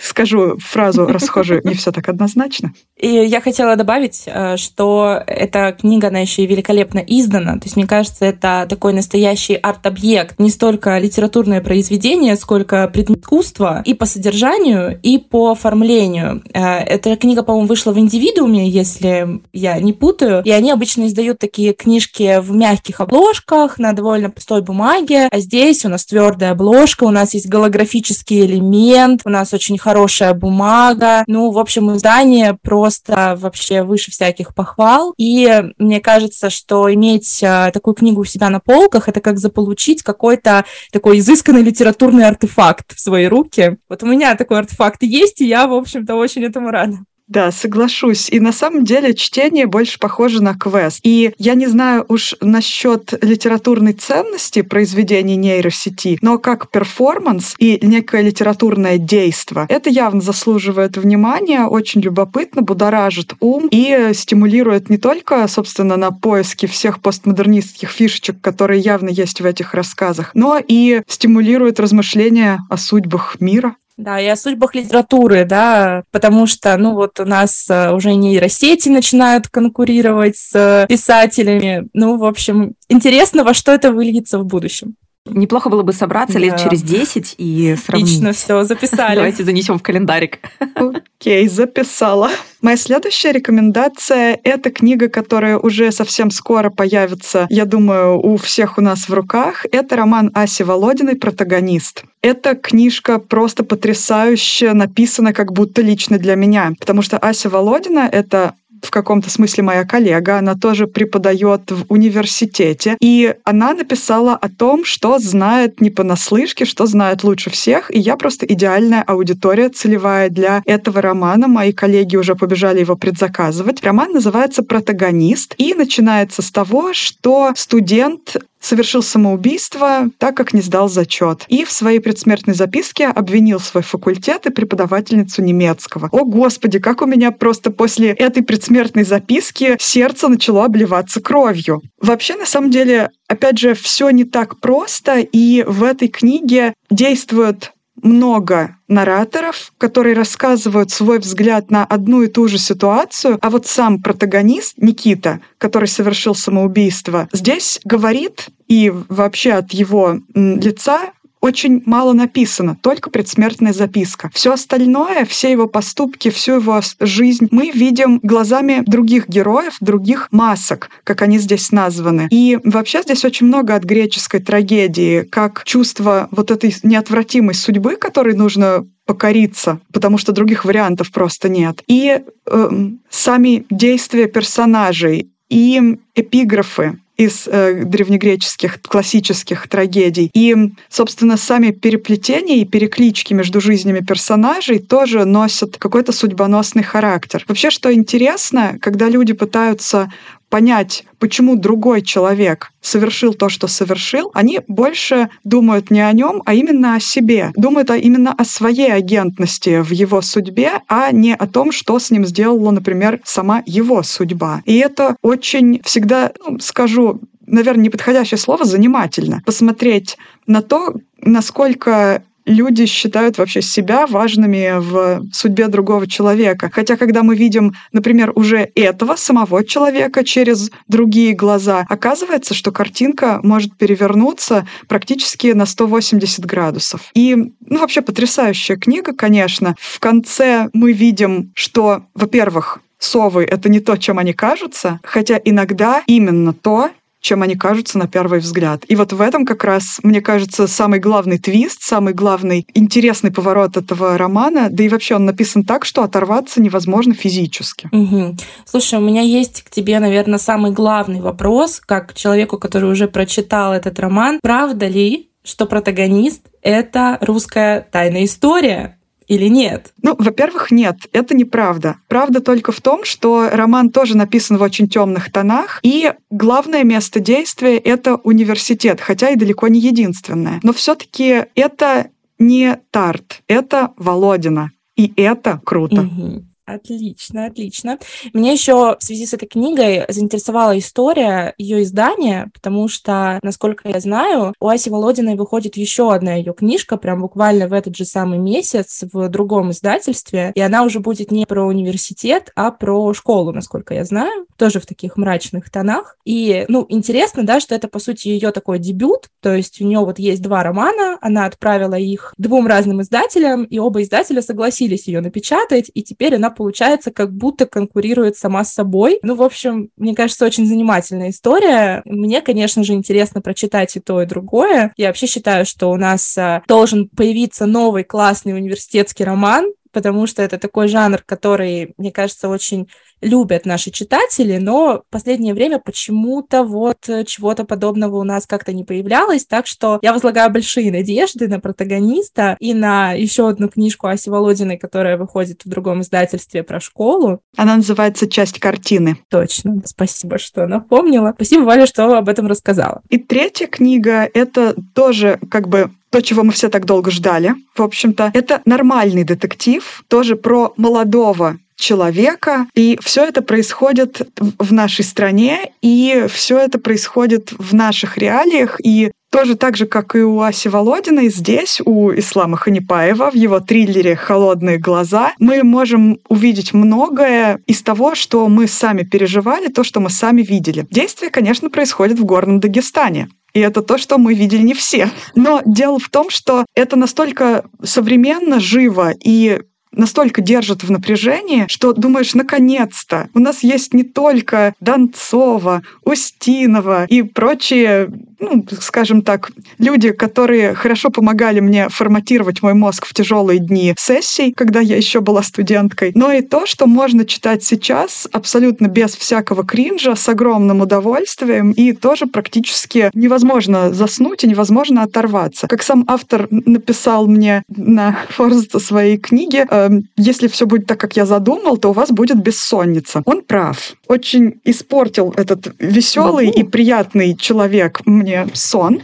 скажу 0.00 0.56
фразу 0.58 1.06
расхожую, 1.06 1.62
не 1.64 1.74
все 1.74 1.92
так 1.92 2.08
однозначно. 2.08 2.72
И 2.96 3.08
я 3.08 3.40
хотела 3.40 3.76
добавить, 3.76 4.24
э, 4.26 4.56
что 4.56 5.22
эта 5.26 5.76
книга, 5.78 6.08
она 6.08 6.18
еще 6.18 6.42
и 6.42 6.46
великолепно 6.46 6.98
издана. 6.98 7.54
То 7.54 7.64
есть, 7.64 7.76
мне 7.76 7.86
кажется, 7.86 8.24
это 8.24 8.66
такой 8.68 8.92
настоящий 8.92 9.54
арт-объект. 9.54 10.38
Не 10.38 10.50
столько 10.50 10.98
литературное 10.98 11.60
произведение, 11.60 12.36
сколько 12.36 12.88
предмет 12.88 13.20
искусства 13.20 13.82
и 13.84 13.94
по 13.94 14.04
содержанию, 14.04 14.98
и 15.02 15.18
по 15.18 15.52
оформлению. 15.52 16.42
Э, 16.52 16.78
эта 16.78 17.16
книга, 17.16 17.42
по-моему, 17.42 17.68
вышла 17.68 17.92
в 17.92 17.98
индивидууме, 17.98 18.68
если 18.68 19.40
я 19.52 19.78
не 19.78 19.92
путаю. 19.92 20.42
И 20.44 20.50
они 20.50 20.72
обычно 20.72 21.06
издают 21.06 21.38
такие 21.38 21.74
книжки 21.74 22.40
в 22.40 22.52
мягких 22.52 23.00
обложках, 23.00 23.78
на 23.78 23.92
довольно 23.92 24.30
пустой 24.30 24.62
бумаге. 24.62 25.28
А 25.30 25.38
здесь 25.38 25.84
у 25.84 25.88
нас 25.88 26.04
твердая 26.04 26.52
обложка, 26.52 27.04
у 27.04 27.10
нас 27.10 27.34
есть 27.34 27.48
голографический 27.48 28.44
элемент, 28.44 29.22
у 29.24 29.28
нас 29.30 29.47
очень 29.54 29.78
хорошая 29.78 30.34
бумага. 30.34 31.24
Ну, 31.26 31.50
в 31.50 31.58
общем, 31.58 31.94
издание 31.94 32.58
просто 32.60 33.36
вообще 33.38 33.82
выше 33.82 34.10
всяких 34.10 34.54
похвал. 34.54 35.14
И 35.16 35.64
мне 35.78 36.00
кажется, 36.00 36.50
что 36.50 36.92
иметь 36.92 37.42
а, 37.42 37.70
такую 37.70 37.94
книгу 37.94 38.22
у 38.22 38.24
себя 38.24 38.50
на 38.50 38.60
полках, 38.60 39.08
это 39.08 39.20
как 39.20 39.38
заполучить 39.38 40.02
какой-то 40.02 40.64
такой 40.92 41.18
изысканный 41.18 41.62
литературный 41.62 42.26
артефакт 42.26 42.94
в 42.94 43.00
свои 43.00 43.26
руки. 43.26 43.78
Вот 43.88 44.02
у 44.02 44.06
меня 44.06 44.34
такой 44.34 44.58
артефакт 44.58 45.02
есть, 45.02 45.40
и 45.40 45.46
я, 45.46 45.66
в 45.66 45.72
общем-то, 45.72 46.14
очень 46.14 46.44
этому 46.44 46.70
рада. 46.70 46.98
Да, 47.28 47.52
соглашусь. 47.52 48.30
И 48.30 48.40
на 48.40 48.52
самом 48.52 48.84
деле 48.84 49.14
чтение 49.14 49.66
больше 49.66 49.98
похоже 49.98 50.42
на 50.42 50.54
квест. 50.54 51.00
И 51.02 51.32
я 51.38 51.54
не 51.54 51.66
знаю 51.66 52.06
уж 52.08 52.34
насчет 52.40 53.22
литературной 53.22 53.92
ценности 53.92 54.62
произведений 54.62 55.36
нейросети, 55.36 56.18
но 56.22 56.38
как 56.38 56.70
перформанс 56.70 57.54
и 57.58 57.78
некое 57.82 58.22
литературное 58.22 58.96
действо, 58.96 59.66
это 59.68 59.90
явно 59.90 60.22
заслуживает 60.22 60.96
внимания, 60.96 61.66
очень 61.66 62.00
любопытно, 62.00 62.62
будоражит 62.62 63.34
ум 63.40 63.68
и 63.70 64.12
стимулирует 64.14 64.88
не 64.88 64.96
только, 64.96 65.46
собственно, 65.48 65.96
на 65.96 66.10
поиски 66.10 66.64
всех 66.64 67.02
постмодернистских 67.02 67.90
фишечек, 67.90 68.40
которые 68.40 68.80
явно 68.80 69.10
есть 69.10 69.42
в 69.42 69.44
этих 69.44 69.74
рассказах, 69.74 70.30
но 70.34 70.58
и 70.66 71.02
стимулирует 71.06 71.78
размышления 71.78 72.60
о 72.70 72.78
судьбах 72.78 73.36
мира. 73.40 73.74
Да, 73.98 74.20
и 74.20 74.26
о 74.26 74.36
судьбах 74.36 74.76
литературы, 74.76 75.44
да, 75.44 76.04
потому 76.12 76.46
что, 76.46 76.76
ну 76.76 76.94
вот 76.94 77.18
у 77.18 77.24
нас 77.24 77.68
э, 77.68 77.90
уже 77.90 78.14
нейросети 78.14 78.88
начинают 78.88 79.48
конкурировать 79.48 80.36
с 80.36 80.86
писателями. 80.88 81.88
Ну, 81.94 82.16
в 82.16 82.24
общем, 82.24 82.74
интересно, 82.88 83.42
во 83.42 83.54
что 83.54 83.72
это 83.72 83.92
выльется 83.92 84.38
в 84.38 84.44
будущем. 84.44 84.94
Неплохо 85.30 85.68
было 85.68 85.82
бы 85.82 85.92
собраться 85.92 86.34
да. 86.34 86.40
лет 86.40 86.58
через 86.58 86.82
10 86.82 87.34
и 87.38 87.76
сравнить. 87.76 88.08
Отлично, 88.08 88.32
все, 88.32 88.64
записали. 88.64 89.16
Давайте 89.16 89.44
занесем 89.44 89.78
в 89.78 89.82
календарик. 89.82 90.38
Окей, 90.74 91.48
записала. 91.48 92.30
Моя 92.60 92.76
следующая 92.76 93.32
рекомендация— 93.32 94.38
это 94.44 94.70
книга, 94.70 95.08
которая 95.08 95.58
уже 95.58 95.92
совсем 95.92 96.30
скоро 96.30 96.70
появится, 96.70 97.46
я 97.50 97.64
думаю, 97.64 98.18
у 98.18 98.36
всех 98.36 98.78
у 98.78 98.80
нас 98.80 99.08
в 99.08 99.14
руках. 99.14 99.64
Это 99.70 99.96
роман 99.96 100.30
Аси 100.34 100.62
Володиной 100.62 101.16
«Протагонист». 101.16 102.04
Эта 102.20 102.56
книжка 102.56 103.20
просто 103.20 103.62
потрясающе 103.62 104.72
написана 104.72 105.32
как 105.32 105.52
будто 105.52 105.82
лично 105.82 106.18
для 106.18 106.34
меня, 106.34 106.72
потому 106.80 107.02
что 107.02 107.16
Ася 107.16 107.48
Володина— 107.48 108.08
это 108.12 108.54
в 108.82 108.90
каком-то 108.90 109.30
смысле 109.30 109.64
моя 109.64 109.84
коллега, 109.84 110.38
она 110.38 110.54
тоже 110.54 110.86
преподает 110.86 111.70
в 111.70 111.84
университете, 111.88 112.96
и 113.00 113.34
она 113.44 113.74
написала 113.74 114.34
о 114.34 114.48
том, 114.48 114.84
что 114.84 115.18
знает 115.18 115.80
не 115.80 115.90
понаслышке, 115.90 116.64
что 116.64 116.86
знает 116.86 117.24
лучше 117.24 117.50
всех, 117.50 117.94
и 117.94 117.98
я 117.98 118.16
просто 118.16 118.46
идеальная 118.46 119.02
аудитория 119.02 119.68
целевая 119.68 120.28
для 120.28 120.62
этого 120.66 121.00
романа. 121.00 121.48
Мои 121.48 121.72
коллеги 121.72 122.16
уже 122.16 122.34
побежали 122.34 122.80
его 122.80 122.96
предзаказывать. 122.96 123.82
Роман 123.82 124.12
называется 124.12 124.62
«Протагонист» 124.62 125.54
и 125.58 125.74
начинается 125.74 126.42
с 126.42 126.50
того, 126.50 126.92
что 126.92 127.52
студент 127.56 128.36
совершил 128.60 129.02
самоубийство, 129.02 130.10
так 130.18 130.36
как 130.36 130.52
не 130.52 130.60
сдал 130.60 130.88
зачет. 130.88 131.44
И 131.48 131.64
в 131.64 131.72
своей 131.72 132.00
предсмертной 132.00 132.54
записке 132.54 133.06
обвинил 133.06 133.60
свой 133.60 133.82
факультет 133.82 134.46
и 134.46 134.50
преподавательницу 134.50 135.42
немецкого. 135.42 136.08
О, 136.12 136.24
Господи, 136.24 136.78
как 136.78 137.02
у 137.02 137.06
меня 137.06 137.30
просто 137.30 137.70
после 137.70 138.10
этой 138.10 138.42
предсмертной 138.42 139.04
записки 139.04 139.76
сердце 139.78 140.28
начало 140.28 140.64
обливаться 140.64 141.20
кровью. 141.20 141.82
Вообще, 142.00 142.36
на 142.36 142.46
самом 142.46 142.70
деле, 142.70 143.10
опять 143.28 143.58
же, 143.58 143.74
все 143.74 144.10
не 144.10 144.24
так 144.24 144.60
просто, 144.60 145.20
и 145.20 145.62
в 145.66 145.84
этой 145.84 146.08
книге 146.08 146.74
действует 146.90 147.72
много 148.02 148.76
нараторов, 148.88 149.72
которые 149.78 150.14
рассказывают 150.14 150.90
свой 150.90 151.18
взгляд 151.18 151.70
на 151.70 151.84
одну 151.84 152.22
и 152.22 152.28
ту 152.28 152.48
же 152.48 152.58
ситуацию, 152.58 153.38
а 153.40 153.50
вот 153.50 153.66
сам 153.66 154.02
протагонист 154.02 154.78
Никита, 154.78 155.40
который 155.58 155.88
совершил 155.88 156.34
самоубийство, 156.34 157.28
здесь 157.32 157.80
говорит 157.84 158.48
и 158.66 158.90
вообще 159.08 159.52
от 159.52 159.72
его 159.72 160.18
лица 160.34 161.12
очень 161.48 161.82
мало 161.84 162.12
написано, 162.12 162.76
только 162.80 163.10
предсмертная 163.10 163.72
записка. 163.72 164.30
Все 164.32 164.52
остальное, 164.52 165.24
все 165.24 165.50
его 165.50 165.66
поступки, 165.66 166.30
всю 166.30 166.54
его 166.54 166.80
жизнь 167.00 167.48
мы 167.50 167.70
видим 167.70 168.20
глазами 168.22 168.82
других 168.86 169.28
героев, 169.28 169.76
других 169.80 170.28
масок, 170.30 170.90
как 171.04 171.22
они 171.22 171.38
здесь 171.38 171.72
названы. 171.72 172.28
И 172.30 172.58
вообще 172.64 173.02
здесь 173.02 173.24
очень 173.24 173.46
много 173.46 173.74
от 173.74 173.84
греческой 173.84 174.40
трагедии, 174.40 175.22
как 175.22 175.64
чувство 175.64 176.28
вот 176.30 176.50
этой 176.50 176.74
неотвратимой 176.82 177.54
судьбы, 177.54 177.96
которой 177.96 178.34
нужно 178.34 178.86
покориться, 179.06 179.80
потому 179.92 180.18
что 180.18 180.32
других 180.32 180.66
вариантов 180.66 181.10
просто 181.10 181.48
нет. 181.48 181.82
И 181.86 182.20
э, 182.46 182.70
сами 183.08 183.64
действия 183.70 184.26
персонажей, 184.26 185.30
и 185.48 185.98
эпиграфы, 186.14 187.00
из 187.18 187.48
э, 187.48 187.82
древнегреческих 187.84 188.80
классических 188.80 189.68
трагедий. 189.68 190.30
И, 190.32 190.54
собственно, 190.88 191.36
сами 191.36 191.72
переплетения 191.72 192.58
и 192.58 192.64
переклички 192.64 193.34
между 193.34 193.60
жизнями 193.60 194.00
персонажей 194.00 194.78
тоже 194.78 195.24
носят 195.24 195.76
какой-то 195.78 196.12
судьбоносный 196.12 196.84
характер. 196.84 197.44
Вообще, 197.48 197.70
что 197.70 197.92
интересно, 197.92 198.78
когда 198.80 199.08
люди 199.08 199.32
пытаются 199.32 200.10
понять, 200.48 201.04
почему 201.18 201.56
другой 201.56 202.02
человек 202.02 202.72
совершил 202.80 203.34
то, 203.34 203.48
что 203.48 203.66
совершил, 203.66 204.30
они 204.34 204.60
больше 204.66 205.28
думают 205.44 205.90
не 205.90 206.00
о 206.00 206.12
нем, 206.12 206.42
а 206.46 206.54
именно 206.54 206.94
о 206.94 207.00
себе. 207.00 207.52
Думают 207.54 207.90
именно 207.90 208.32
о 208.32 208.44
своей 208.44 208.92
агентности 208.92 209.82
в 209.82 209.90
его 209.90 210.22
судьбе, 210.22 210.80
а 210.88 211.12
не 211.12 211.34
о 211.34 211.46
том, 211.46 211.72
что 211.72 211.98
с 211.98 212.10
ним 212.10 212.24
сделала, 212.26 212.70
например, 212.70 213.20
сама 213.24 213.62
его 213.66 214.02
судьба. 214.02 214.62
И 214.64 214.76
это 214.78 215.16
очень 215.22 215.80
всегда, 215.84 216.32
ну, 216.44 216.58
скажу, 216.58 217.20
наверное, 217.46 217.84
неподходящее 217.84 218.38
слово, 218.38 218.64
занимательно. 218.64 219.42
Посмотреть 219.44 220.16
на 220.46 220.62
то, 220.62 220.94
насколько 221.20 222.22
люди 222.48 222.86
считают 222.86 223.38
вообще 223.38 223.62
себя 223.62 224.06
важными 224.06 224.78
в 224.78 225.22
судьбе 225.32 225.68
другого 225.68 226.06
человека. 226.06 226.70
Хотя, 226.72 226.96
когда 226.96 227.22
мы 227.22 227.36
видим, 227.36 227.74
например, 227.92 228.32
уже 228.34 228.70
этого 228.74 229.16
самого 229.16 229.64
человека 229.64 230.24
через 230.24 230.70
другие 230.88 231.34
глаза, 231.34 231.86
оказывается, 231.88 232.54
что 232.54 232.72
картинка 232.72 233.40
может 233.42 233.76
перевернуться 233.76 234.66
практически 234.88 235.48
на 235.48 235.66
180 235.66 236.44
градусов. 236.46 237.10
И, 237.14 237.34
ну, 237.36 237.78
вообще 237.78 238.00
потрясающая 238.00 238.76
книга, 238.76 239.12
конечно. 239.12 239.76
В 239.78 240.00
конце 240.00 240.68
мы 240.72 240.92
видим, 240.92 241.52
что, 241.54 242.02
во-первых, 242.14 242.80
совы— 242.98 243.44
это 243.50 243.68
не 243.68 243.80
то, 243.80 243.96
чем 243.96 244.18
они 244.18 244.32
кажутся, 244.32 245.00
хотя 245.02 245.40
иногда 245.44 246.02
именно 246.06 246.52
то, 246.52 246.90
чем 247.20 247.42
они 247.42 247.56
кажутся 247.56 247.98
на 247.98 248.06
первый 248.06 248.40
взгляд. 248.40 248.84
И 248.88 248.96
вот 248.96 249.12
в 249.12 249.20
этом 249.20 249.44
как 249.44 249.64
раз, 249.64 249.98
мне 250.02 250.20
кажется, 250.20 250.66
самый 250.66 251.00
главный 251.00 251.38
твист, 251.38 251.82
самый 251.82 252.14
главный 252.14 252.66
интересный 252.74 253.30
поворот 253.30 253.76
этого 253.76 254.16
романа, 254.16 254.68
да 254.70 254.84
и 254.84 254.88
вообще 254.88 255.16
он 255.16 255.24
написан 255.24 255.64
так, 255.64 255.84
что 255.84 256.02
оторваться 256.02 256.60
невозможно 256.60 257.14
физически. 257.14 257.88
Угу. 257.92 258.36
Слушай, 258.64 258.98
у 258.98 259.02
меня 259.02 259.22
есть 259.22 259.62
к 259.62 259.70
тебе, 259.70 259.98
наверное, 259.98 260.38
самый 260.38 260.72
главный 260.72 261.20
вопрос, 261.20 261.80
как 261.84 262.14
человеку, 262.14 262.58
который 262.58 262.90
уже 262.90 263.08
прочитал 263.08 263.72
этот 263.72 263.98
роман. 263.98 264.38
Правда 264.42 264.86
ли, 264.86 265.30
что 265.44 265.66
протагонист— 265.66 266.42
это 266.62 267.18
русская 267.20 267.86
тайная 267.90 268.24
история? 268.24 268.97
Или 269.28 269.46
нет? 269.46 269.92
Ну, 270.02 270.16
во-первых, 270.18 270.70
нет, 270.70 270.96
это 271.12 271.36
неправда. 271.36 271.96
Правда 272.08 272.40
только 272.40 272.72
в 272.72 272.80
том, 272.80 273.04
что 273.04 273.48
роман 273.52 273.90
тоже 273.90 274.16
написан 274.16 274.56
в 274.56 274.62
очень 274.62 274.88
темных 274.88 275.30
тонах, 275.30 275.80
и 275.82 276.12
главное 276.30 276.82
место 276.82 277.20
действия— 277.20 277.76
это 277.78 278.16
университет, 278.16 279.00
хотя 279.00 279.30
и 279.30 279.36
далеко 279.36 279.68
не 279.68 279.80
единственное. 279.80 280.60
Но 280.62 280.72
все 280.72 280.94
таки 280.94 281.44
это 281.54 282.08
не 282.38 282.78
Тарт, 282.90 283.42
это 283.46 283.92
Володина. 283.96 284.70
И 284.96 285.12
это 285.16 285.60
круто. 285.64 286.02
Угу. 286.02 286.44
Отлично, 286.68 287.46
отлично. 287.46 287.98
Меня 288.34 288.52
еще 288.52 288.98
в 288.98 289.02
связи 289.02 289.24
с 289.24 289.32
этой 289.32 289.46
книгой 289.46 290.04
заинтересовала 290.08 290.78
история 290.78 291.54
ее 291.56 291.82
издания, 291.82 292.50
потому 292.52 292.88
что, 292.88 293.38
насколько 293.42 293.88
я 293.88 294.00
знаю, 294.00 294.52
у 294.60 294.68
Аси 294.68 294.90
Володиной 294.90 295.36
выходит 295.36 295.78
еще 295.78 296.12
одна 296.12 296.34
ее 296.34 296.52
книжка, 296.52 296.98
прям 296.98 297.22
буквально 297.22 297.68
в 297.68 297.72
этот 297.72 297.96
же 297.96 298.04
самый 298.04 298.36
месяц 298.38 299.02
в 299.10 299.30
другом 299.30 299.70
издательстве, 299.70 300.52
и 300.54 300.60
она 300.60 300.82
уже 300.82 301.00
будет 301.00 301.30
не 301.30 301.46
про 301.46 301.64
университет, 301.64 302.52
а 302.54 302.70
про 302.70 303.14
школу, 303.14 303.50
насколько 303.52 303.94
я 303.94 304.04
знаю, 304.04 304.46
тоже 304.58 304.78
в 304.78 304.84
таких 304.84 305.16
мрачных 305.16 305.70
тонах. 305.70 306.18
И, 306.26 306.66
ну, 306.68 306.84
интересно, 306.90 307.44
да, 307.44 307.60
что 307.60 307.74
это, 307.74 307.88
по 307.88 307.98
сути, 307.98 308.28
ее 308.28 308.50
такой 308.50 308.78
дебют, 308.78 309.28
то 309.40 309.54
есть 309.54 309.80
у 309.80 309.86
нее 309.86 310.00
вот 310.00 310.18
есть 310.18 310.42
два 310.42 310.62
романа, 310.62 311.16
она 311.22 311.46
отправила 311.46 311.94
их 311.94 312.34
двум 312.36 312.66
разным 312.66 313.00
издателям, 313.00 313.64
и 313.64 313.78
оба 313.78 314.02
издателя 314.02 314.42
согласились 314.42 315.08
ее 315.08 315.22
напечатать, 315.22 315.90
и 315.94 316.02
теперь 316.02 316.36
она 316.36 316.50
получается, 316.58 317.12
как 317.12 317.32
будто 317.32 317.66
конкурирует 317.66 318.36
сама 318.36 318.64
с 318.64 318.74
собой. 318.74 319.20
Ну, 319.22 319.36
в 319.36 319.42
общем, 319.42 319.90
мне 319.96 320.12
кажется, 320.12 320.44
очень 320.44 320.66
занимательная 320.66 321.30
история. 321.30 322.02
Мне, 322.04 322.42
конечно 322.42 322.82
же, 322.82 322.94
интересно 322.94 323.40
прочитать 323.40 323.94
и 323.94 324.00
то, 324.00 324.20
и 324.20 324.26
другое. 324.26 324.92
Я 324.96 325.06
вообще 325.06 325.28
считаю, 325.28 325.64
что 325.64 325.88
у 325.92 325.96
нас 325.96 326.36
а, 326.36 326.64
должен 326.66 327.08
появиться 327.08 327.66
новый 327.66 328.02
классный 328.02 328.54
университетский 328.54 329.22
роман, 329.22 329.72
потому 329.92 330.26
что 330.26 330.42
это 330.42 330.58
такой 330.58 330.88
жанр, 330.88 331.22
который, 331.24 331.94
мне 331.96 332.10
кажется, 332.10 332.48
очень 332.48 332.88
любят 333.20 333.66
наши 333.66 333.90
читатели, 333.90 334.58
но 334.58 335.02
в 335.08 335.10
последнее 335.10 335.54
время 335.54 335.78
почему-то 335.78 336.62
вот 336.62 337.08
чего-то 337.26 337.64
подобного 337.64 338.16
у 338.16 338.24
нас 338.24 338.46
как-то 338.46 338.72
не 338.72 338.84
появлялось, 338.84 339.46
так 339.46 339.66
что 339.66 339.98
я 340.02 340.12
возлагаю 340.12 340.50
большие 340.50 340.90
надежды 340.90 341.48
на 341.48 341.60
протагониста 341.60 342.56
и 342.60 342.74
на 342.74 343.12
еще 343.12 343.48
одну 343.48 343.68
книжку 343.68 344.06
Аси 344.06 344.28
Володиной, 344.28 344.78
которая 344.78 345.16
выходит 345.16 345.64
в 345.64 345.68
другом 345.68 346.02
издательстве 346.02 346.62
про 346.62 346.80
школу. 346.80 347.40
Она 347.56 347.76
называется 347.76 348.28
«Часть 348.28 348.58
картины». 348.58 349.18
Точно, 349.28 349.82
спасибо, 349.84 350.38
что 350.38 350.66
напомнила. 350.66 351.32
Спасибо, 351.34 351.62
Валя, 351.62 351.86
что 351.86 352.16
об 352.16 352.28
этом 352.28 352.46
рассказала. 352.46 353.02
И 353.08 353.18
третья 353.18 353.66
книга— 353.66 354.28
это 354.34 354.74
тоже 354.94 355.38
как 355.50 355.68
бы 355.68 355.90
то, 356.10 356.22
чего 356.22 356.42
мы 356.42 356.52
все 356.52 356.70
так 356.70 356.86
долго 356.86 357.10
ждали, 357.10 357.54
в 357.74 357.82
общем-то. 357.82 358.30
Это 358.32 358.62
нормальный 358.64 359.24
детектив, 359.24 360.02
тоже 360.08 360.36
про 360.36 360.72
молодого 360.76 361.58
человека. 361.78 362.66
И 362.74 362.98
все 363.02 363.24
это 363.24 363.40
происходит 363.40 364.28
в 364.36 364.72
нашей 364.72 365.04
стране, 365.04 365.72
и 365.80 366.26
все 366.28 366.58
это 366.58 366.78
происходит 366.78 367.52
в 367.56 367.74
наших 367.74 368.18
реалиях. 368.18 368.76
И 368.84 369.12
тоже 369.30 369.56
так 369.56 369.76
же, 369.76 369.86
как 369.86 370.16
и 370.16 370.20
у 370.20 370.40
Аси 370.40 370.68
Володиной, 370.68 371.28
здесь, 371.28 371.80
у 371.84 372.10
Ислама 372.12 372.56
Ханипаева, 372.56 373.30
в 373.30 373.34
его 373.34 373.60
триллере 373.60 374.16
«Холодные 374.16 374.78
глаза», 374.78 375.32
мы 375.38 375.62
можем 375.62 376.18
увидеть 376.28 376.72
многое 376.72 377.60
из 377.66 377.82
того, 377.82 378.14
что 378.14 378.48
мы 378.48 378.66
сами 378.66 379.02
переживали, 379.02 379.68
то, 379.68 379.84
что 379.84 380.00
мы 380.00 380.10
сами 380.10 380.42
видели. 380.42 380.86
Действие, 380.90 381.30
конечно, 381.30 381.70
происходит 381.70 382.18
в 382.18 382.24
горном 382.24 382.58
Дагестане. 382.58 383.28
И 383.54 383.60
это 383.60 383.82
то, 383.82 383.98
что 383.98 384.18
мы 384.18 384.34
видели 384.34 384.62
не 384.62 384.74
все. 384.74 385.10
Но 385.34 385.62
дело 385.64 385.98
в 385.98 386.08
том, 386.08 386.30
что 386.30 386.64
это 386.74 386.96
настолько 386.96 387.64
современно, 387.82 388.60
живо 388.60 389.12
и 389.24 389.60
настолько 389.92 390.40
держит 390.40 390.82
в 390.84 390.90
напряжении, 390.90 391.66
что 391.68 391.92
думаешь, 391.92 392.34
наконец-то, 392.34 393.28
у 393.34 393.38
нас 393.38 393.62
есть 393.62 393.94
не 393.94 394.04
только 394.04 394.74
Донцова, 394.80 395.82
Устинова 396.04 397.04
и 397.06 397.22
прочие, 397.22 398.10
ну, 398.40 398.64
скажем 398.80 399.22
так, 399.22 399.50
люди, 399.78 400.10
которые 400.10 400.74
хорошо 400.74 401.10
помогали 401.10 401.60
мне 401.60 401.88
форматировать 401.88 402.62
мой 402.62 402.74
мозг 402.74 403.06
в 403.06 403.14
тяжелые 403.14 403.58
дни 403.60 403.94
сессий, 403.98 404.52
когда 404.52 404.80
я 404.80 404.96
еще 404.96 405.20
была 405.20 405.42
студенткой, 405.42 406.12
но 406.14 406.32
и 406.32 406.42
то, 406.42 406.66
что 406.66 406.86
можно 406.86 407.24
читать 407.24 407.64
сейчас 407.64 408.28
абсолютно 408.32 408.88
без 408.88 409.16
всякого 409.16 409.64
кринжа, 409.64 410.16
с 410.16 410.28
огромным 410.28 410.80
удовольствием, 410.80 411.72
и 411.72 411.92
тоже 411.92 412.26
практически 412.26 413.10
невозможно 413.14 413.92
заснуть 413.92 414.44
и 414.44 414.48
невозможно 414.48 415.02
оторваться. 415.02 415.66
Как 415.68 415.82
сам 415.82 416.04
автор 416.08 416.48
написал 416.50 417.26
мне 417.26 417.62
на 417.68 418.18
форзаце 418.28 418.80
своей 418.80 419.18
книги, 419.18 419.66
Эм, 419.70 420.08
если 420.16 420.48
все 420.48 420.66
будет 420.66 420.86
так, 420.86 420.98
как 420.98 421.16
я 421.16 421.26
задумал, 421.26 421.76
то 421.76 421.90
у 421.90 421.92
вас 421.92 422.10
будет 422.10 422.42
бессонница. 422.42 423.22
Он 423.24 423.42
прав. 423.42 423.92
Очень 424.06 424.60
испортил 424.64 425.32
этот 425.36 425.74
веселый 425.78 426.48
и 426.48 426.62
приятный 426.62 427.36
человек 427.36 428.00
мне 428.06 428.27
сон 428.54 429.02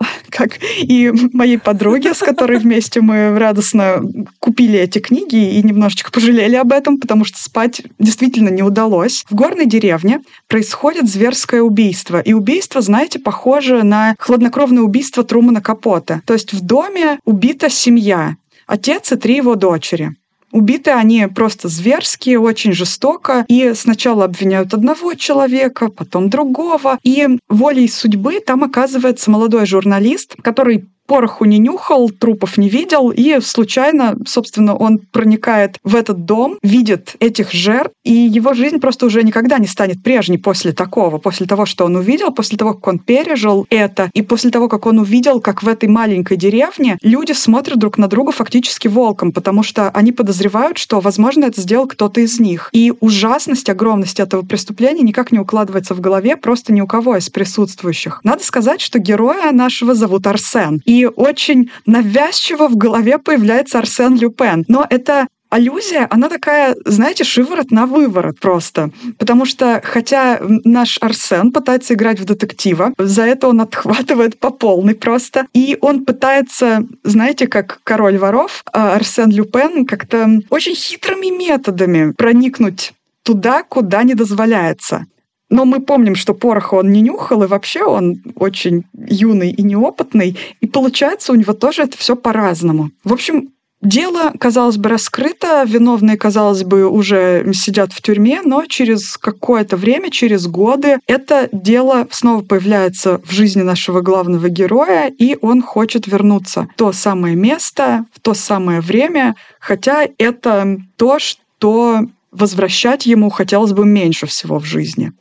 как 0.30 0.58
и 0.78 1.12
моей 1.32 1.58
подруге, 1.58 2.14
с 2.14 2.18
которой 2.18 2.58
вместе 2.58 3.00
мы 3.00 3.38
радостно 3.38 4.02
купили 4.38 4.78
эти 4.78 4.98
книги 4.98 5.54
и 5.56 5.62
немножечко 5.62 6.10
пожалели 6.10 6.56
об 6.56 6.72
этом, 6.72 6.98
потому 6.98 7.24
что 7.24 7.38
спать 7.40 7.82
действительно 7.98 8.48
не 8.48 8.62
удалось. 8.62 9.24
В 9.28 9.34
горной 9.34 9.66
деревне 9.66 10.20
происходит 10.48 11.08
зверское 11.08 11.62
убийство. 11.62 12.20
И 12.20 12.32
убийство, 12.32 12.80
знаете, 12.80 13.18
похоже 13.18 13.82
на 13.82 14.14
хладнокровное 14.18 14.82
убийство 14.82 15.24
Трумана 15.24 15.60
Капота. 15.60 16.22
То 16.24 16.34
есть 16.34 16.52
в 16.52 16.60
доме 16.60 17.18
убита 17.24 17.68
семья, 17.68 18.36
отец 18.66 19.12
и 19.12 19.16
три 19.16 19.36
его 19.36 19.54
дочери. 19.54 20.14
Убиты 20.52 20.90
они 20.90 21.26
просто 21.26 21.68
зверски, 21.68 22.36
очень 22.36 22.72
жестоко. 22.72 23.44
И 23.48 23.72
сначала 23.74 24.24
обвиняют 24.24 24.74
одного 24.74 25.14
человека, 25.14 25.88
потом 25.88 26.28
другого. 26.28 26.98
И 27.02 27.26
волей 27.48 27.88
судьбы 27.88 28.40
там 28.40 28.64
оказывается 28.64 29.30
молодой 29.30 29.66
журналист, 29.66 30.36
который 30.42 30.86
пороху 31.10 31.44
не 31.44 31.58
нюхал, 31.58 32.08
трупов 32.08 32.56
не 32.56 32.68
видел, 32.68 33.10
и 33.10 33.40
случайно, 33.40 34.16
собственно, 34.28 34.76
он 34.76 34.98
проникает 34.98 35.78
в 35.82 35.96
этот 35.96 36.24
дом, 36.24 36.56
видит 36.62 37.16
этих 37.18 37.50
жертв, 37.50 37.92
и 38.04 38.12
его 38.12 38.54
жизнь 38.54 38.78
просто 38.78 39.06
уже 39.06 39.24
никогда 39.24 39.58
не 39.58 39.66
станет 39.66 40.04
прежней 40.04 40.38
после 40.38 40.70
такого, 40.70 41.18
после 41.18 41.46
того, 41.46 41.66
что 41.66 41.84
он 41.84 41.96
увидел, 41.96 42.30
после 42.30 42.56
того, 42.56 42.74
как 42.74 42.86
он 42.86 43.00
пережил 43.00 43.66
это, 43.70 44.08
и 44.14 44.22
после 44.22 44.52
того, 44.52 44.68
как 44.68 44.86
он 44.86 45.00
увидел, 45.00 45.40
как 45.40 45.64
в 45.64 45.68
этой 45.68 45.88
маленькой 45.88 46.36
деревне 46.36 46.96
люди 47.02 47.32
смотрят 47.32 47.80
друг 47.80 47.98
на 47.98 48.06
друга 48.06 48.30
фактически 48.30 48.86
волком, 48.86 49.32
потому 49.32 49.64
что 49.64 49.90
они 49.90 50.12
подозревают, 50.12 50.78
что, 50.78 51.00
возможно, 51.00 51.46
это 51.46 51.60
сделал 51.60 51.88
кто-то 51.88 52.20
из 52.20 52.38
них. 52.38 52.68
И 52.70 52.92
ужасность, 53.00 53.68
огромность 53.68 54.20
этого 54.20 54.42
преступления 54.42 55.02
никак 55.02 55.32
не 55.32 55.40
укладывается 55.40 55.94
в 55.94 56.00
голове 56.00 56.36
просто 56.36 56.72
ни 56.72 56.80
у 56.80 56.86
кого 56.86 57.16
из 57.16 57.30
присутствующих. 57.30 58.20
Надо 58.22 58.44
сказать, 58.44 58.80
что 58.80 59.00
героя 59.00 59.50
нашего 59.50 59.96
зовут 59.96 60.28
Арсен. 60.28 60.80
И 60.84 60.99
очень 61.08 61.70
навязчиво 61.86 62.68
в 62.68 62.76
голове 62.76 63.18
появляется 63.18 63.78
Арсен 63.78 64.16
Люпен. 64.16 64.64
Но 64.68 64.86
это 64.88 65.26
аллюзия, 65.50 66.06
она 66.10 66.28
такая, 66.28 66.76
знаете, 66.84 67.24
шиворот 67.24 67.70
на 67.70 67.86
выворот 67.86 68.38
просто. 68.40 68.90
Потому 69.18 69.44
что, 69.44 69.82
хотя 69.84 70.40
наш 70.64 70.96
Арсен 71.00 71.52
пытается 71.52 71.94
играть 71.94 72.20
в 72.20 72.24
детектива, 72.24 72.94
за 72.98 73.24
это 73.24 73.48
он 73.48 73.60
отхватывает 73.60 74.38
по 74.38 74.50
полной 74.50 74.94
просто. 74.94 75.46
И 75.52 75.76
он 75.80 76.04
пытается, 76.04 76.86
знаете, 77.04 77.46
как 77.48 77.80
король 77.84 78.18
воров, 78.18 78.62
а 78.72 78.94
Арсен 78.94 79.30
Люпен 79.30 79.84
как-то 79.84 80.40
очень 80.48 80.74
хитрыми 80.74 81.36
методами 81.36 82.12
проникнуть 82.12 82.92
туда, 83.22 83.62
куда 83.62 84.02
не 84.02 84.14
дозволяется. 84.14 85.06
Но 85.50 85.64
мы 85.64 85.80
помним, 85.80 86.14
что 86.14 86.32
пороха 86.32 86.74
он 86.74 86.92
не 86.92 87.00
нюхал, 87.00 87.42
и 87.42 87.46
вообще 87.46 87.84
он 87.84 88.22
очень 88.36 88.84
юный 88.94 89.50
и 89.50 89.62
неопытный. 89.62 90.36
И 90.60 90.66
получается 90.66 91.32
у 91.32 91.34
него 91.34 91.52
тоже 91.52 91.82
это 91.82 91.98
все 91.98 92.16
по-разному. 92.16 92.90
В 93.04 93.12
общем, 93.12 93.50
Дело, 93.82 94.34
казалось 94.38 94.76
бы, 94.76 94.90
раскрыто, 94.90 95.64
виновные, 95.66 96.18
казалось 96.18 96.64
бы, 96.64 96.86
уже 96.86 97.50
сидят 97.54 97.94
в 97.94 98.02
тюрьме, 98.02 98.42
но 98.44 98.66
через 98.66 99.16
какое-то 99.16 99.78
время, 99.78 100.10
через 100.10 100.46
годы, 100.46 100.98
это 101.06 101.48
дело 101.50 102.06
снова 102.10 102.42
появляется 102.42 103.22
в 103.24 103.32
жизни 103.32 103.62
нашего 103.62 104.02
главного 104.02 104.50
героя, 104.50 105.08
и 105.08 105.38
он 105.40 105.62
хочет 105.62 106.06
вернуться 106.06 106.68
в 106.74 106.76
то 106.76 106.92
самое 106.92 107.36
место, 107.36 108.04
в 108.12 108.20
то 108.20 108.34
самое 108.34 108.82
время, 108.82 109.34
хотя 109.60 110.06
это 110.18 110.76
то, 110.96 111.18
что 111.18 112.00
возвращать 112.32 113.06
ему 113.06 113.30
хотелось 113.30 113.72
бы 113.72 113.86
меньше 113.86 114.26
всего 114.26 114.58
в 114.58 114.66
жизни. 114.66 115.12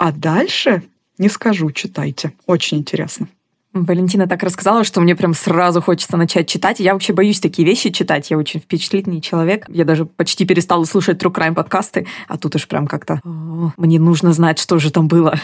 А 0.00 0.12
дальше 0.12 0.82
не 1.18 1.28
скажу, 1.28 1.70
читайте. 1.72 2.32
Очень 2.46 2.78
интересно. 2.78 3.28
Валентина 3.74 4.26
так 4.26 4.42
рассказала, 4.42 4.82
что 4.82 5.02
мне 5.02 5.14
прям 5.14 5.34
сразу 5.34 5.82
хочется 5.82 6.16
начать 6.16 6.48
читать. 6.48 6.80
Я 6.80 6.94
вообще 6.94 7.12
боюсь 7.12 7.38
такие 7.38 7.68
вещи 7.68 7.90
читать. 7.90 8.30
Я 8.30 8.38
очень 8.38 8.60
впечатлительный 8.60 9.20
человек. 9.20 9.66
Я 9.68 9.84
даже 9.84 10.06
почти 10.06 10.46
перестала 10.46 10.84
слушать 10.84 11.22
True 11.22 11.30
Crime 11.30 11.52
подкасты, 11.52 12.06
а 12.28 12.38
тут 12.38 12.56
уж 12.56 12.66
прям 12.66 12.86
как-то 12.86 13.20
мне 13.76 14.00
нужно 14.00 14.32
знать, 14.32 14.58
что 14.58 14.78
же 14.78 14.90
там 14.90 15.06
было. 15.06 15.38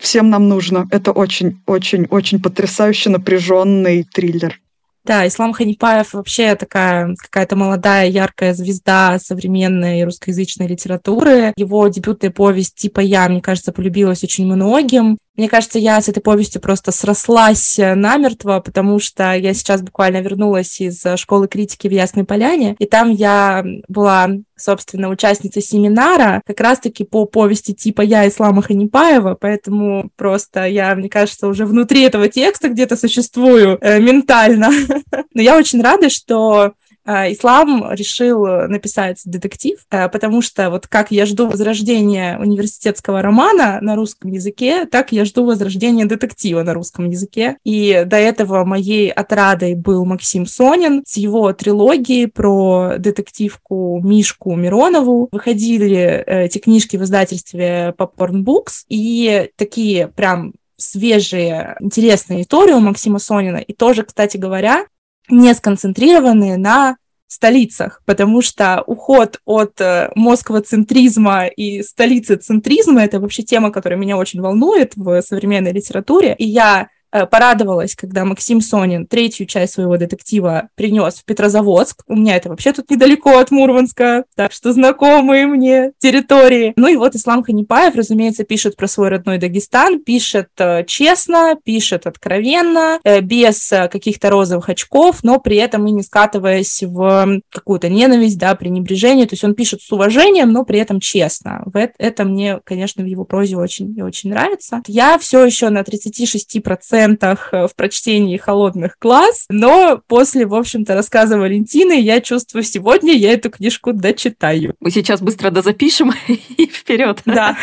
Всем 0.00 0.30
нам 0.30 0.48
нужно. 0.48 0.88
Это 0.90 1.12
очень-очень-очень 1.12 2.42
потрясающе 2.42 3.08
напряженный 3.08 4.02
триллер. 4.02 4.58
Да, 5.04 5.26
Ислам 5.26 5.52
Ханипаев 5.52 6.12
вообще 6.14 6.54
такая 6.54 7.16
какая-то 7.18 7.56
молодая, 7.56 8.08
яркая 8.08 8.54
звезда 8.54 9.18
современной 9.18 10.04
русскоязычной 10.04 10.68
литературы. 10.68 11.52
Его 11.56 11.88
дебютная 11.88 12.30
повесть 12.30 12.76
«Типа 12.76 13.00
я», 13.00 13.28
мне 13.28 13.40
кажется, 13.40 13.72
полюбилась 13.72 14.22
очень 14.22 14.46
многим. 14.46 15.18
Мне 15.36 15.48
кажется, 15.48 15.78
я 15.78 16.00
с 16.00 16.08
этой 16.08 16.20
повестью 16.20 16.60
просто 16.60 16.92
срослась 16.92 17.78
намертво, 17.78 18.60
потому 18.60 18.98
что 18.98 19.32
я 19.32 19.54
сейчас 19.54 19.80
буквально 19.80 20.20
вернулась 20.20 20.80
из 20.80 21.02
школы 21.16 21.48
критики 21.48 21.88
в 21.88 21.92
Ясной 21.92 22.24
Поляне, 22.24 22.76
и 22.78 22.84
там 22.84 23.10
я 23.10 23.64
была, 23.88 24.28
собственно, 24.56 25.08
участницей 25.08 25.62
семинара 25.62 26.42
как 26.46 26.60
раз-таки 26.60 27.04
по 27.04 27.24
повести 27.24 27.74
типа 27.74 28.02
«Я 28.02 28.28
Ислама 28.28 28.60
Ханипаева», 28.62 29.36
поэтому 29.40 30.10
просто 30.16 30.66
я, 30.66 30.94
мне 30.94 31.08
кажется, 31.08 31.48
уже 31.48 31.64
внутри 31.64 32.02
этого 32.02 32.28
текста 32.28 32.68
где-то 32.68 32.96
существую 32.96 33.78
э, 33.80 34.00
ментально. 34.00 34.70
Но 35.34 35.40
я 35.40 35.56
очень 35.56 35.82
рада, 35.82 36.10
что 36.10 36.52
Э, 36.52 36.81
ислам 37.06 37.92
решил 37.92 38.44
написать 38.68 39.20
детектив, 39.24 39.78
э, 39.90 40.08
потому 40.08 40.42
что 40.42 40.70
вот 40.70 40.86
как 40.86 41.10
я 41.10 41.26
жду 41.26 41.48
возрождения 41.48 42.38
университетского 42.38 43.22
романа 43.22 43.78
на 43.80 43.96
русском 43.96 44.30
языке, 44.30 44.86
так 44.86 45.12
я 45.12 45.24
жду 45.24 45.44
возрождения 45.44 46.04
детектива 46.06 46.62
на 46.62 46.74
русском 46.74 47.08
языке. 47.08 47.56
И 47.64 48.04
до 48.06 48.16
этого 48.16 48.64
моей 48.64 49.10
отрадой 49.10 49.74
был 49.74 50.04
Максим 50.04 50.46
Сонин 50.46 51.02
с 51.06 51.16
его 51.16 51.52
трилогией 51.52 52.28
про 52.28 52.94
детективку 52.98 54.00
Мишку 54.02 54.54
Миронову. 54.54 55.28
Выходили 55.32 56.22
э, 56.26 56.44
эти 56.44 56.58
книжки 56.58 56.96
в 56.96 57.02
издательстве 57.04 57.94
Popcorn 57.98 58.44
Books, 58.44 58.84
и 58.88 59.50
такие 59.56 60.08
прям 60.08 60.52
свежие, 60.76 61.76
интересные 61.80 62.42
истории 62.42 62.72
у 62.72 62.80
Максима 62.80 63.18
Сонина. 63.18 63.58
И 63.58 63.72
тоже, 63.72 64.02
кстати 64.02 64.36
говоря, 64.36 64.86
не 65.28 65.54
сконцентрированы 65.54 66.56
на 66.56 66.96
столицах, 67.26 68.02
потому 68.04 68.42
что 68.42 68.82
уход 68.86 69.40
от 69.46 69.80
э, 69.80 70.10
москвоцентризма 70.14 71.46
и 71.46 71.82
столицы 71.82 72.36
центризма— 72.36 73.02
это 73.04 73.20
вообще 73.20 73.42
тема, 73.42 73.70
которая 73.70 73.98
меня 73.98 74.18
очень 74.18 74.42
волнует 74.42 74.92
в 74.96 75.22
современной 75.22 75.72
литературе. 75.72 76.34
И 76.38 76.44
я 76.44 76.88
порадовалась, 77.30 77.94
когда 77.94 78.24
Максим 78.24 78.60
Сонин 78.60 79.06
третью 79.06 79.46
часть 79.46 79.74
своего 79.74 79.96
детектива 79.96 80.68
принес 80.74 81.16
в 81.16 81.24
Петрозаводск. 81.24 82.02
У 82.06 82.16
меня 82.16 82.36
это 82.36 82.48
вообще 82.48 82.72
тут 82.72 82.90
недалеко 82.90 83.38
от 83.38 83.50
Мурманска, 83.50 84.24
так 84.34 84.52
что 84.52 84.72
знакомые 84.72 85.46
мне 85.46 85.92
территории. 85.98 86.72
Ну 86.76 86.88
и 86.88 86.96
вот 86.96 87.14
Ислам 87.14 87.42
Ханипаев, 87.42 87.94
разумеется, 87.94 88.44
пишет 88.44 88.76
про 88.76 88.88
свой 88.88 89.08
родной 89.08 89.38
Дагестан, 89.38 90.00
пишет 90.00 90.48
э, 90.58 90.84
честно, 90.86 91.56
пишет 91.62 92.06
откровенно, 92.06 92.98
э, 93.04 93.20
без 93.20 93.68
каких-то 93.68 94.30
розовых 94.30 94.68
очков, 94.68 95.22
но 95.22 95.38
при 95.38 95.56
этом 95.56 95.86
и 95.86 95.90
не 95.90 96.02
скатываясь 96.02 96.82
в 96.82 97.40
какую-то 97.50 97.88
ненависть, 97.88 98.38
да, 98.38 98.54
пренебрежение. 98.54 99.26
То 99.26 99.34
есть 99.34 99.44
он 99.44 99.54
пишет 99.54 99.82
с 99.82 99.92
уважением, 99.92 100.52
но 100.52 100.64
при 100.64 100.78
этом 100.78 101.00
честно. 101.00 101.64
Это 101.98 102.24
мне, 102.24 102.60
конечно, 102.64 103.02
в 103.02 103.06
его 103.06 103.24
прозе 103.24 103.56
очень 103.56 103.96
и 103.96 104.02
очень 104.02 104.30
нравится. 104.30 104.82
Я 104.86 105.18
все 105.18 105.44
еще 105.44 105.68
на 105.68 105.80
36% 105.80 107.01
процентах 107.02 107.48
э, 107.52 107.66
в 107.66 107.74
прочтении 107.74 108.36
холодных 108.36 108.96
глаз, 109.00 109.46
но 109.48 110.00
после, 110.06 110.46
в 110.46 110.54
общем-то, 110.54 110.94
рассказа 110.94 111.38
Валентины 111.38 112.00
я 112.00 112.20
чувствую, 112.20 112.62
сегодня 112.62 113.14
я 113.14 113.32
эту 113.32 113.50
книжку 113.50 113.92
дочитаю. 113.92 114.74
Мы 114.80 114.90
сейчас 114.90 115.20
быстро 115.20 115.50
дозапишем 115.50 116.12
и 116.28 116.66
вперед. 116.66 117.20
Да. 117.24 117.56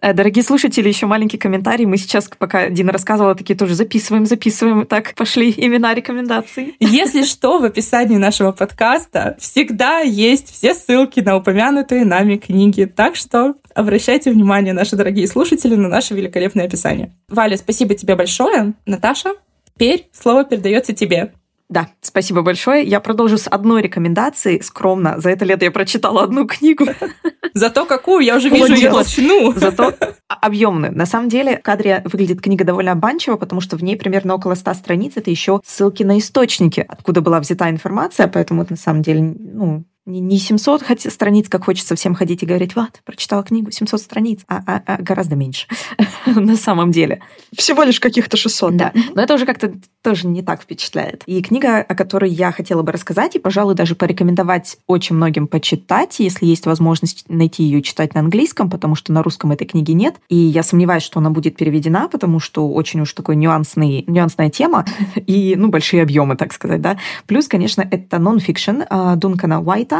Э, 0.00 0.12
дорогие 0.12 0.42
слушатели, 0.42 0.88
еще 0.88 1.06
маленький 1.06 1.38
комментарий. 1.38 1.86
Мы 1.86 1.96
сейчас, 1.96 2.28
пока 2.38 2.70
Дина 2.70 2.92
рассказывала, 2.92 3.34
такие 3.34 3.56
тоже 3.56 3.74
записываем, 3.74 4.26
записываем. 4.26 4.86
Так, 4.86 5.14
пошли 5.14 5.52
имена 5.56 5.94
рекомендаций. 5.94 6.74
Если 6.80 7.22
что, 7.32 7.58
в 7.58 7.64
описании 7.64 8.16
нашего 8.16 8.52
подкаста 8.52 9.36
всегда 9.38 10.00
есть 10.00 10.52
все 10.52 10.74
ссылки 10.74 11.20
на 11.20 11.36
упомянутые 11.36 12.04
нами 12.04 12.36
книги. 12.36 12.84
Так 12.84 13.14
что 13.16 13.54
обращайте 13.74 14.30
внимание, 14.30 14.72
наши 14.72 14.96
дорогие 14.96 15.26
слушатели, 15.26 15.74
на 15.74 15.88
наше 15.88 16.14
великолепное 16.14 16.66
описание. 16.66 17.12
Валя, 17.28 17.56
спасибо 17.56 17.94
тебе 17.94 18.16
большое. 18.16 18.74
Наташа, 18.86 19.30
теперь 19.74 20.08
слово 20.12 20.44
передается 20.44 20.92
тебе. 20.92 21.32
Да, 21.72 21.88
спасибо 22.02 22.42
большое. 22.42 22.84
Я 22.84 23.00
продолжу 23.00 23.38
с 23.38 23.48
одной 23.48 23.80
рекомендацией. 23.80 24.62
Скромно. 24.62 25.18
За 25.18 25.30
это 25.30 25.46
лето 25.46 25.64
я 25.64 25.70
прочитала 25.70 26.22
одну 26.22 26.46
книгу. 26.46 26.84
Зато 27.54 27.86
какую? 27.86 28.22
Я 28.22 28.36
уже 28.36 28.50
вижу 28.50 28.74
ее 28.74 28.90
толщину. 28.90 29.54
Зато 29.56 29.94
объемную. 30.28 30.94
На 30.94 31.06
самом 31.06 31.30
деле, 31.30 31.58
в 31.58 31.62
кадре 31.62 32.02
выглядит 32.04 32.42
книга 32.42 32.64
довольно 32.64 32.92
обманчиво, 32.92 33.36
потому 33.36 33.62
что 33.62 33.78
в 33.78 33.82
ней 33.82 33.96
примерно 33.96 34.34
около 34.34 34.54
100 34.54 34.74
страниц. 34.74 35.12
Это 35.16 35.30
еще 35.30 35.62
ссылки 35.64 36.02
на 36.02 36.18
источники, 36.18 36.84
откуда 36.86 37.22
была 37.22 37.40
взята 37.40 37.70
информация, 37.70 38.28
поэтому 38.28 38.62
это 38.62 38.72
на 38.72 38.78
самом 38.78 39.00
деле 39.00 39.34
ну, 39.38 39.84
не, 40.04 40.20
не 40.20 40.38
700 40.38 40.82
хотя, 40.82 41.10
страниц, 41.10 41.48
как 41.48 41.64
хочется 41.64 41.94
всем 41.94 42.14
ходить 42.14 42.42
и 42.42 42.46
говорить, 42.46 42.74
вот, 42.74 43.00
прочитала 43.04 43.42
книгу, 43.44 43.70
700 43.70 44.00
страниц, 44.00 44.40
а, 44.48 44.62
а, 44.66 44.82
а 44.86 45.02
гораздо 45.02 45.36
меньше 45.36 45.68
на 46.26 46.56
самом 46.56 46.90
деле. 46.90 47.20
Всего 47.56 47.84
лишь 47.84 48.00
каких-то 48.00 48.36
600. 48.36 48.76
Да, 48.76 48.92
но 49.14 49.22
это 49.22 49.34
уже 49.34 49.46
как-то 49.46 49.72
тоже 50.02 50.26
не 50.26 50.42
так 50.42 50.62
впечатляет. 50.62 51.22
И 51.26 51.40
книга, 51.40 51.78
о 51.78 51.94
которой 51.94 52.30
я 52.30 52.50
хотела 52.50 52.82
бы 52.82 52.90
рассказать, 52.90 53.36
и, 53.36 53.38
пожалуй, 53.38 53.74
даже 53.74 53.94
порекомендовать 53.94 54.78
очень 54.88 55.14
многим 55.14 55.46
почитать, 55.46 56.18
если 56.18 56.46
есть 56.46 56.66
возможность 56.66 57.24
найти 57.28 57.62
ее 57.62 57.82
читать 57.82 58.14
на 58.14 58.20
английском, 58.20 58.68
потому 58.70 58.96
что 58.96 59.12
на 59.12 59.22
русском 59.22 59.52
этой 59.52 59.66
книги 59.66 59.92
нет. 59.92 60.16
И 60.28 60.36
я 60.36 60.64
сомневаюсь, 60.64 61.04
что 61.04 61.20
она 61.20 61.30
будет 61.30 61.56
переведена, 61.56 62.08
потому 62.08 62.40
что 62.40 62.68
очень 62.68 63.00
уж 63.00 63.12
такой 63.12 63.36
нюансный, 63.36 64.04
нюансная 64.08 64.50
тема 64.50 64.84
и, 65.26 65.54
ну, 65.56 65.68
большие 65.68 66.02
объемы, 66.02 66.36
так 66.36 66.52
сказать, 66.52 66.80
да. 66.80 66.98
Плюс, 67.26 67.46
конечно, 67.46 67.86
это 67.88 68.18
нон-фикшн 68.18 68.82
а, 68.90 69.14
Дункана 69.14 69.62
Уайта, 69.62 69.91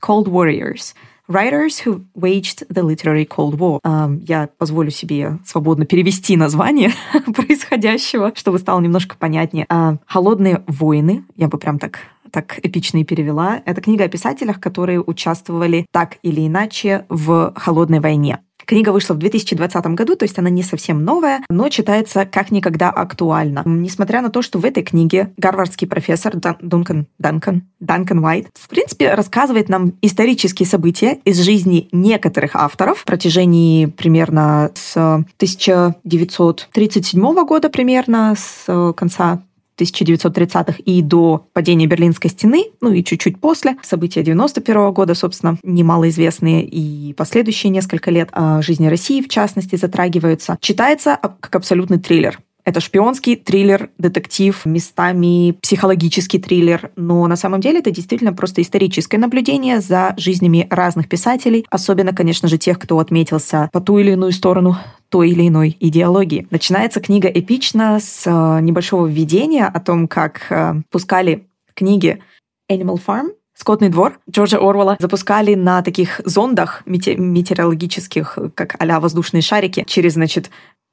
Cold 0.00 0.28
Warriors. 0.28 0.94
Writers 1.28 1.78
who 1.78 2.04
waged 2.16 2.64
the 2.68 2.82
literary 2.82 3.24
Cold 3.24 3.56
War. 3.56 3.78
Я 4.26 4.48
позволю 4.58 4.90
себе 4.90 5.38
свободно 5.46 5.86
перевести 5.86 6.36
название 6.36 6.90
происходящего, 7.34 8.32
чтобы 8.34 8.58
стало 8.58 8.80
немножко 8.80 9.16
понятнее. 9.16 9.66
Uh, 9.70 9.98
«Холодные 10.06 10.64
войны», 10.66 11.24
я 11.36 11.46
бы 11.46 11.56
прям 11.58 11.78
так 11.78 12.00
так 12.30 12.58
эпично 12.64 12.98
и 12.98 13.04
перевела. 13.04 13.60
Это 13.64 13.80
книга 13.80 14.04
о 14.04 14.08
писателях, 14.08 14.60
которые 14.60 15.00
участвовали 15.00 15.86
так 15.90 16.18
или 16.22 16.46
иначе 16.46 17.04
в 17.08 17.52
холодной 17.56 18.00
войне. 18.00 18.40
Книга 18.66 18.90
вышла 18.90 19.14
в 19.14 19.18
2020 19.18 19.86
году, 19.86 20.16
то 20.16 20.24
есть 20.24 20.38
она 20.38 20.50
не 20.50 20.62
совсем 20.62 21.02
новая, 21.04 21.40
но 21.48 21.68
читается 21.68 22.26
как 22.26 22.50
никогда 22.50 22.90
актуально. 22.90 23.62
Несмотря 23.64 24.20
на 24.22 24.30
то, 24.30 24.42
что 24.42 24.58
в 24.58 24.64
этой 24.64 24.82
книге 24.82 25.32
гарвардский 25.36 25.86
профессор 25.86 26.34
Дан 26.36 26.56
Дункан, 26.60 27.06
Данкан, 27.18 27.62
Данкан 27.80 28.24
Уайт 28.24 28.48
в 28.54 28.68
принципе 28.68 29.14
рассказывает 29.14 29.68
нам 29.68 29.92
исторические 30.02 30.66
события 30.66 31.18
из 31.24 31.40
жизни 31.40 31.88
некоторых 31.92 32.54
авторов 32.54 33.00
в 33.00 33.04
протяжении 33.04 33.86
примерно 33.86 34.70
с 34.74 34.96
1937 34.96 37.44
года 37.44 37.70
примерно, 37.70 38.34
с 38.36 38.92
конца 38.94 39.42
1930-х 39.80 40.74
и 40.84 41.02
до 41.02 41.46
падения 41.52 41.86
Берлинской 41.86 42.30
стены, 42.30 42.66
ну 42.80 42.92
и 42.92 43.04
чуть-чуть 43.04 43.40
после, 43.40 43.76
события 43.82 44.22
91 44.22 44.92
года, 44.92 45.14
собственно, 45.14 45.58
немалоизвестные. 45.62 46.64
И 46.64 47.12
последующие 47.14 47.70
несколько 47.70 48.10
лет 48.10 48.28
о 48.32 48.62
жизни 48.62 48.86
России, 48.86 49.22
в 49.22 49.28
частности, 49.28 49.76
затрагиваются, 49.76 50.58
читается 50.60 51.18
как 51.40 51.54
абсолютный 51.56 51.98
триллер. 51.98 52.40
Это 52.64 52.80
шпионский 52.80 53.36
триллер, 53.36 53.90
детектив, 53.98 54.64
местами 54.64 55.52
психологический 55.62 56.38
триллер, 56.38 56.90
но 56.96 57.26
на 57.26 57.36
самом 57.36 57.60
деле 57.60 57.80
это 57.80 57.90
действительно 57.90 58.32
просто 58.32 58.62
историческое 58.62 59.18
наблюдение 59.18 59.80
за 59.80 60.14
жизнями 60.16 60.66
разных 60.70 61.08
писателей, 61.08 61.66
особенно, 61.70 62.12
конечно 62.14 62.48
же, 62.48 62.58
тех, 62.58 62.78
кто 62.78 62.98
отметился 62.98 63.68
по 63.72 63.80
ту 63.80 63.98
или 63.98 64.12
иную 64.12 64.32
сторону 64.32 64.76
той 65.08 65.30
или 65.30 65.48
иной 65.48 65.76
идеологии. 65.80 66.46
Начинается 66.50 67.00
книга 67.00 67.28
эпично 67.28 67.98
с 68.00 68.24
э, 68.26 68.60
небольшого 68.60 69.06
введения 69.06 69.66
о 69.66 69.80
том, 69.80 70.06
как 70.06 70.46
э, 70.50 70.74
пускали 70.90 71.46
книги 71.74 72.22
Animal 72.70 73.00
Farm, 73.04 73.30
Скотный 73.60 73.90
двор 73.90 74.18
Джорджа 74.30 74.56
Орвелла 74.56 74.96
запускали 74.98 75.54
на 75.54 75.82
таких 75.82 76.22
зондах 76.24 76.82
метеорологических, 76.86 78.38
как 78.54 78.76
а 78.78 79.00
воздушные 79.00 79.42
шарики, 79.42 79.84
через, 79.86 80.14
значит, 80.14 80.50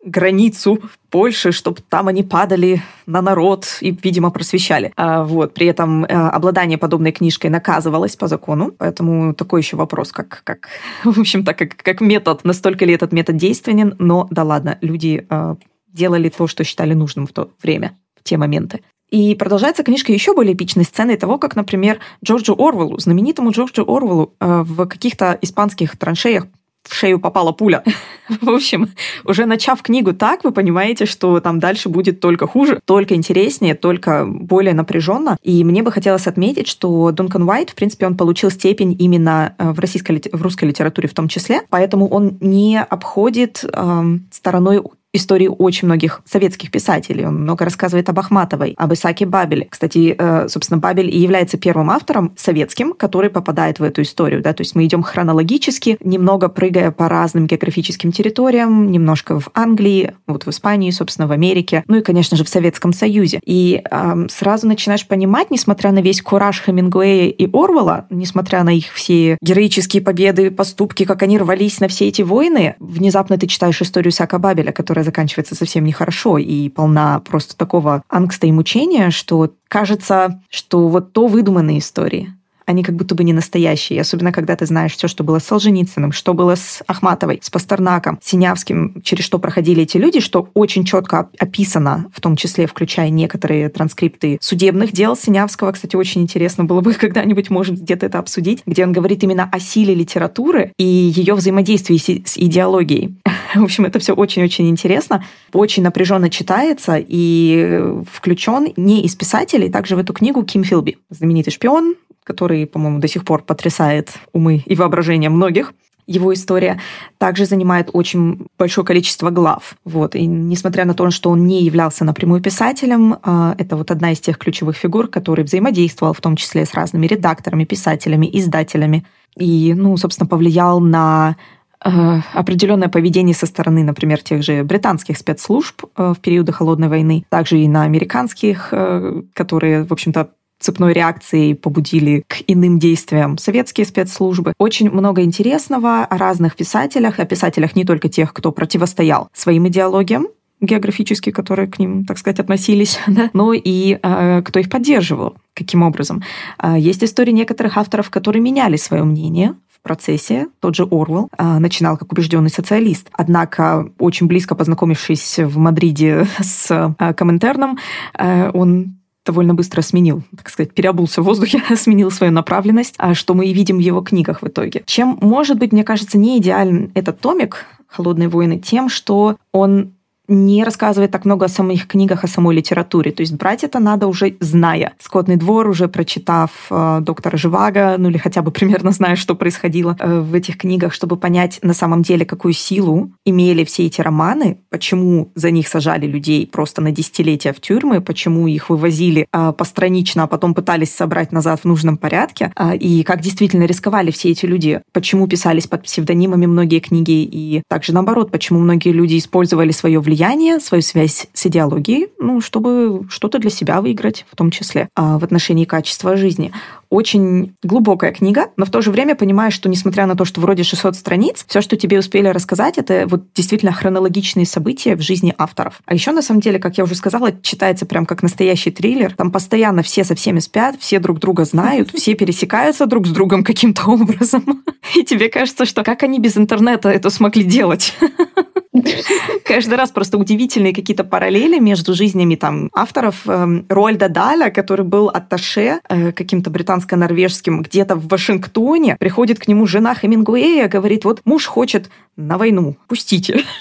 границу 0.08 0.80
Польши, 1.10 1.52
чтобы 1.52 1.82
там 1.88 2.08
они 2.08 2.24
падали 2.24 2.82
на 3.06 3.22
народ 3.22 3.78
и, 3.82 3.92
видимо, 3.92 4.32
просвещали. 4.32 4.92
А, 4.96 5.24
вот. 5.24 5.54
При 5.54 5.68
этом 5.68 6.06
а, 6.06 6.30
обладание 6.30 6.78
подобной 6.78 7.12
книжкой 7.12 7.50
наказывалось 7.50 8.16
по 8.16 8.28
закону, 8.28 8.74
поэтому 8.78 9.34
такой 9.34 9.62
еще 9.62 9.78
вопрос, 9.78 10.12
как, 10.12 10.42
как 10.44 10.70
в 11.04 11.20
общем-то, 11.20 11.54
как, 11.54 11.76
как 11.78 12.02
метод, 12.02 12.44
настолько 12.44 12.86
ли 12.86 12.94
этот 12.94 13.12
метод 13.12 13.38
действенен, 13.38 13.96
но 14.00 14.28
да 14.32 14.44
ладно, 14.44 14.78
люди 14.82 15.26
а, 15.30 15.56
делали 15.88 16.30
то, 16.30 16.48
что 16.48 16.64
считали 16.64 16.94
нужным 16.94 17.28
в 17.28 17.34
то 17.34 17.52
время, 17.62 17.96
в 18.20 18.24
те 18.24 18.38
моменты. 18.38 18.82
И 19.10 19.36
продолжается 19.36 19.84
книжка 19.84 20.12
еще 20.12 20.34
более 20.34 20.54
эпичной 20.54 20.84
сценой 20.84 21.16
того, 21.16 21.38
как, 21.38 21.56
например, 21.56 22.00
Джорджу 22.24 22.54
Орвеллу, 22.58 23.00
знаменитому 23.00 23.52
Джорджу 23.52 23.86
Орвеллу, 23.88 24.34
в 24.42 24.86
каких-то 24.86 25.38
испанских 25.42 25.98
траншеях 25.98 26.48
в 26.88 26.94
шею 26.94 27.20
попала 27.20 27.52
пуля. 27.52 27.84
В 28.42 28.50
общем, 28.50 28.90
уже 29.26 29.46
начав 29.46 29.82
книгу 29.82 30.14
так, 30.14 30.44
вы 30.44 30.52
понимаете, 30.52 31.06
что 31.06 31.40
там 31.40 31.60
дальше 31.60 31.90
будет 31.90 32.20
только 32.20 32.48
хуже, 32.48 32.80
только 32.86 33.16
интереснее, 33.16 33.76
только 33.76 34.26
более 34.26 34.74
напряженно. 34.74 35.38
И 35.44 35.64
мне 35.64 35.84
бы 35.84 35.92
хотелось 35.92 36.28
отметить, 36.28 36.68
что 36.68 37.12
Дункан 37.12 37.48
Уайт, 37.48 37.70
в 37.70 37.76
принципе, 37.76 38.08
он 38.08 38.18
получил 38.18 38.52
степень 38.52 38.96
именно 39.00 39.56
э, 39.58 39.72
в, 39.72 39.80
российской, 39.80 40.22
в 40.32 40.42
русской 40.42 40.66
литературе 40.66 41.08
в 41.08 41.14
том 41.14 41.28
числе, 41.28 41.62
поэтому 41.70 42.08
он 42.08 42.38
не 42.42 42.82
обходит 42.82 43.64
эм, 43.74 44.28
стороной 44.32 44.82
истории 45.14 45.48
очень 45.48 45.88
многих 45.88 46.22
советских 46.26 46.72
писателей. 46.72 47.26
Он 47.26 47.42
много 47.42 47.66
рассказывает 47.66 48.10
об 48.10 48.20
Ахматовой, 48.20 48.74
об 48.78 48.94
Исаке 48.94 49.26
Бабеле. 49.26 49.68
Кстати, 49.70 50.16
э, 50.18 50.48
собственно, 50.50 50.80
Бабель 50.80 51.14
и 51.14 51.20
является 51.20 51.58
первым 51.58 51.90
автором 51.90 52.34
советским, 52.38 52.94
который 52.94 53.30
попадает 53.30 53.80
в 53.80 53.84
эту 53.84 54.02
историю. 54.02 54.42
Да? 54.42 54.54
То 54.54 54.62
есть 54.62 54.76
мы 54.76 54.86
идем 54.86 55.04
хронологически, 55.04 55.98
немного 56.02 56.50
прыгая 56.50 56.92
по 56.92 57.10
разным 57.10 57.48
географическим 57.48 58.12
территориям, 58.12 58.92
немножко 58.92 59.40
в 59.40 59.50
Англии, 59.54 60.14
вот 60.28 60.46
в 60.46 60.50
Испании, 60.50 60.92
собственно, 60.92 61.28
в 61.28 61.32
Америке, 61.32 61.84
ну 61.88 61.98
и, 61.98 62.02
конечно 62.02 62.38
же, 62.38 62.44
в 62.44 62.50
Советском 62.50 62.94
Союзе. 62.94 63.40
И 63.46 63.82
э, 63.90 64.28
сразу 64.30 64.68
начинаешь 64.68 65.08
понимать, 65.08 65.52
несмотря 65.52 65.92
на 65.92 66.00
весь 66.00 66.22
кураж 66.22 66.62
Хемингуэя 66.66 67.30
и 67.30 67.50
Орвала, 67.52 68.08
несмотря 68.10 68.64
на 68.64 68.76
их 68.76 68.92
все 68.94 69.38
героические 69.42 70.04
победы, 70.04 70.52
поступки, 70.52 71.06
как 71.06 71.24
они 71.24 71.38
рвались 71.38 71.80
на 71.80 71.88
все 71.88 72.08
эти 72.08 72.22
войны, 72.22 72.76
внезапно 72.80 73.38
ты 73.38 73.48
читаешь 73.48 73.82
историю 73.82 74.12
Исаака 74.12 74.38
Бабеля, 74.38 74.72
которая 74.98 75.06
заканчивается 75.06 75.54
совсем 75.54 75.86
нехорошо 75.86 76.40
и 76.40 76.70
полна 76.70 77.20
просто 77.20 77.56
такого 77.56 78.02
ангста 78.10 78.48
и 78.48 78.52
мучения, 78.52 79.12
что 79.12 79.54
кажется, 79.68 80.42
что 80.50 80.88
вот 80.88 81.14
то 81.14 81.28
выдуманные 81.28 81.78
истории, 81.78 82.34
они 82.68 82.84
как 82.84 82.96
будто 82.96 83.16
бы 83.16 83.24
не 83.24 83.34
настоящие. 83.34 84.02
Особенно, 84.02 84.32
когда 84.32 84.56
ты 84.56 84.66
знаешь 84.66 84.94
все, 84.94 85.08
что 85.08 85.24
было 85.24 85.40
с 85.40 85.46
Солженицыным, 85.46 86.12
что 86.12 86.34
было 86.34 86.56
с 86.56 86.84
Ахматовой, 86.86 87.40
с 87.42 87.50
Пастернаком, 87.50 88.20
Синявским, 88.22 89.02
через 89.04 89.24
что 89.24 89.40
проходили 89.40 89.84
эти 89.84 89.98
люди, 89.98 90.20
что 90.20 90.50
очень 90.54 90.84
четко 90.84 91.30
описано, 91.40 92.12
в 92.14 92.20
том 92.20 92.36
числе 92.36 92.68
включая 92.68 93.10
некоторые 93.10 93.70
транскрипты 93.70 94.38
судебных 94.42 94.92
дел 94.92 95.16
Синявского. 95.16 95.72
Кстати, 95.72 95.96
очень 95.96 96.22
интересно 96.22 96.66
было 96.66 96.82
бы 96.82 96.94
когда-нибудь, 96.94 97.50
может, 97.50 97.82
где-то 97.82 98.06
это 98.06 98.20
обсудить, 98.20 98.64
где 98.66 98.84
он 98.84 98.92
говорит 98.92 99.24
именно 99.24 99.50
о 99.50 99.60
силе 99.60 99.96
литературы 99.96 100.74
и 100.78 100.84
ее 100.84 101.36
взаимодействии 101.36 101.98
с 101.98 102.38
идеологией. 102.38 103.16
В 103.56 103.64
общем, 103.64 103.86
это 103.86 104.00
все 104.00 104.14
очень-очень 104.14 104.70
интересно, 104.70 105.24
очень 105.54 105.84
напряженно 105.84 106.30
читается 106.30 106.98
и 106.98 107.82
включен 108.12 108.74
не 108.76 109.04
из 109.04 109.16
писателей, 109.16 109.70
также 109.70 109.96
в 109.96 110.00
эту 110.00 110.12
книгу 110.12 110.44
Ким 110.44 110.66
Филби, 110.66 110.98
знаменитый 111.10 111.54
шпион, 111.54 111.96
который, 112.28 112.68
по-моему, 112.68 113.00
до 113.00 113.08
сих 113.08 113.24
пор 113.24 113.42
потрясает 113.42 114.12
умы 114.34 114.62
и 114.66 114.76
воображение 114.76 115.30
многих. 115.30 115.74
Его 116.08 116.34
история 116.34 116.80
также 117.18 117.46
занимает 117.46 117.90
очень 117.94 118.48
большое 118.58 118.86
количество 118.86 119.30
глав. 119.30 119.78
Вот. 119.86 120.14
И 120.16 120.26
несмотря 120.26 120.84
на 120.86 120.94
то, 120.94 121.10
что 121.10 121.30
он 121.30 121.48
не 121.48 121.64
являлся 121.64 122.04
напрямую 122.04 122.42
писателем, 122.42 123.16
а, 123.24 123.56
это 123.58 123.78
вот 123.78 123.92
одна 123.92 124.12
из 124.12 124.20
тех 124.20 124.38
ключевых 124.38 124.76
фигур, 124.76 125.08
который 125.08 125.46
взаимодействовал 125.46 126.14
в 126.14 126.20
том 126.20 126.36
числе 126.36 126.66
с 126.66 126.74
разными 126.74 127.08
редакторами, 127.08 127.64
писателями, 127.64 128.30
издателями. 128.34 129.06
И, 129.38 129.74
ну, 129.74 129.96
собственно, 129.96 130.28
повлиял 130.28 130.82
на 130.82 131.38
э, 131.86 131.90
определенное 132.34 132.90
поведение 132.90 133.36
со 133.36 133.46
стороны, 133.46 133.84
например, 133.84 134.22
тех 134.22 134.44
же 134.44 134.64
британских 134.64 135.18
спецслужб 135.18 135.86
э, 135.96 136.14
в 136.14 136.20
периоды 136.20 136.52
холодной 136.52 136.90
войны, 136.90 137.26
также 137.30 137.60
и 137.60 137.68
на 137.68 137.84
американских, 137.84 138.70
э, 138.72 139.22
которые, 139.34 139.86
в 139.86 139.94
общем-то, 139.94 140.30
цепной 140.60 140.94
реакцией 140.94 141.54
побудили 141.54 142.24
к 142.28 142.38
иным 142.48 142.80
действиям 142.80 143.38
советские 143.38 143.86
спецслужбы. 143.86 144.54
Очень 144.58 144.90
много 144.90 145.22
интересного 145.24 146.04
о 146.04 146.18
разных 146.18 146.56
писателях, 146.56 147.20
о 147.20 147.26
писателях 147.26 147.76
не 147.76 147.86
только 147.86 148.10
тех, 148.10 148.34
кто 148.34 148.52
противостоял 148.52 149.30
своим 149.34 149.68
идеологиям, 149.68 150.28
географически, 150.62 151.32
которые 151.32 151.68
к 151.68 151.80
ним, 151.80 152.06
так 152.06 152.18
сказать, 152.18 152.40
относились, 152.40 153.00
да, 153.08 153.30
но 153.34 153.54
и 153.54 154.00
э, 154.02 154.42
кто 154.44 154.60
их 154.60 154.70
поддерживал, 154.70 155.36
каким 155.54 155.84
образом. 155.84 156.24
Э, 156.62 156.76
есть 156.78 157.04
истории 157.04 157.32
некоторых 157.32 157.78
авторов, 157.78 158.10
которые 158.10 158.42
меняли 158.42 158.76
свое 158.76 159.04
мнение 159.04 159.56
в 159.70 159.82
процессе. 159.82 160.48
Тот 160.60 160.76
же 160.76 160.84
Орвел 160.84 161.30
э, 161.38 161.60
начинал 161.60 161.98
как 161.98 162.12
убежденный 162.12 162.50
социалист, 162.50 163.08
однако 163.14 163.92
очень 164.00 164.28
близко 164.28 164.56
познакомившись 164.56 165.40
в 165.40 165.58
Мадриде 165.58 166.28
с 166.40 166.72
э, 166.72 167.14
Коминтерном, 167.14 167.78
э, 168.18 168.50
он 168.54 168.97
довольно 169.28 169.54
быстро 169.54 169.82
сменил, 169.82 170.24
так 170.36 170.50
сказать, 170.50 170.74
переобулся 170.74 171.22
в 171.22 171.26
воздухе, 171.26 171.62
сменил 171.76 172.10
свою 172.10 172.32
направленность, 172.32 172.96
а 172.98 173.14
что 173.14 173.36
мы 173.36 173.46
и 173.46 173.54
видим 173.54 173.78
в 173.78 173.82
его 173.82 174.02
книгах 174.02 174.42
в 174.42 174.48
итоге. 174.48 174.82
Чем, 174.86 175.20
может 175.22 175.60
быть, 175.60 175.72
мне 175.72 175.84
кажется, 175.84 176.18
не 176.18 176.40
идеален 176.40 176.92
этот 176.96 177.20
томик 177.20 177.66
«Холодные 177.88 178.30
войны» 178.30 178.60
тем, 178.60 178.90
что 178.90 179.38
он 179.52 179.94
не 180.28 180.64
рассказывает 180.64 181.12
так 181.12 181.26
много 181.26 181.46
о 181.46 181.50
самих 181.50 181.88
книгах, 181.88 182.24
о 182.24 182.28
самой 182.28 182.56
литературе. 182.56 183.12
То 183.12 183.22
есть 183.22 183.34
брать 183.34 183.64
это 183.64 183.80
надо 183.80 184.08
уже 184.08 184.36
зная. 184.40 184.94
«Скотный 185.00 185.38
двор», 185.38 185.68
уже 185.70 185.88
прочитав 185.88 186.52
э, 186.70 187.00
доктора 187.02 187.38
Живаго, 187.38 187.96
ну 187.98 188.10
или 188.10 188.18
хотя 188.18 188.42
бы 188.42 188.52
примерно 188.52 188.92
зная, 188.92 189.16
что 189.16 189.36
происходило 189.36 189.96
э, 190.00 190.20
в 190.20 190.34
этих 190.34 190.58
книгах, 190.58 190.94
чтобы 190.94 191.18
понять 191.18 191.60
на 191.62 191.74
самом 191.74 192.02
деле, 192.02 192.26
какую 192.26 192.54
силу 192.54 193.12
имели 193.26 193.64
все 193.64 193.86
эти 193.86 194.02
романы, 194.02 194.60
почему 194.70 195.32
за 195.36 195.52
них 195.52 195.68
сажали 195.68 196.06
людей 196.06 196.46
просто 196.48 196.82
на 196.82 196.92
десятилетия 196.92 197.54
в 197.54 197.62
тюрьмы, 197.62 198.02
почему 198.02 198.48
их 198.48 198.70
вывозили 198.70 199.28
э, 199.32 199.54
постранично, 199.58 200.24
а 200.24 200.28
потом 200.28 200.54
пытались 200.54 200.94
собрать 200.94 201.32
назад 201.32 201.62
в 201.62 201.66
нужном 201.66 201.98
порядке, 201.98 202.52
э, 202.56 202.76
и 202.76 203.04
как 203.04 203.22
действительно 203.22 203.64
рисковали 203.64 204.12
все 204.12 204.30
эти 204.30 204.46
люди, 204.46 204.82
почему 204.92 205.28
писались 205.28 205.68
под 205.68 205.84
псевдонимами 205.84 206.46
многие 206.46 206.80
книги, 206.80 207.24
и 207.24 207.62
также 207.70 207.94
наоборот, 207.94 208.32
почему 208.32 208.60
многие 208.60 208.92
люди 208.92 209.18
использовали 209.18 209.72
свое 209.72 210.00
влияние 210.00 210.17
влияние, 210.18 210.60
свою 210.60 210.82
связь 210.82 211.28
с 211.32 211.46
идеологией, 211.46 212.08
ну, 212.20 212.42
чтобы 212.42 213.06
что-то 213.10 213.38
для 213.38 213.52
себя 213.52 213.82
выиграть, 213.82 214.26
в 214.32 214.36
том 214.36 214.50
числе 214.50 214.90
а, 214.96 215.20
в 215.20 215.24
отношении 215.24 215.66
качества 215.66 216.18
жизни. 216.18 216.52
Очень 216.90 217.54
глубокая 217.62 218.12
книга, 218.12 218.48
но 218.56 218.66
в 218.66 218.72
то 218.72 218.82
же 218.82 218.92
время 218.92 219.16
понимаешь, 219.16 219.54
что 219.54 219.70
несмотря 219.70 220.06
на 220.08 220.16
то, 220.16 220.26
что 220.26 220.42
вроде 220.42 220.64
600 220.64 220.96
страниц, 220.96 221.46
все, 221.48 221.62
что 221.62 221.76
тебе 221.76 222.00
успели 222.00 222.30
рассказать, 222.30 222.78
это 222.78 223.06
вот 223.08 223.26
действительно 223.36 223.74
хронологичные 223.74 224.46
события 224.46 224.96
в 224.96 225.02
жизни 225.02 225.36
авторов. 225.38 225.82
А 225.86 225.94
еще, 225.94 226.12
на 226.12 226.22
самом 226.22 226.40
деле, 226.40 226.58
как 226.58 226.78
я 226.78 226.86
уже 226.86 226.96
сказала, 226.96 227.32
читается 227.42 227.86
прям 227.86 228.06
как 228.06 228.24
настоящий 228.24 228.72
триллер. 228.72 229.14
Там 229.16 229.32
постоянно 229.32 229.84
все 229.84 230.04
со 230.04 230.16
всеми 230.16 230.40
спят, 230.40 230.78
все 230.80 231.00
друг 231.00 231.20
друга 231.20 231.46
знают, 231.46 231.92
все 231.92 232.16
пересекаются 232.16 232.88
друг 232.88 233.06
с 233.06 233.12
другом 233.12 233.44
каким-то 233.44 233.84
образом. 233.88 234.64
И 234.96 235.04
тебе 235.04 235.30
кажется, 235.30 235.66
что 235.66 235.84
как 235.84 236.02
они 236.04 236.20
без 236.20 236.38
интернета 236.38 236.90
это 236.90 237.10
смогли 237.10 237.44
делать? 237.44 237.94
Каждый 239.46 239.76
раз 239.76 239.92
просто 239.92 240.07
удивительные 240.16 240.74
какие-то 240.74 241.04
параллели 241.04 241.60
между 241.60 241.94
жизнями 241.94 242.36
там 242.36 242.70
авторов. 242.74 243.28
Эм, 243.28 243.66
Руальда 243.68 244.08
Даля, 244.08 244.50
который 244.50 244.86
был 244.86 245.10
атташе 245.10 245.82
э, 245.90 246.14
каким-то 246.14 246.50
британско-норвежским 246.50 247.64
где-то 247.64 247.96
в 247.96 248.08
Вашингтоне, 248.08 248.96
приходит 248.98 249.40
к 249.40 249.50
нему 249.50 249.68
жена 249.68 249.94
Хемингуэя, 249.96 250.70
говорит, 250.70 251.04
вот 251.04 251.22
муж 251.26 251.46
хочет 251.46 251.90
на 252.16 252.38
войну, 252.38 252.78
пустите. 252.88 253.44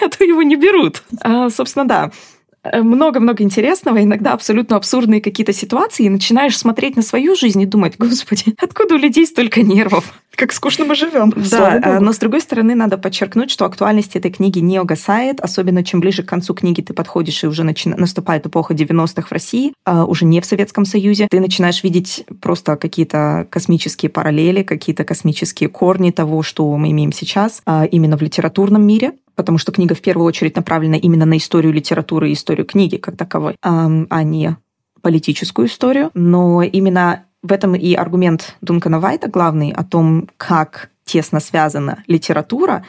А 0.00 0.08
то 0.08 0.24
его 0.24 0.42
не 0.42 0.56
берут. 0.56 1.04
А, 1.20 1.48
собственно, 1.48 1.86
да. 1.86 2.10
Э, 2.64 2.82
много-много 2.82 3.42
интересного, 3.42 4.02
иногда 4.02 4.32
абсолютно 4.32 4.76
абсурдные 4.76 5.20
какие-то 5.20 5.52
ситуации, 5.52 6.06
и 6.06 6.08
начинаешь 6.08 6.56
смотреть 6.56 6.96
на 6.96 7.02
свою 7.02 7.34
жизнь 7.34 7.60
и 7.60 7.66
думать, 7.66 7.94
господи, 7.98 8.54
откуда 8.58 8.94
у 8.94 8.98
людей 8.98 9.26
столько 9.26 9.62
нервов? 9.62 10.12
Как 10.34 10.52
скучно 10.52 10.84
мы 10.84 10.94
живем. 10.94 11.32
Да, 11.50 11.80
э, 11.82 11.98
но 11.98 12.12
с 12.12 12.18
другой 12.18 12.40
стороны, 12.40 12.74
надо 12.74 12.98
подчеркнуть, 12.98 13.50
что 13.50 13.64
актуальность 13.64 14.16
этой 14.16 14.30
книги 14.30 14.60
не 14.60 14.80
угасает, 14.80 15.40
особенно 15.40 15.84
чем 15.84 16.00
ближе 16.00 16.22
к 16.22 16.26
концу 16.26 16.54
книги 16.54 16.80
ты 16.80 16.94
подходишь, 16.94 17.42
и 17.42 17.48
уже 17.48 17.64
начи... 17.64 17.88
наступает 17.88 18.46
эпоха 18.46 18.74
90-х 18.74 19.26
в 19.26 19.32
России, 19.32 19.74
а 19.84 20.04
уже 20.04 20.24
не 20.24 20.40
в 20.40 20.46
Советском 20.46 20.84
Союзе. 20.84 21.26
Ты 21.30 21.40
начинаешь 21.40 21.82
видеть 21.82 22.24
просто 22.40 22.76
какие-то 22.76 23.46
космические 23.50 24.08
параллели, 24.08 24.62
какие-то 24.62 25.04
космические 25.04 25.68
корни 25.68 26.12
того, 26.12 26.42
что 26.42 26.74
мы 26.76 26.92
имеем 26.92 27.12
сейчас, 27.12 27.60
а, 27.66 27.84
именно 27.84 28.16
в 28.16 28.22
литературном 28.22 28.86
мире 28.86 29.12
потому 29.34 29.58
что 29.58 29.72
книга 29.72 29.94
в 29.94 30.00
первую 30.00 30.26
очередь 30.26 30.56
направлена 30.56 30.96
именно 30.96 31.24
на 31.24 31.36
историю 31.36 31.72
литературы 31.72 32.30
и 32.30 32.34
историю 32.34 32.66
книги 32.66 32.96
как 32.96 33.16
таковой, 33.16 33.56
а 33.62 34.22
не 34.22 34.56
политическую 35.00 35.68
историю. 35.68 36.10
Но 36.14 36.62
именно 36.62 37.24
в 37.42 37.52
этом 37.52 37.74
и 37.74 37.94
аргумент 37.94 38.56
Дункана 38.60 39.00
Вайта 39.00 39.28
главный 39.28 39.72
о 39.72 39.82
том, 39.84 40.28
как 40.36 40.90
тесно 41.04 41.40
связана 41.40 42.04
литература 42.06 42.84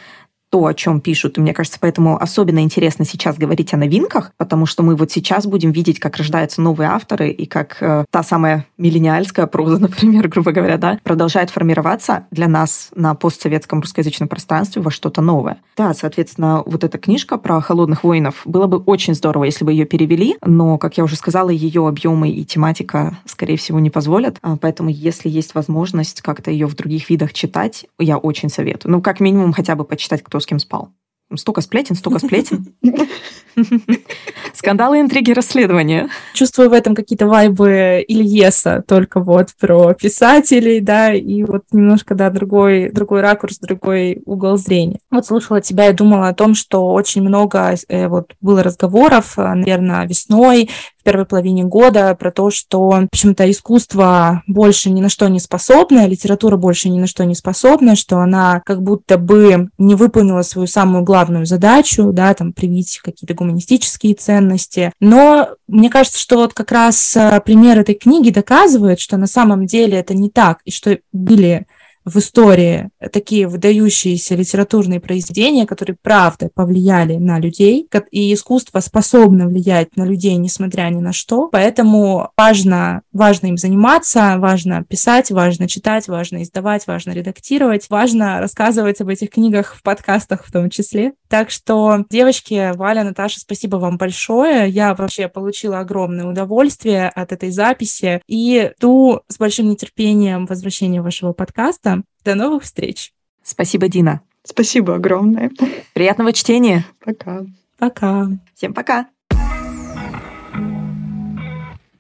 то, 0.54 0.68
о 0.68 0.74
чем 0.76 1.02
пишут. 1.02 1.40
И 1.40 1.42
мне 1.42 1.52
кажется, 1.52 1.80
поэтому 1.82 2.22
особенно 2.22 2.60
интересно 2.60 3.06
сейчас 3.06 3.40
говорить 3.40 3.74
о 3.74 3.78
новинках, 3.78 4.34
потому 4.38 4.68
что 4.68 4.84
мы 4.84 4.96
вот 4.96 5.10
сейчас 5.10 5.48
будем 5.48 5.72
видеть, 5.72 6.00
как 6.00 6.18
рождаются 6.18 6.62
новые 6.62 6.90
авторы 6.92 7.32
и 7.32 7.48
как 7.48 7.78
э, 7.82 8.06
та 8.12 8.22
самая 8.22 8.68
миллениальская 8.78 9.48
проза, 9.48 9.78
например, 9.82 10.28
грубо 10.28 10.52
говоря, 10.52 10.78
да, 10.78 11.00
продолжает 11.02 11.50
формироваться 11.50 12.28
для 12.30 12.48
нас 12.48 12.92
на 12.94 13.16
постсоветском 13.16 13.82
русскоязычном 13.82 14.30
пространстве 14.30 14.84
во 14.84 14.92
что-то 14.92 15.24
новое. 15.24 15.58
Да, 15.76 15.92
соответственно, 15.96 16.62
вот 16.68 16.84
эта 16.84 17.00
книжка 17.00 17.40
про 17.40 17.60
холодных 17.60 18.04
воинов 18.04 18.44
было 18.46 18.68
бы 18.68 18.78
очень 18.78 19.16
здорово, 19.16 19.46
если 19.46 19.66
бы 19.66 19.72
ее 19.72 19.86
перевели, 19.86 20.38
но, 20.46 20.78
как 20.78 21.00
я 21.00 21.04
уже 21.04 21.16
сказала, 21.16 21.50
ее 21.50 21.88
объемы 21.88 22.30
и 22.30 22.46
тематика, 22.46 23.18
скорее 23.26 23.58
всего, 23.58 23.80
не 23.80 23.90
позволят. 23.90 24.38
А, 24.44 24.56
поэтому, 24.58 24.90
если 24.90 25.30
есть 25.30 25.56
возможность 25.56 26.22
как-то 26.22 26.52
ее 26.52 26.68
в 26.68 26.76
других 26.76 27.10
видах 27.10 27.34
читать, 27.34 27.88
я 27.98 28.20
очень 28.20 28.50
советую. 28.50 28.92
Ну, 28.92 29.02
как 29.02 29.20
минимум, 29.20 29.52
хотя 29.52 29.76
бы 29.76 29.84
почитать, 29.84 30.22
кто 30.22 30.43
с 30.44 30.46
кем 30.46 30.60
спал. 30.60 30.94
Столько 31.36 31.62
сплетен, 31.62 31.96
столько 31.96 32.20
сплетен. 32.20 32.76
Скандалы, 34.54 35.00
интриги, 35.02 35.32
расследования. 35.32 36.10
Чувствую 36.34 36.70
в 36.70 36.74
этом 36.74 36.96
какие-то 36.96 37.28
вайбы 37.28 38.04
Ильеса, 38.08 38.84
только 38.88 39.20
вот 39.20 39.50
про 39.60 39.94
писателей, 39.94 40.80
да, 40.80 41.14
и 41.14 41.44
вот 41.44 41.64
немножко, 41.72 42.16
да, 42.16 42.30
другой, 42.30 42.90
другой 42.90 43.22
ракурс, 43.22 43.60
другой 43.60 44.22
угол 44.26 44.58
зрения. 44.58 45.00
Вот 45.12 45.26
слушала 45.26 45.62
тебя 45.62 45.90
и 45.90 45.94
думала 45.94 46.30
о 46.30 46.34
том, 46.34 46.56
что 46.56 46.92
очень 46.92 47.22
много 47.22 47.76
э, 47.88 48.08
вот 48.08 48.34
было 48.42 48.64
разговоров, 48.64 49.38
э, 49.38 49.54
наверное, 49.54 50.06
весной, 50.06 50.70
в 51.04 51.06
первой 51.06 51.26
половине 51.26 51.66
года 51.66 52.16
про 52.16 52.32
то, 52.32 52.50
что 52.50 53.08
почему-то 53.12 53.50
искусство 53.52 54.42
больше 54.48 54.90
ни 54.90 55.02
на 55.02 55.10
что 55.10 55.28
не 55.28 55.42
способно, 55.42 56.08
литература 56.08 56.56
больше 56.56 56.88
ни 56.88 56.98
на 56.98 57.08
что 57.08 57.26
не 57.26 57.36
способна, 57.36 57.98
что 57.98 58.20
она 58.20 58.62
как 58.66 58.82
будто 58.82 59.18
бы 59.18 59.68
не 59.78 59.96
выполнила 59.96 60.44
свою 60.44 60.66
самую 60.66 61.04
главную 61.04 61.46
задачу, 61.46 62.14
да, 62.14 62.34
там, 62.34 62.54
привить 62.54 63.02
какие-то 63.04 63.34
гуманистические 63.44 64.16
ценности. 64.16 64.92
Но 65.00 65.50
мне 65.68 65.90
кажется, 65.90 66.20
что 66.20 66.38
вот 66.38 66.54
как 66.54 66.72
раз 66.72 67.16
э, 67.16 67.42
пример 67.46 67.80
этой 67.80 67.96
книги 67.96 68.30
доказывает, 68.30 69.00
что 69.00 69.18
на 69.18 69.28
самом 69.28 69.66
деле 69.66 70.00
это 70.00 70.14
не 70.14 70.30
так, 70.30 70.60
и 70.66 70.72
что 70.72 70.98
были 71.12 71.68
в 72.06 72.18
истории 72.18 72.90
такие 73.12 73.48
выдающиеся 73.48 74.36
литературные 74.36 75.00
произведения, 75.00 75.66
которые, 75.66 75.98
правда, 76.02 76.50
повлияли 76.54 77.16
на 77.16 77.40
людей, 77.40 77.88
и 78.12 78.34
искусство 78.34 78.80
способно 78.80 79.48
влиять 79.48 79.96
на 79.96 80.04
людей, 80.04 80.36
несмотря 80.36 80.84
ни 80.90 81.00
на 81.00 81.14
что. 81.14 81.50
Поэтому 81.52 82.30
важно, 82.38 83.02
важно 83.12 83.48
им 83.48 83.58
заниматься, 83.58 84.36
важно 84.38 84.84
писать, 84.84 85.32
важно 85.32 85.68
читать, 85.68 86.08
важно 86.08 86.44
издавать, 86.44 86.88
важно 86.88 87.12
редактировать, 87.12 87.90
важно 87.90 88.40
рассказывать 88.40 89.02
об 89.02 89.10
этих 89.10 89.30
книгах 89.30 89.76
в 89.76 89.84
подкастах 89.84 90.46
в 90.46 90.52
том 90.52 90.70
числе. 90.70 91.14
Так 91.30 91.50
что, 91.50 92.06
девочки, 92.10 92.74
Валя, 92.76 93.04
Наташа, 93.04 93.40
спасибо 93.40 93.78
вам 93.78 93.98
большое. 93.98 94.70
Я 94.70 94.94
вообще 94.94 95.28
получила 95.28 95.80
огромное 95.80 96.26
удовольствие 96.26 97.10
от 97.10 97.32
этой 97.32 97.50
записи 97.50 98.22
и 98.28 98.72
жду 98.78 99.22
с 99.28 99.38
большим 99.38 99.70
нетерпением 99.70 100.46
возвращения 100.46 101.02
вашего 101.02 101.34
подкаста. 101.34 101.93
До 102.24 102.36
новых 102.36 102.64
встреч. 102.64 103.14
Спасибо, 103.44 103.88
Дина. 103.88 104.22
Спасибо 104.44 104.96
огромное. 104.96 105.52
Приятного 105.94 106.34
чтения. 106.34 106.86
Пока. 107.04 107.46
Пока. 107.78 108.28
Всем 108.56 108.74
пока. 108.74 109.08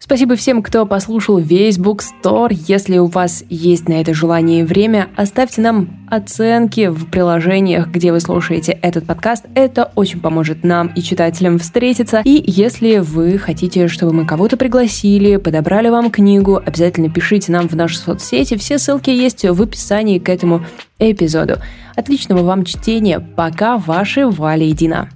Спасибо 0.04 0.36
всем, 0.36 0.62
кто 0.62 0.86
послушал 0.86 1.38
весь 1.38 1.78
Bookstore. 1.78 2.54
Если 2.68 2.98
у 2.98 3.06
вас 3.06 3.46
есть 3.50 3.88
на 3.88 4.02
это 4.02 4.14
желание 4.14 4.60
и 4.60 4.64
время, 4.64 5.08
оставьте 5.16 5.62
нам 5.62 6.06
оценки 6.12 6.88
в 6.88 7.10
приложениях, 7.10 7.88
где 7.88 8.12
вы 8.12 8.20
слушаете 8.20 8.78
этот 8.82 9.06
подкаст. 9.06 9.46
Это 9.56 9.94
очень 9.96 10.20
поможет 10.20 10.66
нам 10.66 10.88
и 10.88 11.02
читателям 11.02 11.58
встретиться. 11.58 12.22
И 12.26 12.44
если 12.46 12.98
вы 12.98 13.38
хотите, 13.38 13.88
чтобы 13.88 14.12
мы 14.12 14.26
кого-то 14.26 14.58
пригласили, 14.58 15.38
подобрали 15.38 15.88
вам 15.88 16.12
книгу, 16.12 16.58
обязательно 16.58 17.10
пишите 17.10 17.54
нам 17.54 17.70
в 17.70 17.76
наши 17.78 17.98
соцсети. 17.98 18.58
Все 18.58 18.80
ссылки 18.80 19.10
есть 19.10 19.46
в 19.46 19.62
описании 19.62 20.20
к 20.20 20.28
этому 20.28 20.66
эпизоду. 21.00 21.60
Отличного 21.96 22.44
вам 22.44 22.66
чтения. 22.66 23.22
Пока, 23.22 23.78
ваши 23.78 24.28
Валя 24.28 24.66
и 24.66 24.74
Дина. 24.74 25.08